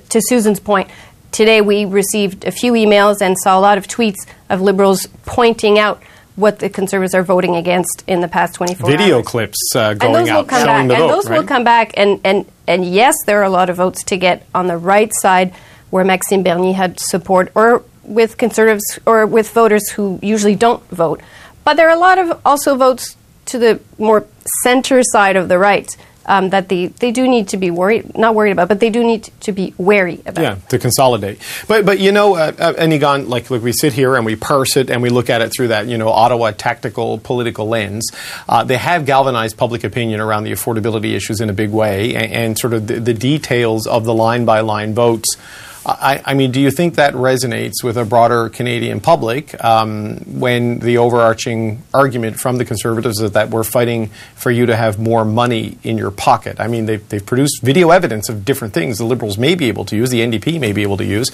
to 0.08 0.20
Susan's 0.20 0.58
point, 0.58 0.90
today 1.30 1.60
we 1.60 1.84
received 1.84 2.44
a 2.44 2.50
few 2.50 2.72
emails 2.72 3.20
and 3.20 3.36
saw 3.38 3.58
a 3.58 3.60
lot 3.60 3.78
of 3.78 3.86
tweets 3.86 4.26
of 4.50 4.60
Liberals 4.60 5.06
pointing 5.24 5.78
out 5.78 6.02
what 6.34 6.58
the 6.58 6.68
Conservatives 6.68 7.14
are 7.14 7.22
voting 7.22 7.56
against 7.56 8.02
in 8.06 8.20
the 8.20 8.28
past 8.28 8.54
24 8.54 8.90
Video 8.90 9.18
hours. 9.18 9.26
clips 9.26 9.58
uh, 9.76 9.90
and 9.90 10.00
going 10.00 10.12
those 10.12 10.30
will 10.30 10.44
come 10.44 10.66
back. 10.66 10.80
and 10.80 10.90
vote, 10.90 11.08
those 11.08 11.28
will 11.28 11.44
come 11.44 11.64
back. 11.64 11.92
And, 11.96 12.20
and, 12.24 12.46
and 12.66 12.84
yes, 12.84 13.14
there 13.26 13.38
are 13.40 13.44
a 13.44 13.50
lot 13.50 13.70
of 13.70 13.76
votes 13.76 14.02
to 14.04 14.16
get 14.16 14.46
on 14.54 14.66
the 14.66 14.78
right 14.78 15.12
side 15.14 15.54
where 15.90 16.04
Maxime 16.04 16.42
Bernier 16.42 16.72
had 16.72 16.98
support, 16.98 17.52
or 17.54 17.84
with 18.02 18.38
Conservatives, 18.38 18.98
or 19.04 19.26
with 19.26 19.50
voters 19.50 19.90
who 19.90 20.18
usually 20.22 20.54
don't 20.54 20.82
vote. 20.88 21.20
But 21.64 21.74
there 21.74 21.88
are 21.88 21.94
a 21.94 22.00
lot 22.00 22.18
of 22.18 22.40
also 22.44 22.76
votes 22.76 23.16
to 23.46 23.58
the 23.58 23.80
more 23.98 24.26
center 24.62 25.02
side 25.02 25.36
of 25.36 25.48
the 25.48 25.58
right 25.58 25.94
um, 26.26 26.50
that 26.50 26.68
they, 26.68 26.86
they 26.86 27.10
do 27.10 27.26
need 27.28 27.48
to 27.48 27.56
be 27.56 27.70
worried, 27.70 28.16
not 28.16 28.34
worried 28.34 28.52
about, 28.52 28.68
but 28.68 28.80
they 28.80 28.90
do 28.90 29.02
need 29.04 29.28
to 29.40 29.52
be 29.52 29.74
wary 29.78 30.20
about. 30.26 30.42
Yeah, 30.42 30.54
to 30.68 30.78
consolidate. 30.78 31.40
But 31.68 31.84
but 31.84 31.98
you 31.98 32.12
know, 32.12 32.36
uh, 32.36 32.52
uh, 32.58 32.72
Niigaan, 32.74 33.28
like 33.28 33.50
look, 33.50 33.62
we 33.62 33.72
sit 33.72 33.92
here 33.92 34.16
and 34.16 34.24
we 34.24 34.36
parse 34.36 34.76
it 34.76 34.90
and 34.90 35.02
we 35.02 35.10
look 35.10 35.30
at 35.30 35.42
it 35.42 35.52
through 35.54 35.68
that 35.68 35.86
you 35.86 35.98
know 35.98 36.08
Ottawa 36.08 36.50
tactical 36.52 37.18
political 37.18 37.68
lens. 37.68 38.10
Uh, 38.48 38.64
they 38.64 38.76
have 38.76 39.06
galvanized 39.06 39.56
public 39.56 39.84
opinion 39.84 40.20
around 40.20 40.44
the 40.44 40.52
affordability 40.52 41.14
issues 41.14 41.40
in 41.40 41.50
a 41.50 41.54
big 41.54 41.70
way, 41.70 42.14
and, 42.14 42.32
and 42.32 42.58
sort 42.58 42.72
of 42.72 42.86
the, 42.86 43.00
the 43.00 43.14
details 43.14 43.86
of 43.86 44.04
the 44.04 44.14
line 44.14 44.44
by 44.44 44.60
line 44.60 44.94
votes. 44.94 45.36
I, 45.84 46.22
I 46.24 46.34
mean, 46.34 46.52
do 46.52 46.60
you 46.60 46.70
think 46.70 46.94
that 46.94 47.14
resonates 47.14 47.82
with 47.82 47.96
a 47.96 48.04
broader 48.04 48.48
Canadian 48.48 49.00
public 49.00 49.62
um, 49.64 50.18
when 50.38 50.78
the 50.78 50.98
overarching 50.98 51.82
argument 51.92 52.38
from 52.38 52.58
the 52.58 52.64
Conservatives 52.64 53.20
is 53.20 53.32
that 53.32 53.50
we're 53.50 53.64
fighting 53.64 54.08
for 54.36 54.50
you 54.52 54.66
to 54.66 54.76
have 54.76 55.00
more 55.00 55.24
money 55.24 55.78
in 55.82 55.98
your 55.98 56.12
pocket? 56.12 56.60
I 56.60 56.68
mean, 56.68 56.86
they've, 56.86 57.06
they've 57.08 57.24
produced 57.24 57.62
video 57.62 57.90
evidence 57.90 58.28
of 58.28 58.44
different 58.44 58.74
things 58.74 58.98
the 58.98 59.04
Liberals 59.04 59.38
may 59.38 59.56
be 59.56 59.66
able 59.66 59.84
to 59.86 59.96
use, 59.96 60.10
the 60.10 60.20
NDP 60.20 60.60
may 60.60 60.72
be 60.72 60.82
able 60.82 60.98
to 60.98 61.04
use, 61.04 61.30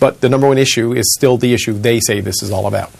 but 0.00 0.20
the 0.20 0.28
number 0.28 0.48
one 0.48 0.58
issue 0.58 0.92
is 0.92 1.14
still 1.14 1.36
the 1.36 1.54
issue 1.54 1.72
they 1.72 2.00
say 2.00 2.20
this 2.20 2.42
is 2.42 2.50
all 2.50 2.66
about. 2.66 2.90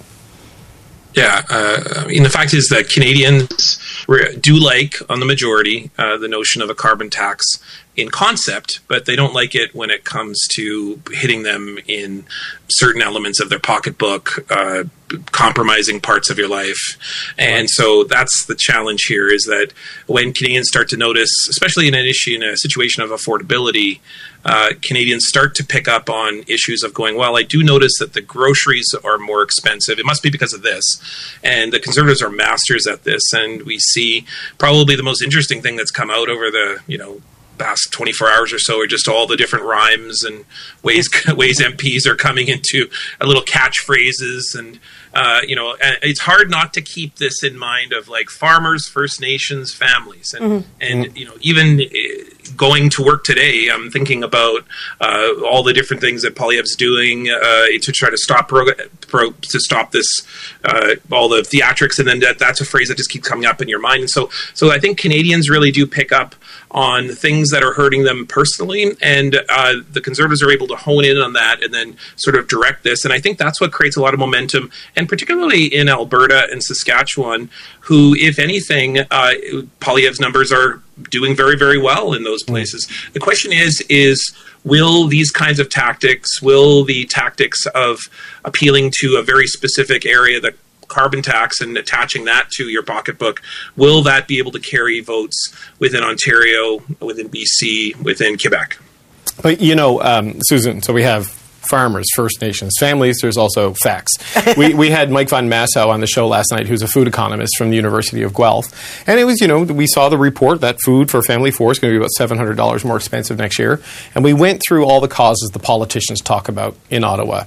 Yeah, 1.14 1.42
uh, 1.50 1.82
I 1.96 2.06
mean, 2.06 2.22
the 2.22 2.30
fact 2.30 2.54
is 2.54 2.68
that 2.68 2.88
Canadians 2.88 3.78
do 4.40 4.54
like, 4.54 4.94
on 5.10 5.20
the 5.20 5.26
majority, 5.26 5.90
uh, 5.98 6.16
the 6.16 6.28
notion 6.28 6.62
of 6.62 6.70
a 6.70 6.74
carbon 6.74 7.10
tax 7.10 7.44
in 7.96 8.08
concept, 8.08 8.80
but 8.88 9.04
they 9.04 9.14
don't 9.14 9.34
like 9.34 9.54
it 9.54 9.74
when 9.74 9.90
it 9.90 10.04
comes 10.04 10.40
to 10.54 11.00
hitting 11.10 11.42
them 11.42 11.78
in 11.86 12.24
certain 12.68 13.02
elements 13.02 13.40
of 13.40 13.50
their 13.50 13.58
pocketbook, 13.58 14.50
uh, 14.50 14.84
compromising 15.26 16.00
parts 16.00 16.30
of 16.30 16.38
your 16.38 16.48
life. 16.48 16.78
And 17.38 17.68
so 17.68 18.04
that's 18.04 18.46
the 18.46 18.54
challenge 18.54 19.02
here 19.08 19.28
is 19.28 19.42
that 19.44 19.72
when 20.06 20.32
Canadians 20.32 20.68
start 20.68 20.88
to 20.90 20.96
notice, 20.96 21.30
especially 21.48 21.88
in 21.88 21.94
an 21.94 22.06
issue, 22.06 22.34
in 22.34 22.42
a 22.42 22.56
situation 22.56 23.02
of 23.02 23.10
affordability, 23.10 24.00
uh, 24.44 24.70
Canadians 24.82 25.26
start 25.28 25.54
to 25.54 25.64
pick 25.64 25.86
up 25.86 26.10
on 26.10 26.42
issues 26.48 26.82
of 26.82 26.92
going, 26.92 27.16
well, 27.16 27.36
I 27.36 27.42
do 27.42 27.62
notice 27.62 27.92
that 27.98 28.12
the 28.12 28.20
groceries 28.20 28.92
are 29.04 29.18
more 29.18 29.42
expensive. 29.42 29.98
It 29.98 30.06
must 30.06 30.22
be 30.22 30.30
because 30.30 30.52
of 30.52 30.62
this. 30.62 30.84
And 31.44 31.72
the 31.72 31.78
Conservatives 31.78 32.22
are 32.22 32.30
masters 32.30 32.86
at 32.86 33.04
this. 33.04 33.22
And 33.32 33.62
we 33.62 33.78
see 33.78 34.26
probably 34.58 34.96
the 34.96 35.02
most 35.02 35.22
interesting 35.22 35.62
thing 35.62 35.76
that's 35.76 35.92
come 35.92 36.10
out 36.10 36.28
over 36.28 36.50
the, 36.50 36.80
you 36.86 36.98
know, 36.98 37.20
past 37.58 37.92
24 37.92 38.28
hours 38.28 38.52
or 38.52 38.58
so 38.58 38.80
are 38.80 38.86
just 38.86 39.08
all 39.08 39.26
the 39.26 39.36
different 39.36 39.64
rhymes 39.64 40.24
and 40.24 40.44
ways 40.82 41.08
ways 41.28 41.60
MPs 41.60 42.06
are 42.06 42.16
coming 42.16 42.48
into 42.48 42.88
a 43.20 43.26
little 43.26 43.42
catchphrases 43.42 44.58
and 44.58 44.80
uh, 45.14 45.40
you 45.46 45.54
know 45.56 45.76
it's 46.02 46.20
hard 46.20 46.50
not 46.50 46.72
to 46.74 46.80
keep 46.82 47.16
this 47.16 47.42
in 47.42 47.58
mind 47.58 47.92
of 47.92 48.08
like 48.08 48.28
farmers 48.30 48.88
First 48.88 49.20
Nations 49.20 49.72
families. 49.74 50.34
And 50.34 50.44
Mhm. 50.44 50.64
and 50.80 51.16
you 51.16 51.24
know 51.26 51.34
even 51.40 51.80
uh, 51.80 52.24
going 52.56 52.90
to 52.90 53.02
work 53.02 53.24
today 53.24 53.68
I'm 53.72 53.90
thinking 53.90 54.22
about 54.22 54.64
uh, 55.00 55.28
all 55.46 55.62
the 55.62 55.72
different 55.72 56.00
things 56.00 56.22
that 56.22 56.34
Poilievre's 56.34 56.74
doing 56.76 57.28
uh, 57.30 57.66
to 57.80 57.92
try 57.92 58.10
to 58.10 58.16
stop 58.18 58.48
pro- 58.48 58.66
pro- 59.08 59.30
to 59.30 59.60
stop 59.60 59.92
this 59.92 60.06
uh, 60.64 60.94
all 61.10 61.28
the 61.28 61.42
theatrics. 61.42 61.98
And 61.98 62.06
then 62.08 62.20
that, 62.20 62.38
that's 62.38 62.60
a 62.60 62.64
phrase 62.64 62.88
that 62.88 62.96
just 62.96 63.10
keeps 63.10 63.28
coming 63.28 63.46
up 63.46 63.60
in 63.62 63.68
your 63.68 63.80
mind. 63.80 64.00
And 64.00 64.10
so 64.10 64.30
so 64.54 64.70
I 64.70 64.78
think 64.78 64.98
Canadians 64.98 65.48
really 65.50 65.70
do 65.70 65.86
pick 65.86 66.10
up 66.12 66.34
on 66.72 67.08
things 67.08 67.50
that 67.50 67.62
are 67.62 67.74
hurting 67.74 68.04
them 68.04 68.26
personally, 68.26 68.96
and 69.02 69.40
uh, 69.48 69.74
the 69.92 70.00
conservatives 70.00 70.42
are 70.42 70.50
able 70.50 70.66
to 70.66 70.76
hone 70.76 71.04
in 71.04 71.18
on 71.18 71.34
that 71.34 71.62
and 71.62 71.72
then 71.72 71.96
sort 72.16 72.34
of 72.34 72.48
direct 72.48 72.82
this. 72.82 73.04
And 73.04 73.12
I 73.12 73.20
think 73.20 73.38
that's 73.38 73.60
what 73.60 73.72
creates 73.72 73.96
a 73.96 74.00
lot 74.00 74.14
of 74.14 74.20
momentum, 74.20 74.70
and 74.96 75.08
particularly 75.08 75.66
in 75.66 75.88
Alberta 75.88 76.48
and 76.50 76.62
Saskatchewan, 76.62 77.50
who, 77.80 78.14
if 78.16 78.38
anything, 78.38 78.98
uh, 78.98 79.32
Poilievre's 79.80 80.20
numbers 80.20 80.50
are 80.50 80.80
doing 81.10 81.36
very, 81.36 81.56
very 81.56 81.78
well 81.78 82.12
in 82.12 82.24
those 82.24 82.42
places. 82.42 82.88
The 83.12 83.20
question 83.20 83.52
is, 83.52 83.84
is 83.88 84.34
will 84.64 85.06
these 85.08 85.30
kinds 85.30 85.58
of 85.58 85.68
tactics, 85.68 86.40
will 86.40 86.84
the 86.84 87.04
tactics 87.06 87.66
of 87.74 87.98
appealing 88.44 88.92
to 89.00 89.16
a 89.16 89.22
very 89.22 89.46
specific 89.46 90.06
area 90.06 90.40
that 90.40 90.54
carbon 90.92 91.22
tax 91.22 91.60
and 91.60 91.76
attaching 91.76 92.26
that 92.26 92.50
to 92.50 92.68
your 92.68 92.82
pocketbook, 92.82 93.40
will 93.76 94.02
that 94.02 94.28
be 94.28 94.38
able 94.38 94.52
to 94.52 94.60
carry 94.60 95.00
votes 95.00 95.54
within 95.78 96.02
Ontario, 96.02 96.82
within 97.00 97.28
BC, 97.28 97.96
within 98.02 98.38
Quebec? 98.38 98.78
But 99.42 99.60
you 99.60 99.74
know, 99.74 100.00
um, 100.02 100.38
Susan, 100.42 100.82
so 100.82 100.92
we 100.92 101.02
have 101.02 101.28
farmers, 101.72 102.06
First 102.14 102.40
Nations, 102.40 102.74
families. 102.78 103.18
There's 103.22 103.36
also 103.36 103.74
facts. 103.82 104.12
we, 104.56 104.74
we 104.74 104.90
had 104.90 105.10
Mike 105.10 105.28
von 105.28 105.48
Massow 105.48 105.88
on 105.88 106.00
the 106.00 106.06
show 106.06 106.28
last 106.28 106.52
night, 106.52 106.66
who's 106.66 106.82
a 106.82 106.88
food 106.88 107.08
economist 107.08 107.56
from 107.56 107.70
the 107.70 107.76
University 107.76 108.22
of 108.22 108.34
Guelph. 108.34 109.08
And 109.08 109.18
it 109.18 109.24
was, 109.24 109.40
you 109.40 109.48
know, 109.48 109.62
we 109.62 109.86
saw 109.86 110.08
the 110.08 110.18
report 110.18 110.60
that 110.60 110.80
food 110.84 111.10
for 111.10 111.22
family 111.22 111.50
four 111.50 111.72
is 111.72 111.78
going 111.78 111.94
to 111.94 111.98
be 111.98 112.04
about 112.04 112.10
$700 112.18 112.84
more 112.84 112.96
expensive 112.96 113.38
next 113.38 113.58
year. 113.58 113.80
And 114.14 114.24
we 114.24 114.32
went 114.32 114.62
through 114.66 114.84
all 114.84 115.00
the 115.00 115.08
causes 115.08 115.50
the 115.52 115.58
politicians 115.58 116.20
talk 116.20 116.48
about 116.48 116.76
in 116.90 117.04
Ottawa. 117.04 117.44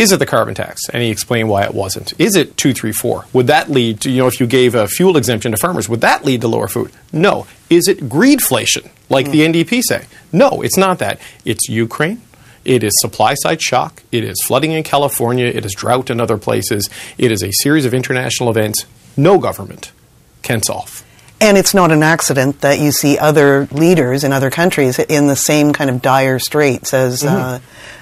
Is 0.00 0.12
it 0.12 0.18
the 0.18 0.24
carbon 0.24 0.54
tax? 0.54 0.88
And 0.88 1.02
he 1.02 1.10
explained 1.10 1.50
why 1.50 1.62
it 1.64 1.74
wasn't. 1.74 2.18
Is 2.18 2.34
it 2.34 2.56
234? 2.56 3.26
Would 3.34 3.48
that 3.48 3.68
lead 3.68 4.00
to, 4.00 4.10
you 4.10 4.16
know, 4.16 4.28
if 4.28 4.40
you 4.40 4.46
gave 4.46 4.74
a 4.74 4.88
fuel 4.88 5.18
exemption 5.18 5.52
to 5.52 5.58
farmers, 5.58 5.90
would 5.90 6.00
that 6.00 6.24
lead 6.24 6.40
to 6.40 6.48
lower 6.48 6.68
food? 6.68 6.90
No. 7.12 7.46
Is 7.68 7.86
it 7.86 7.98
greedflation, 8.08 8.90
like 9.10 9.30
the 9.30 9.42
NDP 9.42 9.82
say? 9.82 10.06
No, 10.32 10.62
it's 10.62 10.78
not 10.78 11.00
that. 11.00 11.20
It's 11.44 11.68
Ukraine. 11.68 12.22
It 12.64 12.82
is 12.82 12.94
supply 13.02 13.34
side 13.34 13.60
shock. 13.60 14.02
It 14.10 14.24
is 14.24 14.42
flooding 14.46 14.72
in 14.72 14.84
California. 14.84 15.44
It 15.44 15.66
is 15.66 15.74
drought 15.74 16.08
in 16.08 16.18
other 16.18 16.38
places. 16.38 16.88
It 17.18 17.30
is 17.30 17.42
a 17.42 17.52
series 17.52 17.84
of 17.84 17.92
international 17.92 18.48
events 18.48 18.86
no 19.18 19.36
government 19.38 19.92
can 20.40 20.62
solve. 20.62 21.04
And 21.42 21.56
it's 21.56 21.72
not 21.72 21.90
an 21.90 22.02
accident 22.02 22.60
that 22.60 22.80
you 22.80 22.92
see 22.92 23.16
other 23.16 23.66
leaders 23.72 24.24
in 24.24 24.32
other 24.32 24.50
countries 24.50 24.98
in 24.98 25.26
the 25.26 25.36
same 25.36 25.72
kind 25.72 25.88
of 25.88 26.02
dire 26.02 26.38
straits 26.38 26.92
as 26.92 27.24
uh, 27.24 27.60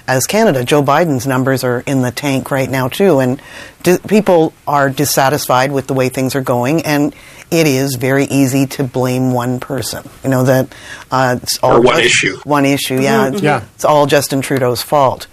as 0.09 0.27
Canada. 0.27 0.65
Joe 0.65 0.83
Biden's 0.83 1.25
numbers 1.25 1.63
are 1.63 1.79
in 1.87 2.01
the 2.01 2.11
tank 2.11 2.51
right 2.51 2.69
now 2.69 2.89
too, 2.89 3.19
and 3.19 3.41
di- 3.81 3.97
people 4.09 4.51
are 4.67 4.89
dissatisfied 4.89 5.71
with 5.71 5.87
the 5.87 5.93
way 5.93 6.09
things 6.09 6.35
are 6.35 6.41
going. 6.41 6.81
And 6.85 7.15
it 7.49 7.65
is 7.65 7.95
very 7.95 8.25
easy 8.25 8.65
to 8.67 8.83
blame 8.83 9.31
one 9.31 9.61
person. 9.61 10.03
You 10.21 10.31
know 10.31 10.43
that 10.43 10.75
uh, 11.09 11.37
it's 11.41 11.59
all 11.63 11.77
Or 11.77 11.81
one 11.81 11.95
just- 12.01 12.07
issue. 12.07 12.39
One 12.43 12.65
issue, 12.65 12.99
yeah. 12.99 13.29
Mhm. 13.29 13.41
Yeah. 13.41 13.63
It's 13.75 13.85
all 13.85 14.05
Justin 14.05 14.41
Trudeau's 14.41 14.81
fault. 14.81 15.27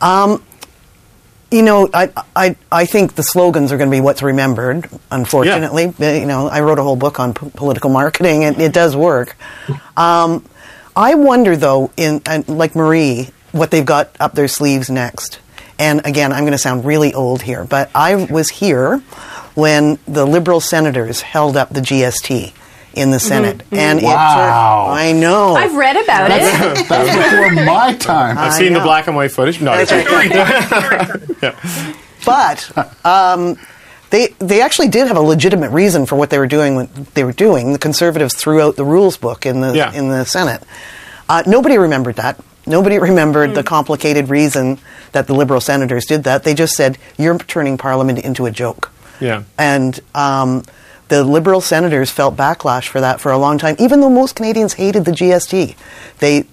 Um, 0.00 0.42
you 1.52 1.62
know, 1.62 1.88
I, 1.92 2.10
I, 2.34 2.56
I 2.70 2.86
think 2.86 3.14
the 3.14 3.22
slogans 3.22 3.70
are 3.72 3.76
going 3.78 3.90
to 3.90 3.94
be 3.96 4.00
what's 4.00 4.22
remembered, 4.22 4.88
unfortunately. 5.10 5.92
Uh, 6.00 6.12
You 6.20 6.26
know, 6.26 6.48
I 6.48 6.60
wrote 6.60 6.78
a 6.78 6.82
whole 6.82 6.96
book 6.96 7.20
on 7.20 7.34
p- 7.34 7.50
political 7.54 7.90
marketing, 7.90 8.44
and 8.44 8.60
it 8.60 8.72
does 8.72 8.96
work. 8.96 9.36
Um, 9.96 10.44
I 10.96 11.14
wonder, 11.14 11.56
though, 11.56 11.90
in 11.96 12.22
and 12.26 12.48
like 12.48 12.74
Marie, 12.74 13.30
what 13.52 13.70
they've 13.70 13.84
got 13.86 14.10
up 14.18 14.34
their 14.34 14.48
sleeves 14.48 14.90
next. 14.90 15.38
And 15.78 16.04
again, 16.06 16.32
I'm 16.32 16.40
going 16.40 16.52
to 16.52 16.58
sound 16.58 16.84
really 16.84 17.12
old 17.14 17.42
here, 17.42 17.64
but 17.64 17.90
I 17.94 18.14
was 18.14 18.48
here 18.50 18.98
when 19.54 19.98
the 20.06 20.26
Liberal 20.26 20.60
senators 20.60 21.20
held 21.22 21.56
up 21.56 21.70
the 21.70 21.80
GST 21.80 22.52
in 22.94 23.10
the 23.10 23.18
Senate. 23.20 23.62
And 23.70 23.98
it 24.00 24.04
Wow. 24.04 24.86
turned, 24.88 24.98
I 24.98 25.12
know. 25.12 25.54
I've 25.54 25.74
read 25.74 25.96
about 25.96 26.30
it. 26.30 26.40
That's 26.88 27.30
before 27.30 27.50
my 27.64 27.94
time. 27.96 28.38
I've 28.38 28.52
I 28.52 28.58
seen 28.58 28.72
the 28.72 28.80
black 28.80 29.06
and 29.06 29.16
white 29.16 29.32
footage. 29.32 29.60
No, 29.60 29.72
But 32.24 32.70
um, 33.04 33.56
they 34.10 34.28
they 34.38 34.62
actually 34.62 34.88
did 34.88 35.08
have 35.08 35.16
a 35.16 35.20
legitimate 35.22 35.70
reason 35.70 36.06
for 36.06 36.16
what 36.16 36.30
they 36.30 36.38
were 36.38 36.46
doing. 36.46 36.76
What 36.76 36.94
they 37.14 37.24
were 37.24 37.32
doing. 37.32 37.72
The 37.72 37.78
conservatives 37.78 38.34
threw 38.34 38.60
out 38.60 38.76
the 38.76 38.84
rules 38.84 39.16
book 39.16 39.44
in 39.44 39.60
the 39.60 39.74
Yeah. 39.74 39.92
in 39.92 40.08
the 40.08 40.24
Senate. 40.24 40.62
Uh, 41.28 41.42
nobody 41.46 41.78
remembered 41.78 42.16
that. 42.16 42.38
Nobody 42.64 42.98
remembered 43.00 43.54
the 43.56 43.64
complicated 43.64 44.28
reason 44.28 44.78
that 45.12 45.26
the 45.26 45.34
liberal 45.34 45.60
senators 45.60 46.04
did 46.04 46.22
that. 46.24 46.44
They 46.44 46.54
just 46.54 46.74
said, 46.74 46.96
"You're 47.18 47.38
turning 47.38 47.76
Parliament 47.76 48.20
into 48.20 48.46
a 48.46 48.50
joke." 48.52 48.90
yeah. 49.20 49.42
And 49.58 49.98
um, 50.14 50.62
the 51.12 51.22
Liberal 51.22 51.60
senators 51.60 52.10
felt 52.10 52.38
backlash 52.38 52.88
for 52.88 53.02
that 53.02 53.20
for 53.20 53.32
a 53.32 53.36
long 53.36 53.58
time, 53.58 53.76
even 53.78 54.00
though 54.00 54.08
most 54.08 54.34
Canadians 54.34 54.72
hated 54.72 55.04
the 55.04 55.10
GST. 55.10 55.76
They, 56.20 56.46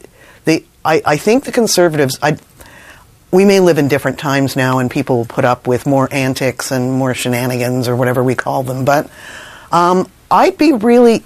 they, 0.43 0.66
I, 0.84 1.01
I 1.05 1.16
think 1.16 1.45
the 1.45 1.53
Conservatives. 1.53 2.20
I, 2.22 2.38
we 3.32 3.45
may 3.45 3.62
live 3.62 3.78
in 3.78 3.88
different 3.88 4.20
times 4.20 4.57
now, 4.57 4.80
and 4.80 4.91
people 4.91 5.16
will 5.16 5.26
put 5.26 5.45
up 5.45 5.66
with 5.66 5.86
more 5.86 6.10
antics 6.12 6.72
and 6.72 6.91
more 6.91 7.14
shenanigans 7.14 7.88
or 7.88 7.95
whatever 7.95 8.22
we 8.22 8.36
call 8.36 8.64
them. 8.64 8.84
But 8.84 9.10
um, 9.72 10.12
I'd 10.30 10.57
be 10.57 10.74
really. 10.74 11.24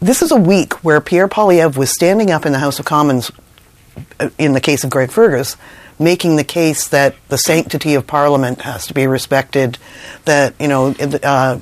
This 0.00 0.22
is 0.22 0.32
a 0.32 0.36
week 0.36 0.82
where 0.82 1.02
Pierre 1.02 1.28
Poilievre 1.28 1.76
was 1.76 1.90
standing 1.90 2.30
up 2.30 2.46
in 2.46 2.52
the 2.52 2.58
House 2.58 2.78
of 2.78 2.86
Commons 2.86 3.30
uh, 4.18 4.30
in 4.38 4.54
the 4.54 4.62
case 4.62 4.82
of 4.82 4.88
Greg 4.88 5.10
Fergus, 5.10 5.58
making 5.98 6.36
the 6.36 6.44
case 6.44 6.88
that 6.88 7.16
the 7.28 7.36
sanctity 7.36 7.92
of 7.96 8.06
Parliament 8.06 8.62
has 8.62 8.86
to 8.86 8.94
be 8.94 9.06
respected, 9.06 9.76
that 10.24 10.54
you 10.58 10.68
know, 10.68 10.94
uh, 11.22 11.60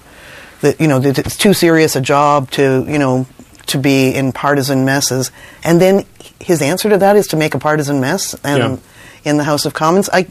that 0.64 0.80
you 0.80 0.88
know, 0.88 0.98
that 0.98 1.18
it's 1.18 1.36
too 1.36 1.52
serious 1.54 1.94
a 1.96 2.00
job 2.00 2.50
to 2.52 2.84
you 2.88 2.98
know 2.98 3.26
to 3.66 3.78
be 3.78 4.08
in 4.14 4.32
partisan 4.32 4.84
messes, 4.84 5.30
and 5.62 5.80
then 5.80 6.04
his 6.40 6.60
answer 6.60 6.88
to 6.90 6.98
that 6.98 7.16
is 7.16 7.26
to 7.28 7.36
make 7.36 7.54
a 7.54 7.58
partisan 7.58 8.00
mess 8.00 8.34
and 8.44 8.58
Yeah. 8.58 9.30
in 9.30 9.36
the 9.38 9.44
House 9.44 9.64
of 9.64 9.72
Commons. 9.72 10.10
I, 10.12 10.26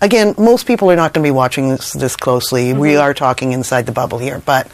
again, 0.00 0.34
most 0.38 0.66
people 0.66 0.90
are 0.90 0.96
not 0.96 1.12
going 1.12 1.22
to 1.24 1.26
be 1.26 1.32
watching 1.34 1.68
this 1.68 1.92
this 1.92 2.16
closely. 2.16 2.72
We 2.72 2.90
Mm-hmm. 2.92 3.02
are 3.02 3.14
talking 3.14 3.52
inside 3.52 3.84
the 3.86 3.92
bubble 3.92 4.18
here, 4.18 4.40
but 4.46 4.68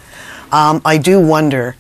um, 0.53 0.81
I 0.85 0.99
do 0.99 1.19
wonder 1.21 1.75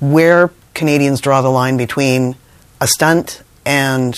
where 0.00 0.50
Canadians 0.74 1.20
draw 1.20 1.42
the 1.42 1.50
line 1.50 1.76
between 1.76 2.36
a 2.80 2.86
stunt 2.86 3.42
and 3.66 4.14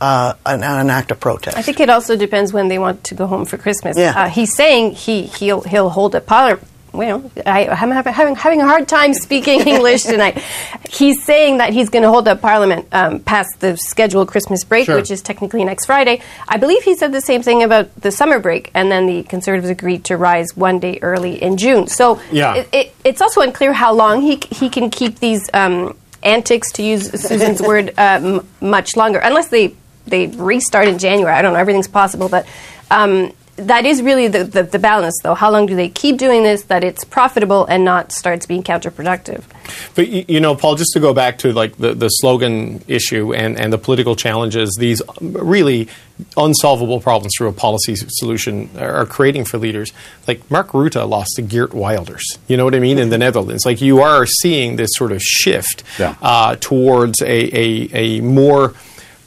uh, 0.00 0.34
an, 0.46 0.62
an 0.62 0.90
act 0.90 1.10
of 1.10 1.20
protest. 1.20 1.56
I 1.56 1.62
think 1.62 1.78
it 1.80 1.88
also 1.90 2.16
depends 2.16 2.52
when 2.52 2.68
they 2.68 2.78
want 2.78 3.04
to 3.04 3.14
go 3.14 3.26
home 3.26 3.44
for 3.44 3.56
Christmas. 3.58 3.96
Yeah. 3.98 4.14
Uh, 4.16 4.28
he's 4.28 4.54
saying 4.56 4.92
he 4.92 5.22
he'll 5.26 5.62
he'll 5.62 5.90
hold 5.90 6.14
a 6.14 6.20
Well, 6.92 7.30
I, 7.46 7.68
I'm 7.68 7.90
having, 7.90 8.12
having 8.12 8.34
having 8.34 8.60
a 8.60 8.66
hard 8.66 8.86
time 8.86 9.14
speaking 9.14 9.60
English 9.66 10.02
tonight. 10.02 10.36
He's 10.90 11.24
saying 11.24 11.56
that 11.58 11.72
he's 11.72 11.88
going 11.88 12.02
to 12.02 12.10
hold 12.10 12.28
up 12.28 12.42
Parliament 12.42 12.86
um, 12.92 13.20
past 13.20 13.60
the 13.60 13.76
scheduled 13.78 14.28
Christmas 14.28 14.62
break, 14.64 14.86
Sure. 14.86 14.96
which 14.96 15.10
is 15.10 15.22
technically 15.22 15.64
next 15.64 15.86
Friday. 15.86 16.20
I 16.46 16.58
believe 16.58 16.82
he 16.82 16.94
said 16.94 17.12
the 17.12 17.22
same 17.22 17.42
thing 17.42 17.62
about 17.62 17.94
the 18.00 18.10
summer 18.10 18.38
break, 18.38 18.70
and 18.74 18.92
then 18.92 19.06
the 19.06 19.22
Conservatives 19.22 19.70
agreed 19.70 20.04
to 20.06 20.18
rise 20.18 20.54
one 20.54 20.80
day 20.80 20.98
early 21.00 21.42
in 21.42 21.56
June. 21.56 21.86
So 21.86 22.20
Yeah. 22.30 22.56
it, 22.56 22.68
it, 22.72 22.94
it's 23.04 23.22
also 23.22 23.40
unclear 23.40 23.72
how 23.72 23.94
long 23.94 24.20
he 24.20 24.38
he 24.50 24.68
can 24.68 24.90
keep 24.90 25.18
these 25.18 25.48
um, 25.54 25.96
antics, 26.22 26.72
to 26.72 26.82
use 26.82 27.10
Susan's 27.20 27.62
word, 27.70 27.94
uh, 27.96 28.20
m- 28.22 28.48
much 28.60 28.96
longer, 28.96 29.18
unless 29.18 29.48
they 29.48 29.74
they 30.06 30.26
restart 30.26 30.88
in 30.88 30.98
January. 30.98 31.32
I 31.34 31.40
don't 31.40 31.54
know. 31.54 31.58
Everything's 31.60 31.88
possible, 31.88 32.28
but. 32.28 32.46
Um, 32.90 33.32
that 33.66 33.84
is 33.86 34.02
really 34.02 34.28
the, 34.28 34.44
the, 34.44 34.62
the 34.62 34.78
balance, 34.78 35.18
though. 35.22 35.34
How 35.34 35.50
long 35.50 35.66
do 35.66 35.74
they 35.74 35.88
keep 35.88 36.18
doing 36.18 36.42
this 36.42 36.62
that 36.64 36.84
it's 36.84 37.04
profitable 37.04 37.64
and 37.66 37.84
not 37.84 38.12
starts 38.12 38.46
being 38.46 38.62
counterproductive? 38.62 39.44
But 39.94 40.08
you 40.08 40.40
know, 40.40 40.54
Paul, 40.54 40.74
just 40.74 40.92
to 40.92 41.00
go 41.00 41.14
back 41.14 41.38
to 41.38 41.52
like 41.52 41.76
the, 41.76 41.94
the 41.94 42.08
slogan 42.08 42.82
issue 42.88 43.32
and, 43.34 43.58
and 43.58 43.72
the 43.72 43.78
political 43.78 44.16
challenges, 44.16 44.76
these 44.78 45.02
really 45.20 45.88
unsolvable 46.36 47.00
problems 47.00 47.32
through 47.36 47.48
a 47.48 47.52
policy 47.52 47.94
solution 47.96 48.70
are 48.78 49.06
creating 49.06 49.44
for 49.44 49.58
leaders. 49.58 49.92
Like 50.26 50.48
Mark 50.50 50.68
Rutte 50.68 51.08
lost 51.08 51.32
to 51.36 51.42
Geert 51.42 51.74
Wilders. 51.74 52.38
You 52.48 52.56
know 52.56 52.64
what 52.64 52.74
I 52.74 52.80
mean 52.80 52.98
in 52.98 53.10
the 53.10 53.18
Netherlands. 53.18 53.64
Like 53.64 53.80
you 53.80 54.00
are 54.00 54.26
seeing 54.26 54.76
this 54.76 54.90
sort 54.94 55.12
of 55.12 55.22
shift 55.22 55.82
uh, 56.00 56.56
towards 56.60 57.20
a, 57.22 57.26
a, 57.26 57.88
a 57.92 58.20
more 58.20 58.74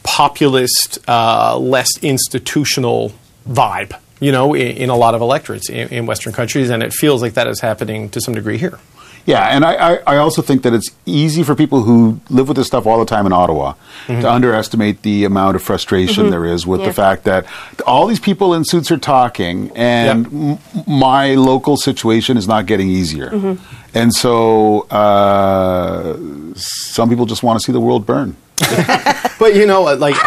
populist, 0.04 1.00
uh, 1.08 1.58
less 1.58 1.90
institutional 2.02 3.14
vibe. 3.48 4.00
You 4.22 4.32
know, 4.32 4.54
in, 4.54 4.78
in 4.78 4.90
a 4.90 4.96
lot 4.96 5.14
of 5.14 5.22
electorates 5.22 5.70
in, 5.70 5.90
in 5.90 6.06
Western 6.06 6.32
countries, 6.34 6.70
and 6.70 6.82
it 6.82 6.94
feels 6.94 7.22
like 7.22 7.34
that 7.34 7.48
is 7.48 7.60
happening 7.60 8.10
to 8.10 8.22
some 8.22 8.34
degree 8.34 8.58
here. 8.58 8.80
Yeah, 9.26 9.42
and 9.48 9.66
I, 9.66 9.74
I, 9.74 10.00
I 10.06 10.18
also 10.18 10.44
think 10.44 10.62
that 10.62 10.74
it's 10.74 10.90
easy 11.08 11.42
for 11.42 11.56
people 11.56 11.82
who 11.82 12.20
live 12.30 12.48
with 12.48 12.58
this 12.58 12.68
stuff 12.68 12.86
all 12.86 13.00
the 13.00 13.06
time 13.08 13.26
in 13.26 13.34
Ottawa 13.34 13.74
Mhm. 14.06 14.22
to 14.22 14.32
underestimate 14.32 15.02
the 15.02 15.26
amount 15.26 15.56
of 15.56 15.64
frustration 15.64 16.28
Mhm. 16.28 16.30
there 16.30 16.46
is 16.46 16.68
with 16.68 16.82
Yeah. 16.82 16.88
the 16.88 16.94
fact 16.94 17.24
that 17.24 17.46
all 17.88 18.06
these 18.06 18.20
people 18.20 18.54
in 18.54 18.64
suits 18.64 18.92
are 18.92 18.98
talking, 19.00 19.72
and 19.76 20.28
m- 20.28 20.58
my 20.86 21.34
local 21.34 21.76
situation 21.76 22.38
is 22.38 22.48
not 22.48 22.68
getting 22.68 22.88
easier. 22.88 23.32
Mhm. 23.32 23.58
And 23.96 24.14
so 24.14 24.82
uh, 24.92 26.16
some 26.56 27.10
people 27.10 27.26
just 27.26 27.42
want 27.44 27.60
to 27.60 27.66
see 27.66 27.72
the 27.72 27.82
world 27.82 28.06
burn. 28.06 28.36
But 29.38 29.54
you 29.56 29.66
know, 29.66 29.86
uh, 29.88 29.98
like 29.98 30.16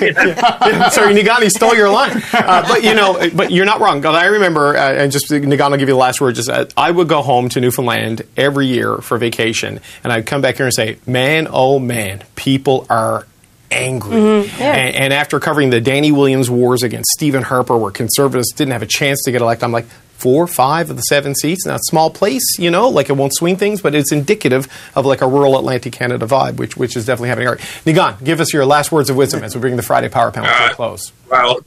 Yeah, 0.00 0.88
sorry, 0.88 1.14
Niigaan 1.14 1.48
stole 1.50 1.74
your 1.76 1.88
line. 1.90 2.20
Uh, 2.32 2.66
but 2.66 2.82
you 2.82 2.92
know, 2.94 3.30
but 3.34 3.50
you're 3.52 3.64
not 3.64 3.80
wrong. 3.80 4.04
I 4.04 4.24
remember, 4.26 4.76
uh, 4.76 4.92
and 4.94 5.12
just 5.12 5.30
Niigaan 5.30 5.70
will 5.70 5.76
give 5.78 5.88
you 5.88 5.94
the 5.94 6.00
last 6.00 6.20
word. 6.20 6.34
Just 6.34 6.50
uh, 6.50 6.66
I 6.76 6.90
would 6.90 7.08
go 7.08 7.22
home 7.22 7.48
to 7.50 7.60
Newfoundland 7.60 8.22
every 8.36 8.66
year 8.66 8.96
for 8.98 9.16
vacation, 9.16 9.80
and 10.02 10.12
I'd 10.12 10.26
come 10.26 10.40
back 10.42 10.56
here 10.56 10.66
and 10.66 10.74
say, 10.74 10.98
"Man, 11.06 11.46
oh 11.50 11.78
man, 11.78 12.24
people 12.34 12.86
are." 12.90 13.26
Angry, 13.68 14.12
Mhm, 14.14 14.60
yeah. 14.60 14.72
and, 14.76 14.94
and 14.94 15.12
after 15.12 15.40
covering 15.40 15.70
the 15.70 15.80
Danny 15.80 16.12
Williams 16.12 16.48
wars 16.48 16.84
against 16.84 17.10
Stephen 17.10 17.42
Harper, 17.42 17.76
where 17.76 17.90
conservatives 17.90 18.52
didn't 18.52 18.70
have 18.70 18.82
a 18.82 18.86
chance 18.86 19.24
to 19.24 19.32
get 19.32 19.42
elected, 19.42 19.64
I'm 19.64 19.72
like 19.72 19.86
four, 20.18 20.46
five 20.46 20.90
of 20.90 20.96
the 20.96 21.02
seven 21.02 21.34
seats. 21.34 21.66
Now, 21.66 21.74
a 21.76 21.78
small 21.88 22.10
place, 22.10 22.42
you 22.58 22.70
know, 22.70 22.88
like 22.88 23.08
it 23.10 23.14
won't 23.16 23.34
swing 23.34 23.56
things, 23.56 23.80
but 23.82 23.94
it's 23.94 24.12
indicative 24.12 24.66
of 24.94 25.04
like 25.06 25.20
a 25.20 25.26
rural 25.28 25.58
Atlantic 25.58 25.92
Canada 25.92 26.26
vibe, 26.26 26.56
which 26.56 26.76
which 26.76 26.96
is 26.96 27.04
definitely 27.06 27.28
happening. 27.28 27.48
All 27.48 27.54
right, 27.54 27.62
Niigaan, 27.84 28.24
give 28.24 28.40
us 28.40 28.52
your 28.52 28.64
last 28.66 28.90
words 28.92 29.10
of 29.10 29.16
wisdom 29.16 29.42
as 29.44 29.54
we 29.54 29.60
bring 29.60 29.76
the 29.76 29.82
Friday 29.82 30.08
Power 30.08 30.30
Panel 30.30 30.50
to 30.50 30.70
a 30.72 30.74
close. 30.74 31.12
Well, 31.30 31.58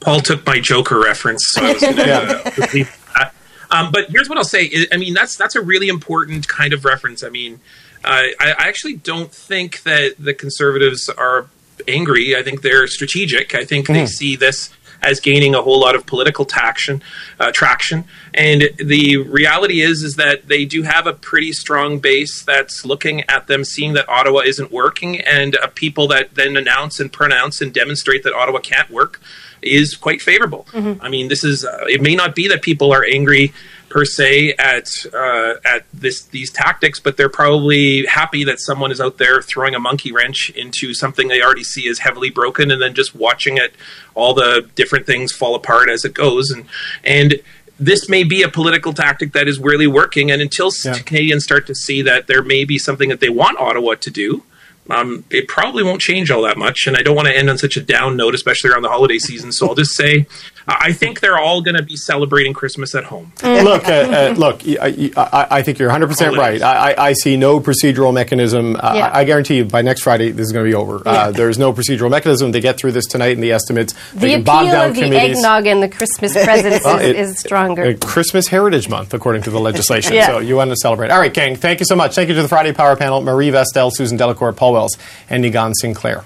Paul 0.00 0.20
took 0.20 0.44
my 0.46 0.60
Joker 0.60 0.98
reference, 1.00 1.44
so 1.48 1.64
I 1.64 1.72
was 1.72 1.82
going 1.82 1.96
to 1.96 2.02
that. 2.04 3.32
Um, 3.70 3.90
but 3.90 4.08
here's 4.10 4.28
what 4.28 4.38
I'll 4.38 4.44
say. 4.44 4.70
I- 4.92 4.96
mean, 4.98 5.14
that's 5.14 5.36
that's 5.36 5.56
a 5.56 5.60
really 5.60 5.88
important 5.88 6.46
kind 6.48 6.72
of 6.72 6.84
reference. 6.84 7.24
I 7.24 7.28
mean, 7.28 7.60
uh, 8.04 8.08
I, 8.38 8.54
I 8.58 8.68
actually 8.68 8.94
don't 8.96 9.32
think 9.32 9.82
that 9.82 10.14
the 10.18 10.32
conservatives 10.34 11.08
are 11.08 11.46
angry. 11.88 12.36
I 12.36 12.42
think 12.42 12.62
they're 12.62 12.86
strategic. 12.86 13.54
I 13.54 13.64
think 13.64 13.88
they 13.88 14.04
Mhm. 14.04 14.08
see 14.08 14.36
this 14.36 14.70
as 15.04 15.20
gaining 15.20 15.54
a 15.54 15.62
whole 15.62 15.80
lot 15.80 15.94
of 15.94 16.06
political 16.06 16.44
traction, 16.44 17.02
uh, 17.38 17.52
traction. 17.52 18.04
And 18.32 18.70
the 18.76 19.18
reality 19.18 19.80
is, 19.80 20.02
is 20.02 20.14
that 20.16 20.48
they 20.48 20.64
do 20.64 20.82
have 20.82 21.06
a 21.06 21.12
pretty 21.12 21.52
strong 21.52 21.98
base 21.98 22.42
that's 22.42 22.84
looking 22.84 23.22
at 23.28 23.46
them, 23.46 23.64
seeing 23.64 23.92
that 23.94 24.08
Ottawa 24.08 24.40
isn't 24.40 24.72
working, 24.72 25.20
and 25.20 25.56
uh, 25.56 25.68
people 25.74 26.08
that 26.08 26.34
then 26.34 26.56
announce 26.56 27.00
and 27.00 27.12
pronounce 27.12 27.60
and 27.60 27.72
demonstrate 27.72 28.22
that 28.24 28.32
Ottawa 28.32 28.58
can't 28.58 28.90
work 28.90 29.20
is 29.62 29.94
quite 29.96 30.20
favorable. 30.20 30.66
I 31.00 31.08
mean, 31.08 31.28
this 31.28 31.44
is. 31.44 31.64
Uh, 31.64 31.84
it 31.88 32.02
may 32.02 32.14
not 32.14 32.34
be 32.34 32.48
that 32.48 32.62
people 32.62 32.92
are 32.92 33.04
angry 33.04 33.52
per 33.94 34.04
se 34.04 34.52
at 34.58 34.88
uh, 35.14 35.54
at 35.64 35.84
this 35.94 36.24
these 36.24 36.50
tactics, 36.50 36.98
but 36.98 37.16
they're 37.16 37.28
probably 37.28 38.04
happy 38.06 38.42
that 38.42 38.58
someone 38.58 38.90
is 38.90 39.00
out 39.00 39.18
there 39.18 39.40
throwing 39.40 39.76
a 39.76 39.78
monkey 39.78 40.10
wrench 40.10 40.50
into 40.56 40.92
something 40.92 41.28
they 41.28 41.40
already 41.40 41.62
see 41.62 41.88
as 41.88 42.00
heavily 42.00 42.28
broken, 42.28 42.72
and 42.72 42.82
then 42.82 42.92
just 42.92 43.14
watching 43.14 43.56
it 43.56 43.72
all 44.16 44.34
the 44.34 44.68
different 44.74 45.06
things 45.06 45.30
fall 45.30 45.54
apart 45.54 45.88
as 45.88 46.04
it 46.04 46.12
goes, 46.12 46.50
and 46.50 46.66
and. 47.04 47.40
This 47.76 48.08
may 48.08 48.22
be 48.22 48.42
a 48.42 48.48
political 48.48 48.92
tactic 48.92 49.32
that 49.32 49.48
is 49.48 49.58
really 49.58 49.88
working, 49.88 50.30
and 50.30 50.40
until 50.40 50.68
s 50.68 51.02
Canadians 51.02 51.42
start 51.42 51.66
to 51.66 51.74
see 51.74 52.02
that 52.02 52.28
there 52.28 52.40
may 52.40 52.64
be 52.64 52.78
something 52.78 53.08
that 53.08 53.18
they 53.18 53.28
want 53.28 53.58
Ottawa 53.58 53.96
to 53.96 54.10
do, 54.10 54.44
um, 54.90 55.24
it 55.28 55.48
probably 55.48 55.82
won't 55.82 56.00
change 56.00 56.30
all 56.30 56.42
that 56.42 56.56
much. 56.56 56.86
And 56.86 56.96
I 56.96 57.02
don't 57.02 57.16
want 57.16 57.26
to 57.26 57.36
end 57.36 57.50
on 57.50 57.58
such 57.58 57.76
a 57.76 57.80
down 57.80 58.16
note, 58.16 58.34
especially 58.34 58.70
around 58.70 58.82
the 58.82 58.90
holiday 58.90 59.18
season. 59.18 59.50
So 59.50 59.66
I'll 59.66 59.74
just 59.74 59.96
say, 59.96 60.26
I 60.66 60.92
think 60.92 61.20
they're 61.20 61.38
all 61.38 61.60
going 61.62 61.76
to 61.76 61.82
be 61.82 61.96
celebrating 61.96 62.52
Christmas 62.54 62.94
at 62.94 63.04
home. 63.04 63.32
look, 63.42 63.86
uh, 63.86 63.90
uh, 63.90 64.34
look. 64.36 64.62
I, 64.66 65.10
I, 65.16 65.46
I 65.58 65.62
think 65.62 65.78
you're 65.78 65.88
100 65.88 66.06
percent 66.08 66.36
right. 66.36 66.60
I, 66.62 66.92
I- 66.92 67.04
I 67.08 67.12
see 67.12 67.36
no 67.36 67.60
procedural 67.60 68.14
mechanism. 68.14 68.76
Uh, 68.76 68.92
Yeah. 68.96 69.08
I, 69.08 69.20
I 69.20 69.24
guarantee 69.24 69.56
you, 69.58 69.64
by 69.66 69.82
next 69.82 70.02
Friday, 70.02 70.30
this 70.30 70.46
is 70.46 70.52
going 70.52 70.64
to 70.64 70.70
be 70.70 70.74
over. 70.74 71.02
Uh, 71.06 71.30
there's 71.32 71.58
no 71.58 71.72
procedural 71.72 72.10
mechanism. 72.10 72.52
They 72.52 72.60
get 72.60 72.78
through 72.78 72.92
this 72.92 73.04
tonight 73.06 73.32
in 73.32 73.40
the 73.40 73.52
estimates. 73.52 73.92
They 74.14 74.36
The 74.36 74.42
can 74.44 74.60
appeal 74.62 74.72
down 74.72 74.88
of 74.90 74.94
the 74.96 75.02
committees. 75.02 75.36
eggnog 75.38 75.66
and 75.66 75.82
the 75.82 75.88
Christmas 75.88 76.32
presents 76.44 76.84
Well, 76.84 76.98
is, 76.98 77.08
it- 77.08 77.16
is 77.16 77.38
stronger. 77.40 77.84
Uh, 77.84 77.94
Christmas 78.00 78.48
Heritage 78.48 78.88
Month, 78.88 79.12
according 79.14 79.42
to 79.42 79.50
the 79.50 79.60
legislation. 79.60 80.12
Yeah. 80.14 80.26
So 80.28 80.38
you 80.38 80.56
want 80.56 80.70
to 80.70 80.76
celebrate. 80.76 81.10
All 81.10 81.18
right, 81.18 81.32
gang, 81.34 81.56
thank 81.56 81.80
you 81.80 81.86
so 81.86 81.96
much. 81.96 82.14
Thank 82.14 82.28
you 82.28 82.34
to 82.36 82.42
the 82.42 82.48
Friday 82.48 82.72
Power 82.72 82.94
Panel, 82.96 83.20
Marie 83.20 83.50
Vastel, 83.50 83.90
Susan 83.92 84.16
Delacourt, 84.16 84.56
Paul 84.56 84.72
Wells, 84.74 84.96
and 85.28 85.44
Niigaan 85.44 85.72
Sinclair. 85.78 86.24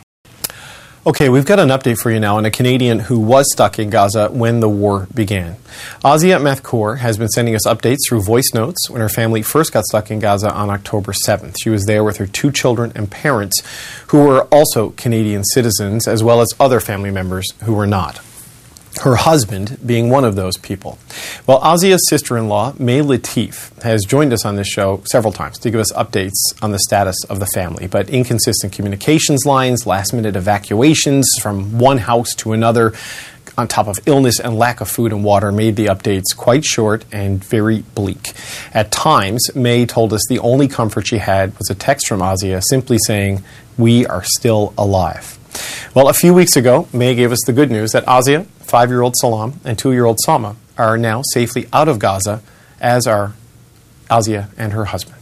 Okay, 1.07 1.29
we've 1.29 1.47
got 1.47 1.61
an 1.61 1.69
update 1.69 1.97
for 1.97 2.11
you 2.11 2.19
now 2.19 2.39
on 2.39 2.45
a 2.45 2.51
Canadian 2.51 2.99
who 2.99 3.21
was 3.21 3.51
stuck 3.53 3.79
in 3.79 3.89
Gaza 3.89 4.29
when 4.31 4.59
the 4.59 4.69
war 4.69 5.07
began. 5.15 5.55
Azia 6.05 6.41
Methkour 6.41 6.99
has 6.99 7.17
been 7.17 7.29
sending 7.29 7.55
us 7.55 7.67
updates 7.67 7.99
through 8.07 8.23
voice 8.23 8.51
notes 8.53 8.91
when 8.91 9.01
her 9.01 9.09
family 9.09 9.41
first 9.41 9.73
got 9.73 9.85
stuck 9.85 10.11
in 10.11 10.19
Gaza 10.19 10.53
on 10.53 10.71
October 10.71 11.13
7th. 11.13 11.57
She 11.63 11.71
was 11.71 11.85
there 11.85 12.03
with 12.03 12.17
her 12.17 12.27
two 12.27 12.51
children 12.51 12.91
and 12.97 13.09
parents 13.09 13.63
who 14.09 14.25
were 14.25 14.43
also 14.47 14.91
Canadian 14.91 15.45
citizens, 15.45 16.09
as 16.09 16.25
well 16.25 16.41
as 16.41 16.49
other 16.59 16.81
family 16.81 17.13
members 17.13 17.47
who 17.63 17.75
were 17.75 17.87
not 17.87 18.21
her 19.01 19.17
husband 19.17 19.79
being 19.85 20.11
one 20.11 20.25
of 20.25 20.37
those 20.37 20.57
people. 20.57 20.99
Well, 21.47 21.61
Azia's 21.61 22.09
sister 22.09 22.37
in 22.37 22.49
law, 22.49 22.75
May 22.79 23.01
Latif, 23.01 23.81
has 23.83 24.05
joined 24.05 24.33
us 24.33 24.45
on 24.45 24.57
this 24.57 24.69
show 24.69 25.03
several 25.11 25.33
times 25.33 25.59
to 25.59 25.71
give 25.71 25.81
us 25.81 25.93
updates 25.93 26.35
on 26.63 26.73
the 26.73 26.79
status 26.79 27.17
of 27.29 27.41
the 27.41 27.47
family. 27.47 27.87
But 27.87 28.11
inconsistent 28.11 28.73
communications 28.73 29.47
lines, 29.47 29.87
last 29.87 30.13
minute 30.13 30.37
evacuations 30.37 31.29
from 31.41 31.79
one 31.79 31.99
house 31.99 32.35
to 32.37 32.53
another, 32.53 32.93
on 33.57 33.67
top 33.67 33.89
of 33.89 33.99
illness 34.07 34.39
and 34.39 34.57
lack 34.57 34.81
of 34.81 34.89
food 34.89 35.13
and 35.13 35.25
water, 35.25 35.51
made 35.51 35.77
the 35.77 35.87
updates 35.87 36.37
quite 36.37 36.65
short 36.65 37.05
and 37.11 37.45
very 37.45 37.81
bleak. 37.95 38.33
At 38.73 38.91
times, 38.93 39.55
May 39.55 39.85
told 39.85 40.13
us 40.13 40.23
the 40.29 40.39
only 40.39 40.69
comfort 40.69 41.09
she 41.09 41.19
had 41.19 41.59
was 41.59 41.69
a 41.69 41.75
text 41.75 42.07
from 42.07 42.21
Azia 42.21 42.63
simply 42.69 42.99
saying, 43.05 43.43
We 43.77 44.07
are 44.07 44.23
still 44.23 44.75
alive. 44.79 45.38
Well, 45.95 46.09
a 46.09 46.15
few 46.15 46.35
weeks 46.35 46.57
ago, 46.57 46.89
May 46.93 47.15
gave 47.15 47.33
us 47.33 47.41
the 47.47 47.53
good 47.53 47.71
news 47.71 47.93
that 47.93 48.05
Azia, 48.07 48.47
five 48.47 48.91
year 48.91 49.03
old 49.03 49.15
Salam, 49.17 49.61
and 49.65 49.79
two 49.79 49.93
year 49.93 50.05
old 50.05 50.19
Salma 50.27 50.57
are 50.77 50.97
now 50.97 51.23
safely 51.33 51.67
out 51.73 51.89
of 51.89 51.99
Gaza, 51.99 52.43
as 52.81 53.07
are 53.07 53.35
Azia 54.09 54.49
and 54.57 54.73
her 54.73 54.87
husband. 54.87 55.19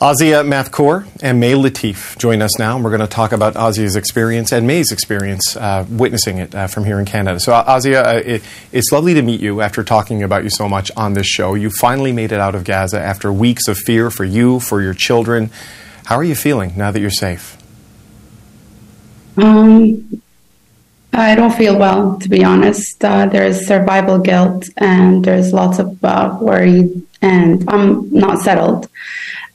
Azia 0.00 0.46
Mathkour 0.46 1.08
and 1.22 1.40
May 1.40 1.54
Latif 1.54 2.18
join 2.18 2.42
us 2.42 2.58
now, 2.58 2.74
and 2.74 2.84
we're 2.84 2.90
going 2.90 3.00
to 3.00 3.06
talk 3.06 3.32
about 3.32 3.54
Azia's 3.54 3.96
experience 3.96 4.52
and 4.52 4.66
May's 4.66 4.92
experience 4.92 5.56
uh, 5.56 5.86
witnessing 5.88 6.36
it 6.36 6.54
uh, 6.54 6.66
from 6.66 6.84
here 6.84 6.98
in 6.98 7.06
Canada. 7.06 7.40
So, 7.40 7.52
Azia, 7.52 8.04
uh, 8.04 8.22
it, 8.22 8.42
it's 8.72 8.92
lovely 8.92 9.14
to 9.14 9.22
meet 9.22 9.40
you 9.40 9.62
after 9.62 9.82
talking 9.82 10.22
about 10.22 10.44
you 10.44 10.50
so 10.50 10.68
much 10.68 10.90
on 10.98 11.14
this 11.14 11.26
show. 11.26 11.54
You 11.54 11.70
finally 11.70 12.12
made 12.12 12.30
it 12.30 12.40
out 12.40 12.54
of 12.54 12.64
Gaza 12.64 13.00
after 13.00 13.32
weeks 13.32 13.68
of 13.68 13.78
fear 13.78 14.10
for 14.10 14.24
you, 14.24 14.60
for 14.60 14.82
your 14.82 14.92
children. 14.92 15.50
How 16.04 16.16
are 16.16 16.24
you 16.24 16.34
feeling 16.34 16.74
now 16.76 16.90
that 16.90 17.00
you're 17.00 17.08
safe? 17.08 17.56
Um, 19.36 20.22
I 21.12 21.34
don't 21.34 21.54
feel 21.54 21.78
well, 21.78 22.18
to 22.18 22.28
be 22.28 22.44
honest. 22.44 23.04
Uh, 23.04 23.26
there 23.26 23.46
is 23.46 23.66
survival 23.66 24.18
guilt, 24.18 24.68
and 24.76 25.24
there's 25.24 25.52
lots 25.52 25.78
of 25.78 26.02
uh, 26.04 26.36
worry, 26.40 27.02
and 27.22 27.68
I'm 27.68 28.10
not 28.12 28.40
settled 28.40 28.88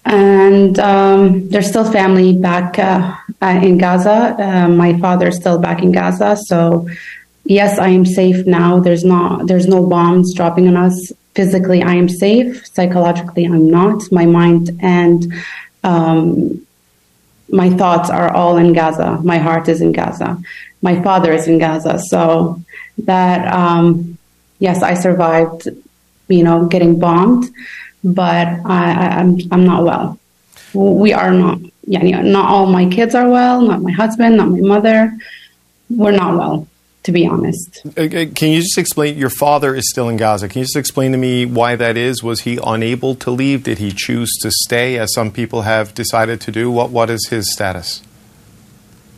and 0.06 0.80
um, 0.80 1.48
there's 1.50 1.68
still 1.68 1.90
family 1.92 2.36
back 2.36 2.80
uh, 2.80 3.16
uh, 3.42 3.60
in 3.64 3.78
Gaza. 3.78 4.36
Uh, 4.40 4.68
my 4.68 4.98
father's 5.00 5.36
still 5.38 5.60
back 5.60 5.84
in 5.84 5.92
Gaza, 5.92 6.36
so 6.36 6.88
yes, 7.44 7.78
I 7.78 7.90
am 7.90 8.06
safe 8.06 8.46
now. 8.46 8.80
There's 8.80 9.04
not 9.04 9.48
there's 9.48 9.68
no 9.68 9.86
bombs 9.86 10.34
dropping 10.34 10.68
on 10.68 10.78
us. 10.78 11.12
Physically, 11.36 11.82
I 11.82 11.94
am 11.94 12.10
safe. 12.10 12.66
Psychologically, 12.68 13.46
I'm 13.46 13.70
not. 13.70 14.12
My 14.12 14.26
mind 14.26 14.72
and 14.82 15.32
um, 15.84 16.66
my 17.52 17.70
thoughts 17.70 18.10
are 18.10 18.34
all 18.34 18.58
in 18.58 18.74
Gaza. 18.74 19.20
My 19.24 19.38
heart 19.38 19.68
is 19.68 19.82
in 19.82 19.92
Gaza. 19.92 20.42
My 20.82 21.02
father 21.02 21.32
is 21.34 21.48
in 21.48 21.60
Gaza. 21.60 22.00
So 22.00 22.62
that 23.00 23.54
um, 23.54 24.18
yes, 24.60 24.82
I 24.82 24.94
survived. 24.94 25.68
You 26.28 26.44
know, 26.44 26.66
getting 26.68 26.98
bombed 26.98 27.52
but 28.04 28.48
I, 28.66 29.20
am 29.20 29.30
I'm, 29.30 29.38
I'm 29.52 29.66
not 29.66 29.84
well. 29.84 30.20
We 30.74 31.14
are 31.14 31.32
not. 31.32 31.60
Yeah, 31.84 32.22
not 32.22 32.46
all 32.46 32.68
my 32.68 32.88
kids 32.88 33.16
are 33.16 33.30
well. 33.30 33.62
Not 33.62 33.82
my 33.82 33.92
husband. 33.92 34.38
Not 34.38 34.50
my 34.50 34.60
mother. 34.60 35.18
We're 35.90 36.12
not 36.12 36.38
well, 36.38 36.68
to 37.04 37.12
be 37.12 37.26
honest. 37.26 37.82
Uh, 37.86 38.04
uh, 38.04 38.26
can 38.36 38.52
you 38.52 38.62
just 38.62 38.78
explain? 38.78 39.18
Your 39.18 39.30
father 39.30 39.76
is 39.76 39.90
still 39.90 40.10
in 40.10 40.18
Gaza. 40.18 40.48
Can 40.48 40.60
you 40.60 40.66
just 40.66 40.76
explain 40.76 41.12
to 41.12 41.18
me 41.18 41.46
why 41.46 41.76
that 41.76 41.98
is? 41.98 42.24
Was 42.24 42.42
he 42.42 42.60
unable 42.64 43.16
to 43.16 43.32
leave? 43.32 43.64
Did 43.64 43.80
he 43.80 43.92
choose 43.92 44.32
to 44.42 44.52
stay, 44.52 44.98
as 44.98 45.14
some 45.14 45.32
people 45.32 45.64
have 45.64 45.94
decided 45.94 46.42
to 46.42 46.52
do? 46.52 46.72
What 46.72 46.92
What 46.92 47.10
is 47.10 47.28
his 47.30 47.52
status? 47.52 48.04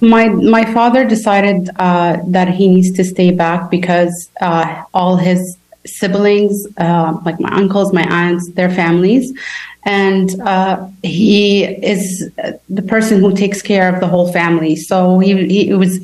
My 0.02 0.28
my 0.28 0.66
father 0.74 1.06
decided 1.06 1.70
uh, 1.78 2.18
that 2.28 2.50
he 2.50 2.68
needs 2.68 2.92
to 2.98 3.04
stay 3.04 3.32
back 3.32 3.70
because 3.70 4.30
uh, 4.42 4.84
all 4.94 5.18
his 5.18 5.58
siblings, 5.86 6.66
uh, 6.78 7.20
like 7.26 7.40
my 7.40 7.50
uncles, 7.52 7.94
my 7.94 8.04
aunts, 8.04 8.50
their 8.52 8.70
families. 8.70 9.34
And 9.86 10.30
uh, 10.42 10.88
he 11.04 11.66
is 11.66 12.32
the 12.70 12.82
person 12.84 13.20
who 13.20 13.36
takes 13.36 13.62
care 13.62 13.94
of 13.94 14.00
the 14.00 14.08
whole 14.08 14.32
family. 14.32 14.78
So 14.78 15.20
he, 15.20 15.46
he 15.48 15.70
it 15.70 15.76
was, 15.76 16.00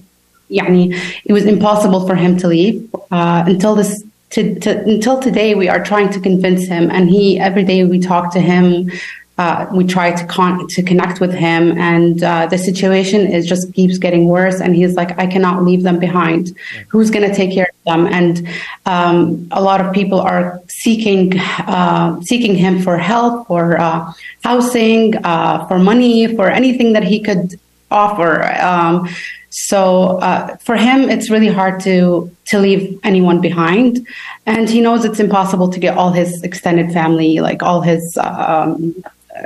yani, 0.49 0.93
it 1.25 1.33
was 1.33 1.45
impossible 1.45 2.07
for 2.07 2.15
him 2.15 2.37
to 2.37 2.47
leave 2.47 2.89
uh, 3.11 3.43
until 3.45 3.75
this. 3.75 4.03
To, 4.31 4.59
to, 4.59 4.83
until 4.83 5.19
today, 5.19 5.55
we 5.55 5.69
are 5.69 5.83
trying 5.83 6.11
to 6.11 6.19
convince 6.19 6.67
him, 6.67 6.91
and 6.91 7.09
he 7.09 7.39
every 7.39 7.63
day 7.63 7.83
we 7.83 7.99
talk 7.99 8.31
to 8.33 8.39
him 8.39 8.91
uh, 9.39 9.65
we 9.71 9.85
try 9.85 10.11
to 10.11 10.25
con- 10.25 10.67
to 10.67 10.83
connect 10.83 11.21
with 11.21 11.33
him, 11.33 11.77
and 11.77 12.21
uh, 12.23 12.45
the 12.47 12.57
situation 12.57 13.21
is 13.25 13.47
just 13.47 13.73
keeps 13.73 13.97
getting 13.97 14.27
worse. 14.27 14.59
And 14.59 14.75
he's 14.75 14.95
like, 14.95 15.17
I 15.17 15.27
cannot 15.27 15.63
leave 15.63 15.83
them 15.83 15.97
behind. 15.97 16.53
Who's 16.89 17.09
going 17.09 17.27
to 17.27 17.33
take 17.33 17.53
care 17.53 17.69
of 17.71 17.85
them? 17.85 18.05
And 18.07 18.45
um, 18.85 19.47
a 19.51 19.61
lot 19.61 19.79
of 19.79 19.93
people 19.93 20.19
are 20.19 20.61
seeking 20.67 21.39
uh, 21.39 22.19
seeking 22.21 22.53
him 22.53 22.81
for 22.81 22.97
help, 22.97 23.47
for 23.47 23.79
uh, 23.79 24.11
housing, 24.43 25.15
uh, 25.23 25.65
for 25.67 25.79
money, 25.79 26.35
for 26.35 26.49
anything 26.49 26.91
that 26.91 27.05
he 27.05 27.21
could 27.21 27.57
offer. 27.89 28.43
Um, 28.61 29.07
so 29.49 30.19
uh, 30.19 30.57
for 30.57 30.75
him, 30.75 31.09
it's 31.09 31.29
really 31.29 31.47
hard 31.47 31.79
to 31.81 32.35
to 32.47 32.59
leave 32.59 32.99
anyone 33.03 33.41
behind, 33.41 34.07
and 34.45 34.69
he 34.69 34.81
knows 34.81 35.05
it's 35.05 35.19
impossible 35.19 35.69
to 35.69 35.79
get 35.79 35.97
all 35.97 36.11
his 36.11 36.43
extended 36.43 36.91
family, 36.91 37.39
like 37.39 37.63
all 37.63 37.81
his 37.81 38.17
um, 38.21 38.95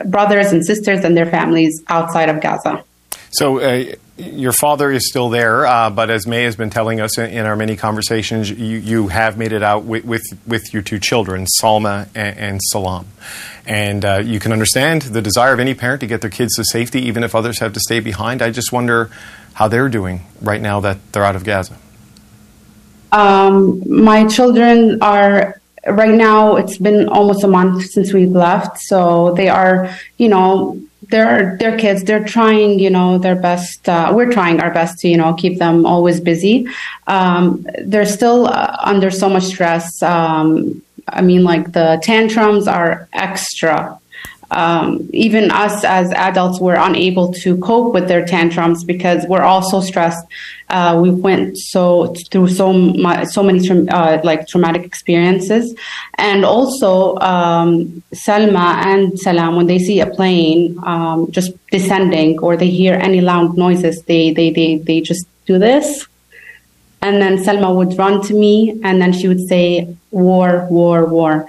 brothers 0.05 0.51
and 0.51 0.65
sisters 0.65 1.03
and 1.03 1.15
their 1.15 1.25
families 1.25 1.83
outside 1.87 2.29
of 2.29 2.41
Gaza. 2.41 2.83
So, 3.31 3.59
uh, 3.59 3.95
your 4.17 4.51
father 4.51 4.91
is 4.91 5.09
still 5.09 5.29
there, 5.29 5.65
uh, 5.65 5.89
but 5.89 6.11
as 6.11 6.27
May 6.27 6.43
has 6.43 6.55
been 6.55 6.69
telling 6.69 7.01
us 7.01 7.17
in, 7.17 7.31
in 7.31 7.45
our 7.47 7.55
many 7.55 7.75
conversations, 7.75 8.49
you, 8.49 8.77
you, 8.77 9.07
have 9.07 9.39
made 9.39 9.53
it 9.53 9.63
out 9.63 9.85
with, 9.85 10.05
with, 10.05 10.21
with 10.45 10.71
your 10.71 10.83
two 10.83 10.99
children, 10.99 11.47
Salma 11.59 12.07
and, 12.13 12.37
and 12.37 12.61
Salam. 12.61 13.07
And 13.65 14.05
uh, 14.05 14.21
you 14.23 14.39
can 14.39 14.51
understand 14.51 15.01
the 15.03 15.21
desire 15.21 15.53
of 15.53 15.59
any 15.59 15.73
parent 15.73 16.01
to 16.01 16.07
get 16.07 16.21
their 16.21 16.29
kids 16.29 16.55
to 16.57 16.63
safety, 16.65 17.01
even 17.07 17.23
if 17.23 17.33
others 17.33 17.59
have 17.59 17.73
to 17.73 17.79
stay 17.79 17.99
behind. 17.99 18.43
I 18.43 18.51
just 18.51 18.71
wonder 18.71 19.09
how 19.53 19.67
they're 19.67 19.89
doing 19.89 20.21
right 20.41 20.61
now 20.61 20.79
that 20.81 20.97
they're 21.11 21.23
out 21.23 21.35
of 21.35 21.43
Gaza. 21.43 21.77
Um, 23.11 23.83
my 23.87 24.25
children 24.27 25.01
are 25.01 25.59
right 25.85 26.15
now 26.15 26.55
it's 26.55 26.77
been 26.77 27.07
almost 27.09 27.43
a 27.43 27.47
month 27.47 27.85
since 27.85 28.13
we've 28.13 28.31
left. 28.31 28.79
So 28.79 29.33
they 29.35 29.49
are 29.49 29.95
you 30.17 30.29
know 30.29 30.81
they're 31.09 31.57
they're 31.57 31.77
kids. 31.77 32.03
They're 32.03 32.23
trying 32.23 32.79
you 32.79 32.89
know 32.89 33.17
their 33.17 33.35
best 33.35 33.87
uh, 33.87 34.11
we're 34.15 34.31
trying 34.31 34.61
our 34.61 34.71
best 34.71 34.99
to 34.99 35.07
you 35.07 35.17
know 35.17 35.33
keep 35.33 35.59
them 35.59 35.85
always 35.85 36.19
busy. 36.19 36.67
Um, 37.07 37.67
they're 37.83 38.05
still 38.05 38.47
uh, 38.47 38.77
under 38.81 39.11
so 39.11 39.29
much 39.29 39.43
stress. 39.43 40.01
Um, 40.01 40.81
i 41.09 41.21
mean 41.21 41.43
like 41.43 41.73
the 41.73 41.99
tantrums 42.01 42.67
are 42.67 43.07
extra 43.11 43.99
um, 44.53 45.09
even 45.13 45.51
us 45.51 45.83
as 45.83 46.11
adults 46.11 46.59
were 46.59 46.75
unable 46.75 47.33
to 47.33 47.57
cope 47.57 47.93
with 47.93 48.07
their 48.07 48.25
tantrums 48.25 48.83
because 48.83 49.25
we're 49.27 49.41
all 49.41 49.61
so 49.61 49.81
stressed. 49.81 50.25
Uh, 50.69 50.99
we 51.01 51.09
went 51.09 51.57
so 51.57 52.13
through 52.31 52.47
so 52.47 52.71
so 53.25 53.43
many 53.43 53.69
uh, 53.89 54.19
like 54.23 54.47
traumatic 54.47 54.83
experiences, 54.83 55.75
and 56.15 56.45
also 56.45 57.15
um, 57.17 58.03
Salma 58.13 58.85
and 58.85 59.19
Salam 59.19 59.55
when 59.55 59.67
they 59.67 59.79
see 59.79 59.99
a 59.99 60.07
plane 60.07 60.77
um, 60.83 61.31
just 61.31 61.51
descending 61.69 62.39
or 62.39 62.55
they 62.55 62.69
hear 62.69 62.93
any 62.93 63.21
loud 63.21 63.57
noises, 63.57 64.03
they 64.03 64.31
they 64.31 64.49
they 64.51 64.77
they 64.77 65.01
just 65.01 65.27
do 65.45 65.59
this. 65.59 66.07
And 67.01 67.21
then 67.21 67.37
Salma 67.43 67.75
would 67.75 67.97
run 67.97 68.21
to 68.27 68.33
me, 68.33 68.79
and 68.81 69.01
then 69.01 69.11
she 69.11 69.27
would 69.27 69.45
say, 69.49 69.93
"War, 70.11 70.67
war, 70.69 71.05
war." 71.05 71.47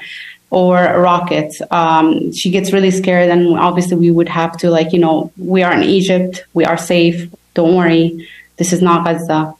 Or 0.55 0.77
rockets. 1.01 1.61
Um, 1.71 2.33
she 2.33 2.51
gets 2.51 2.73
really 2.73 2.93
scared, 2.93 3.29
and 3.29 3.59
obviously 3.59 3.97
we 3.97 4.11
would 4.11 4.29
have 4.29 4.57
to 4.59 4.71
like 4.71 4.93
you 4.93 5.01
know 5.01 5.33
we 5.37 5.63
are 5.65 5.75
in 5.75 5.83
Egypt, 5.83 6.45
we 6.55 6.65
are 6.65 6.79
safe. 6.79 7.29
Don't 7.55 7.75
worry, 7.75 8.29
this 8.57 8.73
is 8.73 8.81
not 8.81 9.05
Gaza. 9.05 9.55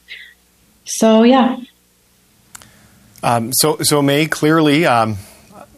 So 0.85 1.23
yeah. 1.23 1.57
Um, 3.21 3.51
so 3.53 3.77
so 3.81 4.01
May 4.01 4.25
clearly. 4.25 4.85
Um, 4.85 5.17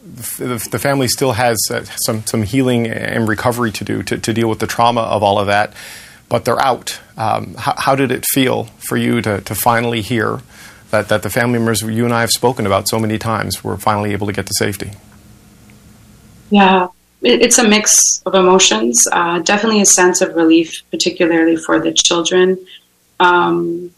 the, 0.07 0.67
the, 0.71 0.79
family 0.79 1.07
still 1.09 1.33
has 1.33 1.57
uh, 1.69 1.83
some, 2.05 2.25
some 2.25 2.41
healing 2.41 2.87
and 2.87 3.27
recovery 3.27 3.71
to 3.73 3.83
do 3.83 4.03
to, 4.03 4.17
to 4.17 4.33
deal 4.33 4.47
with 4.47 4.59
the 4.59 4.65
trauma 4.65 5.01
of 5.01 5.21
all 5.21 5.37
of 5.37 5.47
that, 5.47 5.73
but 6.29 6.45
they're 6.45 6.61
out. 6.61 6.99
Um, 7.17 7.55
how, 7.55 7.75
how, 7.77 7.95
did 7.95 8.11
it 8.11 8.25
feel 8.33 8.65
for 8.87 8.95
you 8.95 9.21
to, 9.21 9.41
to 9.41 9.53
finally 9.53 10.01
hear 10.01 10.39
that, 10.91 11.09
that 11.09 11.23
the 11.23 11.29
family 11.29 11.59
members 11.59 11.81
you 11.81 12.05
and 12.05 12.13
I 12.13 12.21
have 12.21 12.31
spoken 12.31 12.65
about 12.65 12.87
so 12.87 12.99
many 12.99 13.17
times 13.17 13.65
were 13.65 13.77
finally 13.77 14.13
able 14.13 14.27
to 14.27 14.33
get 14.33 14.45
to 14.45 14.53
safety? 14.57 14.91
Yeah, 16.49 16.87
it's 17.21 17.57
a 17.57 17.67
mix 17.67 18.21
of 18.25 18.35
emotions. 18.35 18.97
Uh, 19.11 19.39
definitely 19.39 19.81
a 19.81 19.85
sense 19.85 20.21
of 20.21 20.35
relief, 20.35 20.83
particularly 20.91 21.57
for 21.57 21.79
the 21.79 21.91
children. 21.91 22.57
Um, 23.19 23.91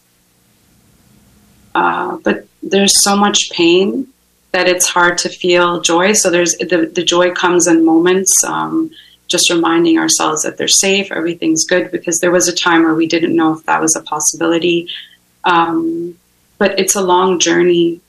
uh, 1.75 2.17
but 2.23 2.47
there's 2.63 3.03
so 3.03 3.15
much 3.15 3.49
pain 3.51 4.07
that 4.51 4.67
it's 4.67 4.87
hard 4.87 5.17
to 5.19 5.29
feel 5.29 5.81
joy. 5.81 6.13
So 6.13 6.29
there's 6.29 6.53
the, 6.57 6.91
the 6.93 7.03
joy 7.03 7.31
comes 7.31 7.67
in 7.67 7.85
moments. 7.85 8.33
Um, 8.45 8.91
just 9.27 9.51
reminding 9.51 9.99
ourselves 9.99 10.41
that 10.41 10.57
they're 10.57 10.67
safe, 10.67 11.11
everything's 11.11 11.65
good, 11.65 11.91
because 11.91 12.17
there 12.17 12.31
was 12.31 12.47
a 12.47 12.55
time 12.55 12.81
where 12.81 12.95
we 12.95 13.05
didn't 13.05 13.35
know 13.35 13.53
if 13.53 13.63
that 13.65 13.79
was 13.79 13.95
a 13.95 14.01
possibility. 14.01 14.89
Um, 15.43 16.17
but 16.57 16.79
it's 16.79 16.95
a 16.95 17.01
long 17.01 17.37
journey 17.37 18.01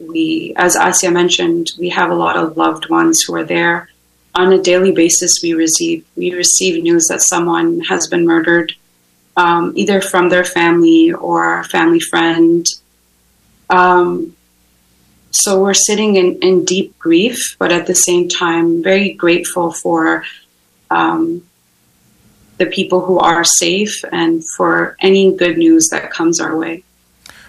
we, 0.00 0.54
as 0.56 0.76
Azia 0.76 1.12
mentioned, 1.12 1.68
we 1.78 1.90
have 1.90 2.10
a 2.10 2.14
lot 2.14 2.36
of 2.36 2.56
loved 2.56 2.88
ones 2.88 3.20
who 3.26 3.34
are 3.34 3.44
there. 3.44 3.90
On 4.34 4.52
a 4.52 4.62
daily 4.62 4.92
basis, 4.92 5.40
we 5.42 5.54
receive 5.54 6.04
we 6.16 6.32
receive 6.32 6.82
news 6.82 7.06
that 7.08 7.20
someone 7.22 7.80
has 7.80 8.06
been 8.06 8.26
murdered, 8.26 8.72
um, 9.36 9.72
either 9.76 10.00
from 10.00 10.28
their 10.28 10.44
family 10.44 11.12
or 11.12 11.60
a 11.60 11.64
family 11.64 12.00
friend. 12.00 12.64
Um, 13.68 14.36
so 15.32 15.62
we're 15.62 15.74
sitting 15.74 16.16
in, 16.16 16.38
in, 16.40 16.64
deep 16.64 16.98
grief, 16.98 17.56
but 17.58 17.70
at 17.70 17.86
the 17.86 17.94
same 17.94 18.28
time, 18.28 18.82
very 18.82 19.12
grateful 19.12 19.72
for 19.72 20.24
um, 20.90 21.46
the 22.58 22.66
people 22.66 23.04
who 23.04 23.18
are 23.18 23.44
safe 23.44 24.04
and 24.10 24.44
for 24.56 24.96
any 25.00 25.34
good 25.34 25.56
news 25.56 25.88
that 25.92 26.10
comes 26.10 26.40
our 26.40 26.56
way. 26.56 26.82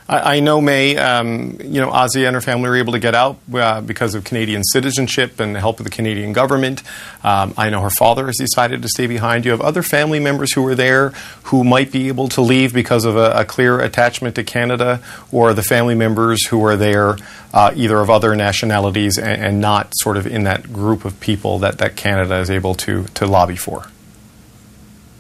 I, 0.08 0.38
I 0.38 0.40
know 0.40 0.62
May, 0.62 0.98
um, 0.98 1.58
you 1.64 1.82
know, 1.82 1.90
Ozzy 1.92 2.26
and 2.26 2.36
her 2.36 2.42
family 2.42 2.70
were 2.70 2.76
able 2.76 2.94
to 2.94 3.00
get 3.00 3.16
out 3.16 3.38
uh, 3.54 3.82
because 3.82 4.16
of 4.16 4.24
Canadian 4.24 4.64
citizenship 4.64 5.40
and 5.40 5.56
the 5.56 5.60
help 5.60 5.80
of 5.80 5.84
the 5.84 5.90
Canadian 5.90 6.34
government. 6.34 6.84
Um, 7.24 7.54
I 7.58 7.70
know 7.70 7.82
her 7.82 7.90
father 7.90 8.26
has 8.28 8.38
decided 8.38 8.82
to 8.82 8.90
stay 8.90 9.08
behind. 9.08 9.46
You 9.46 9.52
have 9.52 9.62
other 9.62 9.84
family 9.84 10.20
members 10.20 10.54
who 10.54 10.62
were 10.62 10.76
there 10.76 11.10
who 11.44 11.64
might 11.64 11.92
be 11.92 12.08
able 12.08 12.28
to 12.30 12.42
leave 12.42 12.74
because 12.74 13.06
of 13.06 13.16
a, 13.16 13.32
a 13.32 13.46
clear 13.46 13.80
attachment 13.80 14.36
to 14.36 14.44
Canada, 14.44 15.02
or 15.32 15.54
the 15.54 15.64
family 15.64 15.96
members 15.96 16.48
who 16.48 16.64
are 16.66 16.76
there 16.76 17.18
uh, 17.54 17.72
either 17.76 18.00
of 18.00 18.10
other 18.10 18.36
nationalities 18.36 19.18
and, 19.18 19.42
and 19.42 19.62
not 19.62 19.92
sort 19.96 20.18
of 20.18 20.26
in 20.26 20.44
that 20.44 20.72
group 20.72 21.06
of 21.06 21.20
people 21.20 21.60
that, 21.60 21.78
that 21.78 21.96
Canada 21.96 22.38
is 22.38 22.50
able 22.50 22.76
to, 22.76 23.06
to 23.06 23.26
lobby 23.26 23.56
for. 23.56 23.88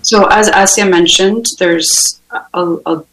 So, 0.03 0.25
as 0.25 0.49
Azia 0.49 0.89
mentioned, 0.89 1.45
there's 1.59 1.89
a, 2.31 2.77
a, 2.85 3.03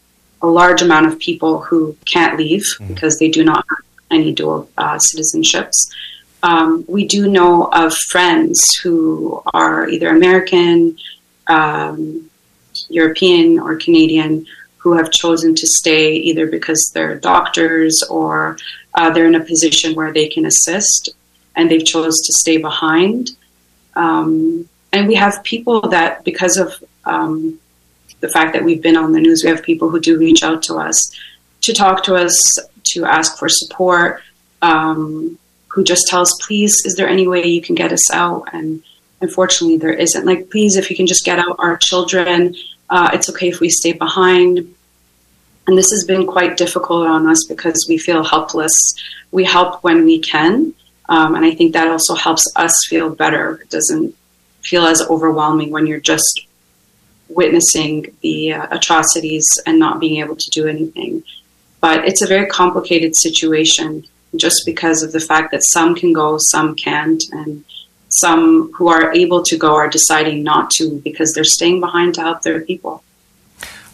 a 0.42 0.46
large 0.46 0.82
amount 0.82 1.06
of 1.06 1.18
people 1.18 1.60
who 1.60 1.96
can't 2.04 2.38
leave 2.38 2.62
Mm-hmm. 2.62 2.94
because 2.94 3.18
they 3.18 3.28
do 3.28 3.44
not 3.44 3.64
have 3.68 3.84
any 4.10 4.32
dual 4.32 4.70
uh, 4.78 4.98
citizenships. 4.98 5.74
Um, 6.42 6.84
we 6.88 7.06
do 7.06 7.28
know 7.28 7.64
of 7.72 7.92
friends 8.10 8.58
who 8.82 9.42
are 9.52 9.88
either 9.88 10.08
American, 10.08 10.96
um, 11.48 12.30
European, 12.88 13.58
or 13.58 13.76
Canadian 13.76 14.46
who 14.76 14.96
have 14.96 15.10
chosen 15.10 15.54
to 15.54 15.66
stay 15.66 16.14
either 16.14 16.46
because 16.46 16.90
they're 16.94 17.16
doctors 17.18 18.00
or 18.08 18.56
uh, 18.94 19.10
they're 19.10 19.26
in 19.26 19.34
a 19.34 19.44
position 19.44 19.94
where 19.94 20.12
they 20.12 20.28
can 20.28 20.46
assist 20.46 21.10
and 21.56 21.68
they've 21.68 21.84
chose 21.84 22.14
to 22.20 22.32
stay 22.38 22.56
behind. 22.56 23.32
Um, 23.96 24.68
and 24.92 25.08
we 25.08 25.16
have 25.16 25.42
people 25.42 25.80
that, 25.88 26.24
because 26.24 26.56
of 26.56 26.72
um, 27.04 27.58
the 28.20 28.28
fact 28.28 28.52
that 28.52 28.64
we've 28.64 28.82
been 28.82 28.96
on 28.96 29.12
the 29.12 29.20
news, 29.20 29.42
we 29.44 29.50
have 29.50 29.62
people 29.62 29.90
who 29.90 30.00
do 30.00 30.18
reach 30.18 30.42
out 30.42 30.62
to 30.64 30.76
us 30.76 30.96
to 31.62 31.72
talk 31.72 32.02
to 32.04 32.14
us, 32.14 32.36
to 32.92 33.04
ask 33.04 33.38
for 33.38 33.48
support, 33.48 34.22
um, 34.62 35.38
who 35.68 35.84
just 35.84 36.06
tell 36.08 36.22
us, 36.22 36.32
please, 36.46 36.74
is 36.84 36.94
there 36.96 37.08
any 37.08 37.28
way 37.28 37.46
you 37.46 37.60
can 37.60 37.74
get 37.74 37.92
us 37.92 38.10
out? 38.12 38.48
And 38.52 38.82
unfortunately, 39.20 39.76
there 39.76 39.92
isn't. 39.92 40.24
Like, 40.24 40.50
please, 40.50 40.76
if 40.76 40.90
you 40.90 40.96
can 40.96 41.06
just 41.06 41.24
get 41.24 41.38
out 41.38 41.56
our 41.58 41.76
children, 41.76 42.54
uh, 42.90 43.10
it's 43.12 43.28
okay 43.30 43.48
if 43.48 43.60
we 43.60 43.68
stay 43.68 43.92
behind. 43.92 44.74
And 45.66 45.76
this 45.76 45.90
has 45.90 46.04
been 46.04 46.26
quite 46.26 46.56
difficult 46.56 47.06
on 47.06 47.28
us 47.28 47.44
because 47.46 47.86
we 47.88 47.98
feel 47.98 48.24
helpless. 48.24 48.72
We 49.30 49.44
help 49.44 49.84
when 49.84 50.04
we 50.04 50.18
can. 50.20 50.72
Um, 51.10 51.34
and 51.34 51.44
I 51.44 51.54
think 51.54 51.72
that 51.72 51.88
also 51.88 52.14
helps 52.14 52.44
us 52.56 52.72
feel 52.88 53.10
better. 53.10 53.60
It 53.62 53.70
doesn't 53.70 54.14
feel 54.62 54.86
as 54.86 55.02
overwhelming 55.02 55.70
when 55.70 55.86
you're 55.86 56.00
just 56.00 56.47
witnessing 57.28 58.14
the 58.22 58.52
uh, 58.52 58.66
atrocities 58.70 59.46
and 59.66 59.78
not 59.78 60.00
being 60.00 60.20
able 60.20 60.36
to 60.36 60.50
do 60.50 60.66
anything. 60.66 61.22
But 61.80 62.06
it's 62.06 62.22
a 62.22 62.26
very 62.26 62.46
complicated 62.46 63.12
situation 63.16 64.04
just 64.36 64.62
because 64.66 65.02
of 65.02 65.12
the 65.12 65.20
fact 65.20 65.52
that 65.52 65.60
some 65.72 65.94
can 65.94 66.12
go, 66.12 66.38
some 66.38 66.74
can't, 66.74 67.22
and 67.32 67.64
some 68.08 68.72
who 68.72 68.88
are 68.88 69.12
able 69.12 69.42
to 69.44 69.56
go 69.56 69.74
are 69.74 69.88
deciding 69.88 70.42
not 70.42 70.70
to 70.70 71.00
because 71.04 71.32
they're 71.34 71.44
staying 71.44 71.80
behind 71.80 72.14
to 72.14 72.22
help 72.22 72.42
their 72.42 72.60
people. 72.60 73.02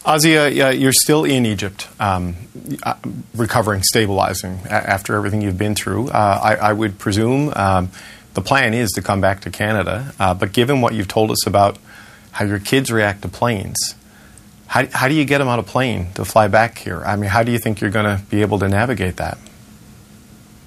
Azia, 0.05 0.53
yeah, 0.53 0.69
you're 0.69 0.93
still 0.93 1.25
in 1.25 1.47
Egypt, 1.47 1.87
um, 1.99 2.35
uh, 2.83 2.93
recovering, 3.35 3.81
stabilizing 3.81 4.59
after 4.69 5.15
everything 5.15 5.41
you've 5.41 5.57
been 5.57 5.73
through. 5.73 6.09
Uh, 6.09 6.39
I, 6.43 6.55
I 6.69 6.73
would 6.73 6.99
presume 6.99 7.51
um, 7.55 7.89
the 8.35 8.41
plan 8.41 8.75
is 8.75 8.91
to 8.91 9.01
come 9.01 9.19
back 9.19 9.41
to 9.41 9.49
Canada, 9.49 10.13
uh, 10.19 10.35
but 10.35 10.53
given 10.53 10.81
what 10.81 10.93
you've 10.93 11.07
told 11.07 11.31
us 11.31 11.47
about 11.47 11.79
how 12.35 12.43
your 12.43 12.59
kids 12.59 12.91
react 12.91 13.21
to 13.21 13.29
planes, 13.29 13.95
how, 14.67 14.85
how 14.91 15.07
do 15.07 15.13
you 15.13 15.23
get 15.23 15.37
them 15.37 15.47
on 15.47 15.57
a 15.57 15.63
plane 15.63 16.11
to 16.15 16.25
fly 16.25 16.49
back 16.49 16.77
here? 16.77 17.01
I 17.05 17.15
mean, 17.15 17.29
how 17.29 17.43
do 17.43 17.51
you 17.53 17.57
think 17.57 17.79
you're 17.79 17.89
going 17.89 18.05
to 18.05 18.21
be 18.25 18.41
able 18.41 18.59
to 18.59 18.67
navigate 18.67 19.15
that? 19.15 19.37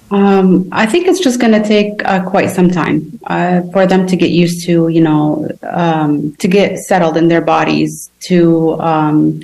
Um, 0.09 0.67
I 0.71 0.87
think 0.87 1.07
it's 1.07 1.19
just 1.19 1.39
going 1.39 1.53
to 1.53 1.61
take 1.61 2.03
uh, 2.05 2.27
quite 2.27 2.49
some 2.49 2.71
time 2.71 3.19
uh, 3.27 3.61
for 3.71 3.85
them 3.85 4.07
to 4.07 4.15
get 4.15 4.31
used 4.31 4.65
to, 4.65 4.87
you 4.87 5.01
know, 5.01 5.47
um, 5.61 6.35
to 6.37 6.47
get 6.47 6.79
settled 6.79 7.17
in 7.17 7.27
their 7.27 7.41
bodies. 7.41 8.09
To 8.29 8.81
um, 8.81 9.43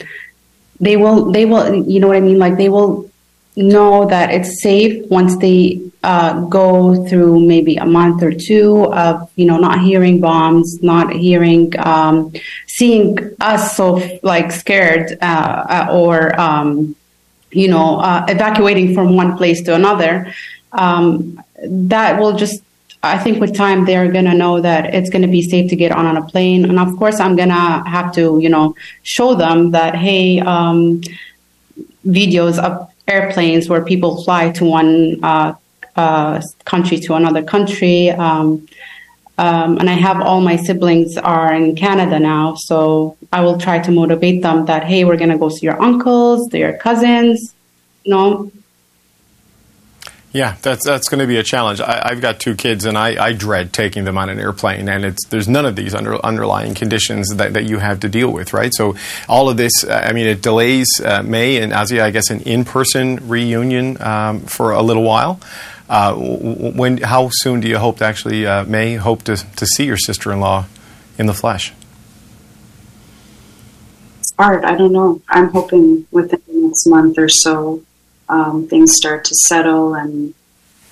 they 0.79 0.97
will, 0.97 1.31
they 1.31 1.45
will, 1.45 1.85
you 1.85 1.99
know 1.99 2.07
what 2.07 2.17
I 2.17 2.21
mean? 2.21 2.39
Like 2.39 2.57
they 2.57 2.69
will 2.69 3.07
know 3.55 4.07
that 4.07 4.33
it's 4.33 4.63
safe 4.63 5.05
once 5.11 5.37
they 5.37 5.91
uh, 6.11 6.33
go 6.59 6.71
through 7.07 7.35
maybe 7.53 7.75
a 7.85 7.87
month 7.99 8.19
or 8.27 8.33
two 8.49 8.69
of, 9.05 9.13
you 9.39 9.45
know, 9.49 9.57
not 9.67 9.77
hearing 9.87 10.17
bombs, 10.27 10.67
not 10.81 11.07
hearing, 11.25 11.65
um, 11.93 12.15
seeing 12.77 13.09
us 13.51 13.61
so 13.77 13.87
like 14.31 14.47
scared 14.51 15.17
uh, 15.21 15.87
or. 16.01 16.17
Um, 16.47 16.69
you 17.63 17.69
know, 17.73 17.87
uh, 18.09 18.25
evacuating 18.27 18.93
from 18.93 19.15
one 19.15 19.31
place 19.39 19.59
to 19.63 19.71
another, 19.73 20.13
um, 20.73 21.39
that 21.93 22.19
will 22.19 22.35
just, 22.43 22.61
I 23.01 23.17
think 23.23 23.39
with 23.39 23.55
time, 23.55 23.85
they're 23.85 24.11
to 24.31 24.37
know 24.43 24.59
that 24.59 24.93
it's 24.97 25.09
to 25.21 25.33
be 25.37 25.41
safe 25.41 25.69
to 25.69 25.77
get 25.83 25.91
on, 25.93 26.05
on 26.05 26.17
a 26.17 26.25
plane. 26.31 26.61
And 26.69 26.77
of 26.85 26.91
course, 26.99 27.17
I'm 27.23 27.35
to 27.55 27.83
have 27.95 28.11
to, 28.17 28.23
you 28.43 28.49
know, 28.49 28.75
show 29.03 29.35
them 29.35 29.71
that, 29.71 29.95
hey, 29.95 30.41
um, 30.41 30.99
videos 32.19 32.59
of 32.59 32.71
airplanes 33.07 33.69
where 33.69 33.83
people 33.85 34.11
fly 34.25 34.51
to 34.57 34.65
one 34.65 35.23
uh, 35.23 35.53
uh, 35.95 36.41
country 36.65 36.97
to 36.99 37.15
another 37.15 37.43
country. 37.43 38.09
Um, 38.11 38.67
um, 39.37 39.77
and 39.79 39.89
I 39.89 39.93
have 39.93 40.21
all 40.21 40.39
my 40.39 40.55
siblings 40.55 41.17
are 41.17 41.53
in 41.53 41.75
Canada 41.75 42.19
now, 42.19 42.55
so 42.55 43.17
I 43.33 43.41
will 43.41 43.57
try 43.57 43.79
to 43.79 43.91
motivate 43.91 44.41
them 44.41 44.65
that 44.65 44.85
hey, 44.85 45.03
we're 45.03 45.17
gonna 45.17 45.37
go 45.37 45.49
see 45.49 45.65
your 45.65 45.81
uncles, 45.81 46.53
your 46.53 46.73
cousins, 46.77 47.53
you 48.03 48.11
know. 48.11 48.51
Yeah, 50.35 50.57
that's 50.61 50.83
that's 50.83 51.07
going 51.07 51.21
to 51.21 51.27
be 51.27 51.37
a 51.37 51.43
challenge. 51.43 51.79
I, 51.79 52.09
I've 52.09 52.19
got 52.19 52.41
two 52.41 52.55
kids, 52.55 52.83
and 52.83 52.97
I, 52.97 53.27
I 53.27 53.31
dread 53.31 53.71
taking 53.71 54.03
them 54.03 54.17
on 54.17 54.29
an 54.29 54.37
airplane. 54.37 54.89
And 54.89 55.05
it's 55.05 55.25
there's 55.27 55.47
none 55.47 55.65
of 55.65 55.77
these 55.77 55.95
under, 55.95 56.23
underlying 56.25 56.75
conditions 56.75 57.29
that, 57.35 57.53
that 57.53 57.69
you 57.69 57.79
have 57.79 58.01
to 58.01 58.09
deal 58.09 58.29
with, 58.29 58.51
right? 58.51 58.73
So 58.73 58.97
all 59.29 59.47
of 59.47 59.55
this, 59.55 59.71
I 59.89 60.11
mean, 60.11 60.27
it 60.27 60.41
delays 60.41 60.87
uh, 61.01 61.23
May 61.23 61.61
and 61.61 61.71
Azia, 61.71 62.01
I 62.01 62.11
guess, 62.11 62.31
an 62.31 62.41
in-person 62.41 63.29
reunion 63.29 64.01
um, 64.01 64.41
for 64.41 64.71
a 64.71 64.81
little 64.81 65.03
while. 65.03 65.39
Uh, 65.87 66.13
when 66.15 66.97
how 66.97 67.29
soon 67.31 67.59
do 67.59 67.67
you 67.67 67.77
hope 67.77 67.97
to 67.99 68.05
actually 68.05 68.45
uh, 68.45 68.63
May 68.65 68.95
hope 68.95 69.23
to 69.23 69.35
to 69.35 69.65
see 69.65 69.85
your 69.85 69.97
sister-in-law 69.97 70.65
in 71.19 71.25
the 71.27 71.33
flesh? 71.33 71.73
It's 74.19 74.33
hard. 74.37 74.65
I 74.65 74.75
don't 74.75 74.91
know. 74.91 75.21
I'm 75.29 75.49
hoping 75.49 76.07
within 76.11 76.41
the 76.47 76.53
next 76.67 76.87
month 76.87 77.17
or 77.19 77.29
so, 77.29 77.83
um, 78.29 78.67
things 78.67 78.91
start 78.95 79.25
to 79.25 79.35
settle 79.47 79.93
and 79.93 80.33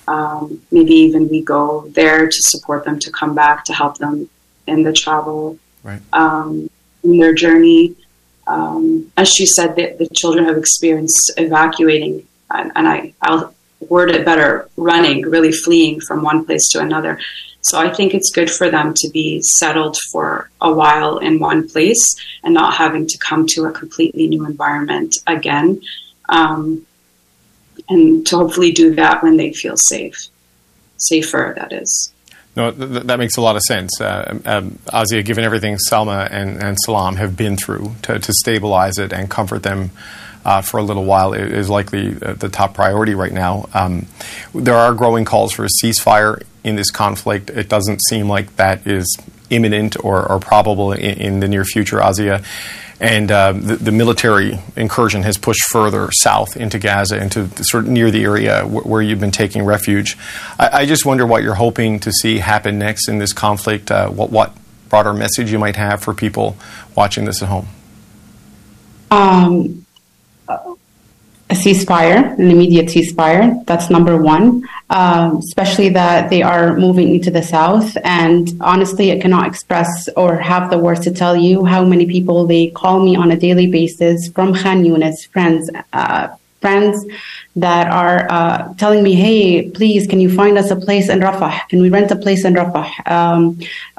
um, 0.06 0.62
maybe 0.70 0.92
even 0.94 1.28
we 1.28 1.42
go 1.42 1.88
there 1.88 2.26
to 2.26 2.36
support 2.50 2.84
them 2.84 2.98
to 3.00 3.10
come 3.10 3.34
back 3.34 3.64
to 3.64 3.72
help 3.72 3.98
them 3.98 4.28
in 4.66 4.82
the 4.82 4.92
travel 4.92 5.58
Right. 5.82 6.00
um, 6.12 6.70
in 7.02 7.18
their 7.18 7.34
journey. 7.34 7.94
Um, 8.46 9.10
as 9.16 9.28
she 9.28 9.44
said, 9.46 9.74
the, 9.76 9.96
the 9.98 10.08
children 10.14 10.44
have 10.46 10.56
experienced 10.56 11.32
evacuating, 11.36 12.26
and, 12.50 12.72
and 12.76 12.86
I, 12.88 13.12
I'll 13.20 13.54
word 13.88 14.10
it 14.10 14.24
better, 14.24 14.68
running, 14.76 15.22
really 15.22 15.52
fleeing 15.52 16.00
from 16.00 16.22
one 16.22 16.44
place 16.44 16.68
to 16.70 16.80
another. 16.80 17.18
So 17.62 17.78
I 17.78 17.92
think 17.92 18.12
it's 18.12 18.30
good 18.30 18.50
for 18.50 18.70
them 18.70 18.92
to 18.94 19.08
be 19.08 19.40
settled 19.58 19.96
for 20.12 20.50
a 20.60 20.72
while 20.72 21.18
in 21.18 21.38
one 21.38 21.66
place 21.68 22.02
and 22.42 22.52
not 22.52 22.74
having 22.74 23.06
to 23.06 23.18
come 23.18 23.46
to 23.50 23.64
a 23.64 23.72
completely 23.72 24.26
new 24.26 24.44
environment 24.44 25.14
again. 25.26 25.80
Um, 26.28 26.86
and 27.88 28.26
to 28.26 28.36
hopefully 28.36 28.72
do 28.72 28.94
that 28.94 29.22
when 29.22 29.36
they 29.36 29.52
feel 29.52 29.76
safe, 29.76 30.28
safer, 30.96 31.54
that 31.56 31.72
is. 31.72 32.12
No, 32.56 32.70
th- 32.70 32.90
th- 32.90 33.02
that 33.04 33.18
makes 33.18 33.36
a 33.36 33.40
lot 33.40 33.56
of 33.56 33.62
sense. 33.62 34.00
Uh, 34.00 34.38
um, 34.44 34.78
Azia, 34.86 35.24
given 35.24 35.44
everything 35.44 35.76
Salma 35.90 36.28
and, 36.30 36.62
and 36.62 36.76
Salam 36.84 37.16
have 37.16 37.36
been 37.36 37.56
through 37.56 37.94
to, 38.02 38.18
to 38.18 38.32
stabilize 38.32 38.98
it 38.98 39.12
and 39.12 39.28
comfort 39.28 39.62
them 39.62 39.90
uh, 40.44 40.60
for 40.62 40.78
a 40.78 40.82
little 40.82 41.04
while 41.04 41.32
is 41.32 41.70
likely 41.70 42.16
uh, 42.20 42.34
the 42.34 42.48
top 42.48 42.74
priority 42.74 43.14
right 43.14 43.32
now. 43.32 43.68
Um, 43.74 44.06
there 44.54 44.76
are 44.76 44.94
growing 44.94 45.24
calls 45.24 45.52
for 45.52 45.64
a 45.64 45.68
ceasefire 45.82 46.42
in 46.62 46.76
this 46.76 46.90
conflict. 46.90 47.50
It 47.50 47.68
doesn't 47.68 48.00
seem 48.08 48.28
like 48.28 48.56
that 48.56 48.86
is 48.86 49.16
imminent 49.50 49.96
or, 50.02 50.30
or 50.30 50.38
probable 50.40 50.92
in, 50.92 51.18
in 51.18 51.40
the 51.40 51.48
near 51.48 51.64
future, 51.64 51.98
Azia. 51.98 52.44
And 53.00 53.30
uh, 53.30 53.52
the, 53.52 53.76
the 53.76 53.92
military 53.92 54.58
incursion 54.76 55.24
has 55.24 55.36
pushed 55.36 55.62
further 55.70 56.08
south 56.12 56.56
into 56.56 56.78
Gaza, 56.78 57.20
into 57.20 57.48
sort 57.64 57.84
of 57.84 57.90
near 57.90 58.10
the 58.10 58.22
area 58.22 58.62
wh- 58.62 58.86
where 58.86 59.02
you've 59.02 59.20
been 59.20 59.32
taking 59.32 59.64
refuge. 59.64 60.16
I, 60.58 60.70
I 60.72 60.86
just 60.86 61.04
wonder 61.04 61.26
what 61.26 61.42
you're 61.42 61.54
hoping 61.54 62.00
to 62.00 62.12
see 62.12 62.38
happen 62.38 62.78
next 62.78 63.08
in 63.08 63.18
this 63.18 63.32
conflict. 63.32 63.90
Uh, 63.90 64.08
what, 64.08 64.30
what 64.30 64.56
broader 64.88 65.12
message 65.12 65.50
you 65.50 65.58
might 65.58 65.76
have 65.76 66.02
for 66.02 66.14
people 66.14 66.56
watching 66.94 67.24
this 67.24 67.42
at 67.42 67.48
home? 67.48 67.66
Um, 69.10 69.83
a 71.54 71.56
ceasefire, 71.56 72.36
an 72.38 72.50
immediate 72.50 72.86
ceasefire. 72.86 73.64
That's 73.66 73.88
number 73.90 74.16
one. 74.34 74.68
Um, 74.90 75.38
especially 75.38 75.88
that 75.90 76.30
they 76.30 76.42
are 76.42 76.76
moving 76.76 77.14
into 77.14 77.30
the 77.30 77.42
south, 77.42 77.96
and 78.04 78.48
honestly, 78.60 79.12
I 79.12 79.18
cannot 79.18 79.46
express 79.46 80.08
or 80.16 80.36
have 80.36 80.70
the 80.70 80.78
words 80.78 81.00
to 81.00 81.10
tell 81.10 81.36
you 81.36 81.64
how 81.64 81.84
many 81.84 82.06
people 82.06 82.46
they 82.46 82.68
call 82.68 83.00
me 83.00 83.16
on 83.16 83.30
a 83.30 83.36
daily 83.36 83.66
basis 83.66 84.28
from 84.28 84.54
Khan 84.54 84.84
friends, 85.32 85.70
uh, 85.92 86.28
friends 86.64 87.04
that 87.66 87.86
are 88.02 88.18
uh, 88.38 88.58
telling 88.82 89.02
me, 89.08 89.12
"Hey, 89.26 89.70
please, 89.78 90.02
can 90.10 90.20
you 90.24 90.30
find 90.40 90.54
us 90.62 90.68
a 90.76 90.78
place 90.86 91.06
in 91.14 91.18
Rafah? 91.26 91.54
Can 91.70 91.78
we 91.84 91.88
rent 91.96 92.10
a 92.16 92.18
place 92.24 92.42
in 92.48 92.52
Rafah? 92.60 92.88
Um, 93.16 93.40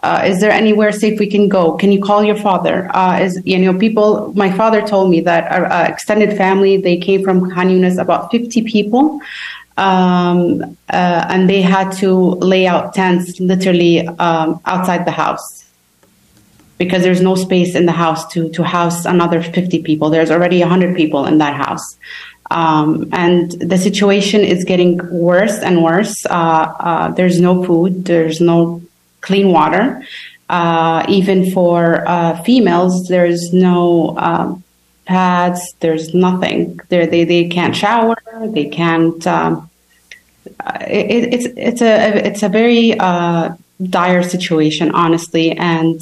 uh, 0.07 0.21
is 0.29 0.37
there 0.41 0.55
anywhere 0.61 0.91
safe 1.03 1.19
we 1.23 1.29
can 1.35 1.45
go? 1.57 1.63
Can 1.81 1.91
you 1.95 2.01
call 2.09 2.21
your 2.31 2.39
father?" 2.47 2.75
Uh, 3.01 3.13
is 3.25 3.33
you 3.51 3.59
know, 3.63 3.73
people. 3.85 4.09
My 4.43 4.51
father 4.59 4.81
told 4.93 5.11
me 5.13 5.19
that 5.29 5.43
our 5.55 5.65
uh, 5.75 5.85
extended 5.93 6.31
family 6.43 6.73
they 6.87 6.97
came 7.07 7.21
from 7.27 7.37
Khan 7.51 7.67
Yunis, 7.73 7.97
about 8.05 8.31
fifty 8.35 8.61
people. 8.75 9.03
Um, 9.77 10.77
uh, 10.99 11.31
and 11.31 11.49
they 11.51 11.61
had 11.75 11.87
to 12.01 12.09
lay 12.53 12.63
out 12.71 12.93
tents 12.99 13.25
literally 13.51 13.93
um, 14.27 14.49
outside 14.73 15.01
the 15.09 15.17
house 15.23 15.65
because 16.77 17.03
there's 17.03 17.21
no 17.21 17.35
space 17.35 17.75
in 17.75 17.85
the 17.85 17.97
house 18.03 18.25
to 18.33 18.49
to 18.49 18.63
house 18.63 19.05
another 19.05 19.41
50 19.41 19.83
people. 19.83 20.09
There's 20.09 20.31
already 20.31 20.59
100 20.59 20.95
people 20.95 21.25
in 21.25 21.37
that 21.39 21.55
house. 21.55 21.97
Um, 22.51 23.09
and 23.11 23.51
the 23.53 23.77
situation 23.77 24.41
is 24.41 24.63
getting 24.63 24.97
worse 25.11 25.59
and 25.59 25.83
worse. 25.83 26.25
Uh, 26.25 26.73
uh, 26.79 27.11
there's 27.11 27.39
no 27.39 27.63
food, 27.63 28.05
there's 28.05 28.39
no 28.39 28.81
clean 29.21 29.51
water. 29.51 30.03
Uh, 30.47 31.03
even 31.09 31.51
for 31.51 32.07
uh, 32.07 32.41
females, 32.43 33.07
there's 33.07 33.51
no 33.51 34.15
um, 34.17 34.63
pads, 35.05 35.73
there's 35.79 36.13
nothing. 36.13 36.79
They're, 36.89 37.07
they 37.07 37.23
they 37.23 37.47
can't 37.47 37.75
shower, 37.75 38.17
they 38.53 38.65
can't. 38.69 39.25
Um, 39.25 39.69
it, 40.81 41.33
it's 41.33 41.45
it's 41.57 41.81
a 41.81 42.27
it's 42.27 42.43
a 42.43 42.49
very 42.49 42.99
uh, 42.99 43.55
dire 43.81 44.21
situation, 44.21 44.91
honestly, 44.91 45.51
and 45.53 45.99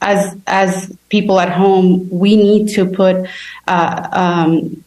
as 0.00 0.36
as 0.46 0.96
people 1.08 1.40
at 1.40 1.50
home, 1.50 2.08
we 2.10 2.36
need 2.36 2.68
to 2.74 2.86
put 2.86 3.28
uh, 3.66 4.08
um, 4.12 4.83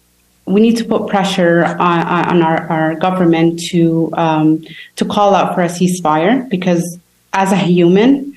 we 0.47 0.61
need 0.61 0.77
to 0.77 0.85
put 0.85 1.07
pressure 1.07 1.65
on, 1.65 2.07
on 2.07 2.41
our, 2.41 2.67
our 2.71 2.95
government 2.95 3.59
to 3.69 4.09
um, 4.13 4.63
to 4.95 5.05
call 5.05 5.35
out 5.35 5.53
for 5.53 5.61
a 5.61 5.67
ceasefire 5.67 6.49
because 6.49 6.97
as 7.33 7.51
a 7.51 7.57
human, 7.57 8.35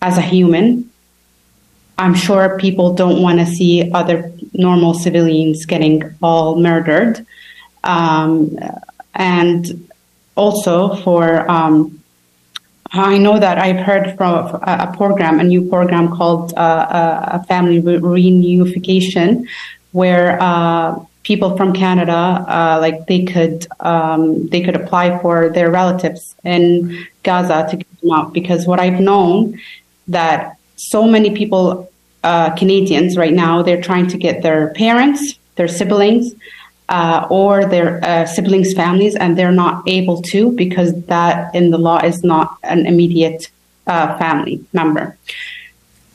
as 0.00 0.16
a 0.16 0.22
human, 0.22 0.90
I'm 1.98 2.14
sure 2.14 2.58
people 2.58 2.94
don't 2.94 3.22
want 3.22 3.38
to 3.38 3.46
see 3.46 3.92
other 3.92 4.32
normal 4.54 4.94
civilians 4.94 5.66
getting 5.66 6.02
all 6.22 6.58
murdered, 6.58 7.24
um, 7.84 8.58
and 9.14 9.88
also 10.34 10.96
for 10.96 11.48
um, 11.50 12.02
I 12.92 13.18
know 13.18 13.38
that 13.38 13.58
I've 13.58 13.84
heard 13.84 14.16
from 14.16 14.54
a, 14.62 14.92
program, 14.96 15.40
a 15.40 15.44
new 15.44 15.68
program 15.68 16.14
called 16.14 16.52
uh, 16.54 17.38
a 17.40 17.44
family 17.44 17.80
reunification, 17.80 19.46
where 19.92 20.38
uh, 20.42 20.98
people 21.22 21.56
from 21.56 21.72
Canada, 21.72 22.44
uh, 22.48 22.78
like 22.80 23.06
they 23.06 23.24
could 23.24 23.66
um, 23.80 24.46
they 24.48 24.60
could 24.62 24.76
apply 24.76 25.18
for 25.20 25.48
their 25.50 25.70
relatives 25.70 26.34
in 26.44 27.06
Gaza 27.22 27.66
to 27.70 27.76
get 27.76 28.00
them 28.00 28.10
out. 28.10 28.32
Because 28.32 28.66
what 28.66 28.80
I've 28.80 29.00
known 29.00 29.60
that 30.08 30.56
so 30.76 31.06
many 31.06 31.34
people, 31.34 31.90
uh, 32.24 32.54
Canadians 32.56 33.16
right 33.16 33.32
now, 33.32 33.62
they're 33.62 33.80
trying 33.80 34.08
to 34.08 34.18
get 34.18 34.42
their 34.42 34.72
parents, 34.74 35.38
their 35.56 35.68
siblings, 35.68 36.34
uh, 36.88 37.26
or 37.30 37.64
their 37.66 38.04
uh, 38.04 38.26
siblings' 38.26 38.74
families, 38.74 39.14
and 39.14 39.38
they're 39.38 39.52
not 39.52 39.82
able 39.86 40.20
to 40.22 40.52
because 40.52 40.92
that 41.06 41.54
in 41.54 41.70
the 41.70 41.78
law 41.78 41.98
is 41.98 42.24
not 42.24 42.58
an 42.64 42.86
immediate 42.86 43.48
uh, 43.86 44.18
family 44.18 44.64
member. 44.72 45.16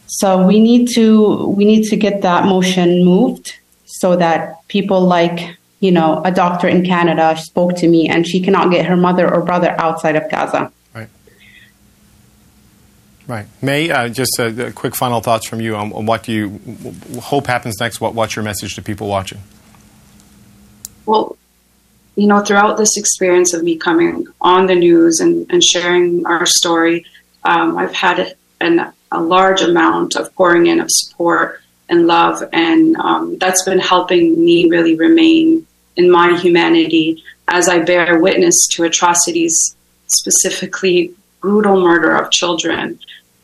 So 0.08 0.46
we 0.46 0.60
need 0.60 0.88
to 0.96 1.48
we 1.48 1.66
need 1.66 1.84
to 1.90 1.96
get 1.96 2.22
that 2.22 2.46
motion 2.46 3.04
moved 3.04 3.58
so 3.88 4.16
that 4.16 4.68
people 4.68 5.02
like 5.02 5.58
you 5.80 5.92
know 5.92 6.22
a 6.24 6.32
doctor 6.32 6.68
in 6.68 6.86
Canada 6.86 7.36
spoke 7.38 7.76
to 7.78 7.88
me 7.88 8.08
and 8.10 8.28
she 8.28 8.42
cannot 8.42 8.72
get 8.72 8.86
her 8.86 8.98
mother 8.98 9.34
or 9.34 9.42
brother 9.42 9.76
outside 9.80 10.16
of 10.16 10.30
Gaza. 10.30 10.72
Right. 10.94 11.10
Right. 13.28 13.48
May, 13.62 13.90
uh, 13.90 14.10
just 14.10 14.38
a, 14.40 14.68
a, 14.68 14.72
quick 14.72 14.96
final 14.96 15.22
thoughts 15.22 15.48
from 15.48 15.62
you 15.62 15.76
on, 15.76 15.92
on 15.94 16.06
what 16.06 16.24
do 16.24 16.32
you 16.32 16.62
hope 17.22 17.48
happens 17.48 17.80
next? 17.80 18.00
What, 18.00 18.14
what's 18.14 18.36
your 18.36 18.44
message 18.44 18.76
to 18.76 18.82
people 18.82 19.08
watching? 19.08 19.40
Well, 21.06 21.38
you 22.16 22.26
know, 22.28 22.42
throughout 22.42 22.78
this 22.78 22.98
experience 22.98 23.54
of 23.54 23.64
me 23.64 23.78
coming 23.78 24.26
on 24.42 24.66
the 24.66 24.76
news 24.76 25.20
and, 25.20 25.46
and 25.50 25.64
sharing 25.64 26.26
our 26.26 26.46
story, 26.46 27.06
um, 27.44 27.78
I've 27.78 27.94
had 27.94 28.36
an, 28.60 28.92
a 29.12 29.22
large 29.22 29.62
amount 29.62 30.16
of 30.16 30.34
pouring 30.36 30.66
in 30.66 30.80
of 30.80 30.88
support 30.90 31.62
and 31.90 32.08
love. 32.08 32.44
And 32.54 32.96
um, 32.98 33.38
that's 33.38 33.64
been 33.64 33.80
helping 33.80 34.44
me 34.44 34.70
really 34.70 34.96
remain 34.96 35.66
in 35.96 36.10
my 36.10 36.38
humanity 36.38 37.24
as 37.48 37.70
I 37.70 37.80
bear 37.80 38.20
witness 38.20 38.56
to 38.72 38.84
atrocities, 38.84 39.76
specifically 40.08 41.14
brutal 41.42 41.82
murder 41.82 42.16
of 42.16 42.32
children. 42.32 43.00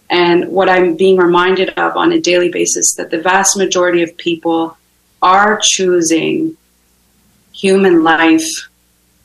And 0.09 0.49
what 0.49 0.69
I'm 0.69 0.95
being 0.95 1.17
reminded 1.17 1.69
of 1.69 1.95
on 1.95 2.11
a 2.11 2.19
daily 2.19 2.49
basis 2.49 2.93
that 2.97 3.09
the 3.09 3.21
vast 3.21 3.57
majority 3.57 4.03
of 4.03 4.15
people 4.17 4.77
are 5.21 5.59
choosing 5.63 6.57
human 7.53 8.03
life 8.03 8.45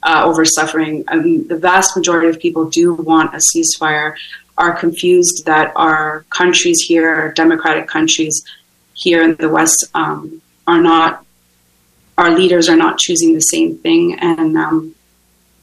uh, 0.03 0.23
over 0.25 0.45
suffering. 0.45 1.05
I 1.09 1.16
mean, 1.16 1.49
the 1.49 1.59
vast 1.59 1.97
majority 1.97 2.29
of 2.29 2.39
people 2.39 2.71
do 2.71 2.95
want 2.95 3.35
a 3.35 3.41
ceasefire, 3.55 4.14
are 4.59 4.75
confused 4.75 5.45
that 5.47 5.73
our 5.77 6.25
countries 6.31 6.81
here, 6.81 7.33
democratic 7.33 7.87
countries, 7.87 8.45
here 8.99 9.22
in 9.22 9.36
the 9.36 9.49
West 9.49 9.86
um, 9.94 10.42
are 10.66 10.80
not, 10.80 11.24
our 12.18 12.30
leaders 12.30 12.68
are 12.68 12.76
not 12.76 12.99
choosing 12.99 13.32
the 13.32 13.40
same 13.40 13.78
thing. 13.78 14.18
And 14.18 14.57
um, 14.57 14.94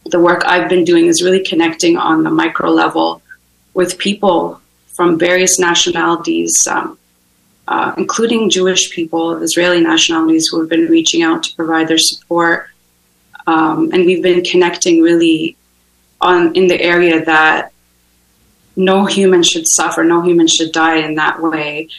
the 0.05 0.19
work 0.19 0.43
I've 0.45 0.69
been 0.69 0.85
doing 0.85 1.07
is 1.07 1.21
really 1.21 1.43
connecting 1.43 1.97
on 1.97 2.23
the 2.23 2.31
micro 2.31 2.69
level 2.69 3.21
with 3.73 3.97
people 3.97 4.61
from 4.95 5.19
various 5.19 5.59
nationalities, 5.59 6.53
um, 6.69 6.97
uh, 7.67 7.93
including 7.97 8.49
Jewish 8.49 8.89
people 8.91 9.43
Israeli 9.43 9.81
nationalities 9.81 10.47
who 10.49 10.61
have 10.61 10.69
been 10.69 10.87
reaching 10.87 11.21
out 11.23 11.43
to 11.43 11.55
provide 11.55 11.89
their 11.89 11.97
support. 11.97 12.67
Um, 13.47 13.91
and 13.91 14.05
we've 14.05 14.23
been 14.23 14.43
connecting 14.43 15.01
really 15.01 15.57
on 16.21 16.55
in 16.55 16.67
the 16.67 16.81
area 16.81 17.23
that 17.25 17.73
no 18.77 19.05
human 19.05 19.43
should 19.43 19.65
suffer, 19.67 20.03
no 20.03 20.21
human 20.21 20.47
should 20.47 20.71
die 20.71 20.97
in 20.97 21.15
that 21.15 21.41
way 21.41 21.89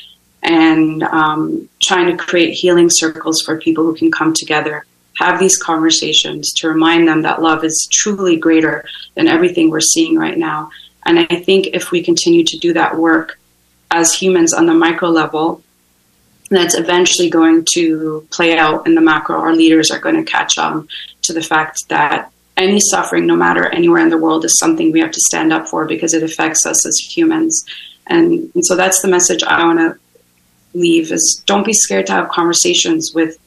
and 0.43 1.03
um, 1.03 1.69
trying 1.83 2.07
to 2.07 2.23
create 2.23 2.53
healing 2.53 2.89
circles 2.91 3.43
for 3.45 3.59
people 3.59 3.85
who 3.85 3.95
can 3.95 4.11
come 4.11 4.33
together, 4.35 4.85
have 5.17 5.39
these 5.39 5.59
conversations 5.59 6.53
to 6.55 6.69
remind 6.69 7.09
them 7.09 7.23
that 7.23 7.43
love 7.43 7.65
is 7.65 7.89
truly 7.93 8.37
greater 8.37 8.85
than 9.15 9.29
everything 9.29 9.71
we're 9.71 9.81
seeing 9.81 10.17
right 10.17 10.39
now. 10.39 10.71
And 11.05 11.19
I 11.19 11.37
think 11.37 11.69
if 11.69 11.91
we 11.91 12.03
continue 12.03 12.45
to 12.45 12.59
do 12.59 12.73
that 12.75 12.97
work 12.97 13.39
as 13.91 14.13
humans 14.13 14.53
on 14.53 14.67
the 14.67 14.75
micro 14.75 15.09
level, 15.09 15.63
that's 16.51 16.77
eventually 16.77 17.31
going 17.31 17.67
to 17.75 18.27
play 18.31 18.57
out 18.57 18.87
in 18.87 18.95
the 18.95 19.01
macro. 19.01 19.39
Our 19.39 19.55
leaders 19.55 19.91
are 19.91 19.99
going 19.99 20.17
to 20.17 20.31
catch 20.31 20.59
on 20.59 20.89
to 21.23 21.33
the 21.33 21.43
fact 21.43 21.89
that 21.89 22.31
any 22.57 22.81
suffering, 22.81 23.27
no 23.27 23.37
matter 23.37 23.67
anywhere 23.67 24.03
in 24.03 24.11
the 24.11 24.19
world, 24.19 24.45
is 24.45 24.59
something 24.59 24.93
we 24.93 25.01
have 25.01 25.11
to 25.11 25.21
stand 25.27 25.53
up 25.53 25.69
for 25.69 25.87
because 25.87 26.15
it 26.15 26.23
affects 26.23 26.65
us 26.67 26.87
as 26.87 26.97
humans. 26.99 27.65
And, 28.07 28.51
and 28.55 28.65
so 28.65 28.77
that's 28.77 29.03
the 29.03 29.09
message 29.09 29.43
I 29.43 29.65
want 29.65 29.79
to 29.81 29.99
leave 30.77 31.13
is 31.13 31.43
don't 31.47 31.65
be 31.65 31.73
scared 31.73 32.07
to 32.07 32.13
have 32.13 32.29
conversations 32.29 33.13
with 33.15 33.39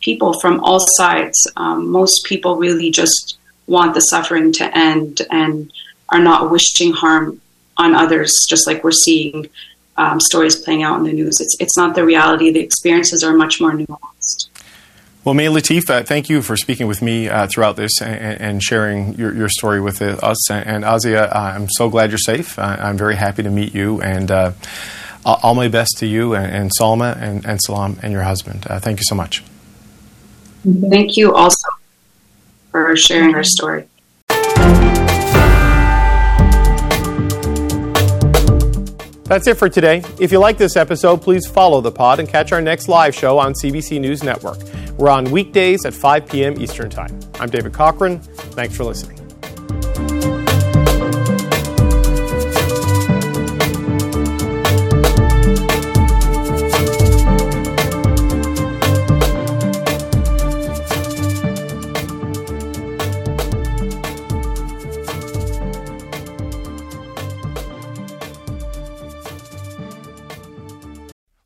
people 0.00 0.38
from 0.40 0.60
all 0.60 0.80
sides. 0.96 1.36
Um, 1.56 1.88
most 1.90 2.24
people 2.24 2.56
really 2.56 2.90
just 2.90 3.38
want 3.66 3.94
the 3.94 4.00
suffering 4.00 4.52
to 4.52 4.76
end 4.76 5.22
and 5.30 5.72
are 6.08 6.20
not 6.20 6.50
wishing 6.50 6.92
harm 6.92 7.40
on 7.76 7.94
others, 7.94 8.32
just 8.48 8.66
like 8.66 8.82
we're 8.82 8.90
seeing 8.92 9.48
um, 9.96 10.20
stories 10.20 10.56
playing 10.56 10.82
out 10.82 10.98
in 10.98 11.04
the 11.04 11.12
news. 11.12 11.40
It's, 11.40 11.56
it's 11.60 11.76
not 11.76 11.94
the 11.94 12.04
reality. 12.04 12.50
The 12.50 12.60
experiences 12.60 13.22
are 13.22 13.34
much 13.34 13.60
more 13.60 13.72
nuanced. 13.72 14.48
Well, 15.24 15.34
May 15.34 15.46
Latif, 15.46 16.06
thank 16.06 16.30
you 16.30 16.40
for 16.40 16.56
speaking 16.56 16.86
with 16.86 17.02
me 17.02 17.28
uh, 17.28 17.48
throughout 17.48 17.76
this 17.76 18.00
and, 18.00 18.40
and 18.40 18.62
sharing 18.62 19.14
your, 19.14 19.34
your, 19.34 19.48
story 19.48 19.80
with 19.80 20.00
us. 20.00 20.50
And, 20.50 20.66
and 20.66 20.84
Azia, 20.84 21.34
I'm 21.34 21.68
so 21.68 21.90
glad 21.90 22.10
you're 22.10 22.18
safe. 22.18 22.58
I'm 22.58 22.96
very 22.96 23.16
happy 23.16 23.42
to 23.42 23.50
meet 23.50 23.74
you. 23.74 24.00
And 24.00 24.30
uh, 24.30 24.52
all 25.42 25.54
my 25.54 25.68
best 25.68 25.98
to 25.98 26.06
you 26.06 26.34
and, 26.34 26.46
and 26.52 26.70
Salma 26.78 27.20
and, 27.20 27.44
and 27.46 27.60
Salam 27.62 27.98
and 28.02 28.12
your 28.12 28.22
husband. 28.22 28.66
Uh, 28.68 28.80
thank 28.80 28.98
you 28.98 29.04
so 29.06 29.14
much. 29.14 29.42
Thank 30.90 31.16
you 31.16 31.34
also 31.34 31.68
for 32.70 32.96
sharing 32.96 33.34
our 33.34 33.44
story. 33.44 33.86
That's 39.28 39.46
it 39.46 39.58
for 39.58 39.68
today. 39.68 40.02
If 40.18 40.32
you 40.32 40.38
like 40.38 40.56
this 40.56 40.74
episode, 40.74 41.20
please 41.20 41.46
follow 41.46 41.82
the 41.82 41.92
pod 41.92 42.18
and 42.18 42.26
catch 42.26 42.50
our 42.50 42.62
next 42.62 42.88
live 42.88 43.14
show 43.14 43.38
on 43.38 43.52
CBC 43.52 44.00
News 44.00 44.24
Network. 44.24 44.58
We're 44.96 45.10
on 45.10 45.30
weekdays 45.30 45.84
at 45.84 45.92
5 45.92 46.26
p.m. 46.30 46.58
Eastern 46.58 46.88
Time. 46.88 47.20
I'm 47.38 47.50
David 47.50 47.74
Cochrane. 47.74 48.20
Thanks 48.20 48.74
for 48.74 48.84
listening. 48.84 49.17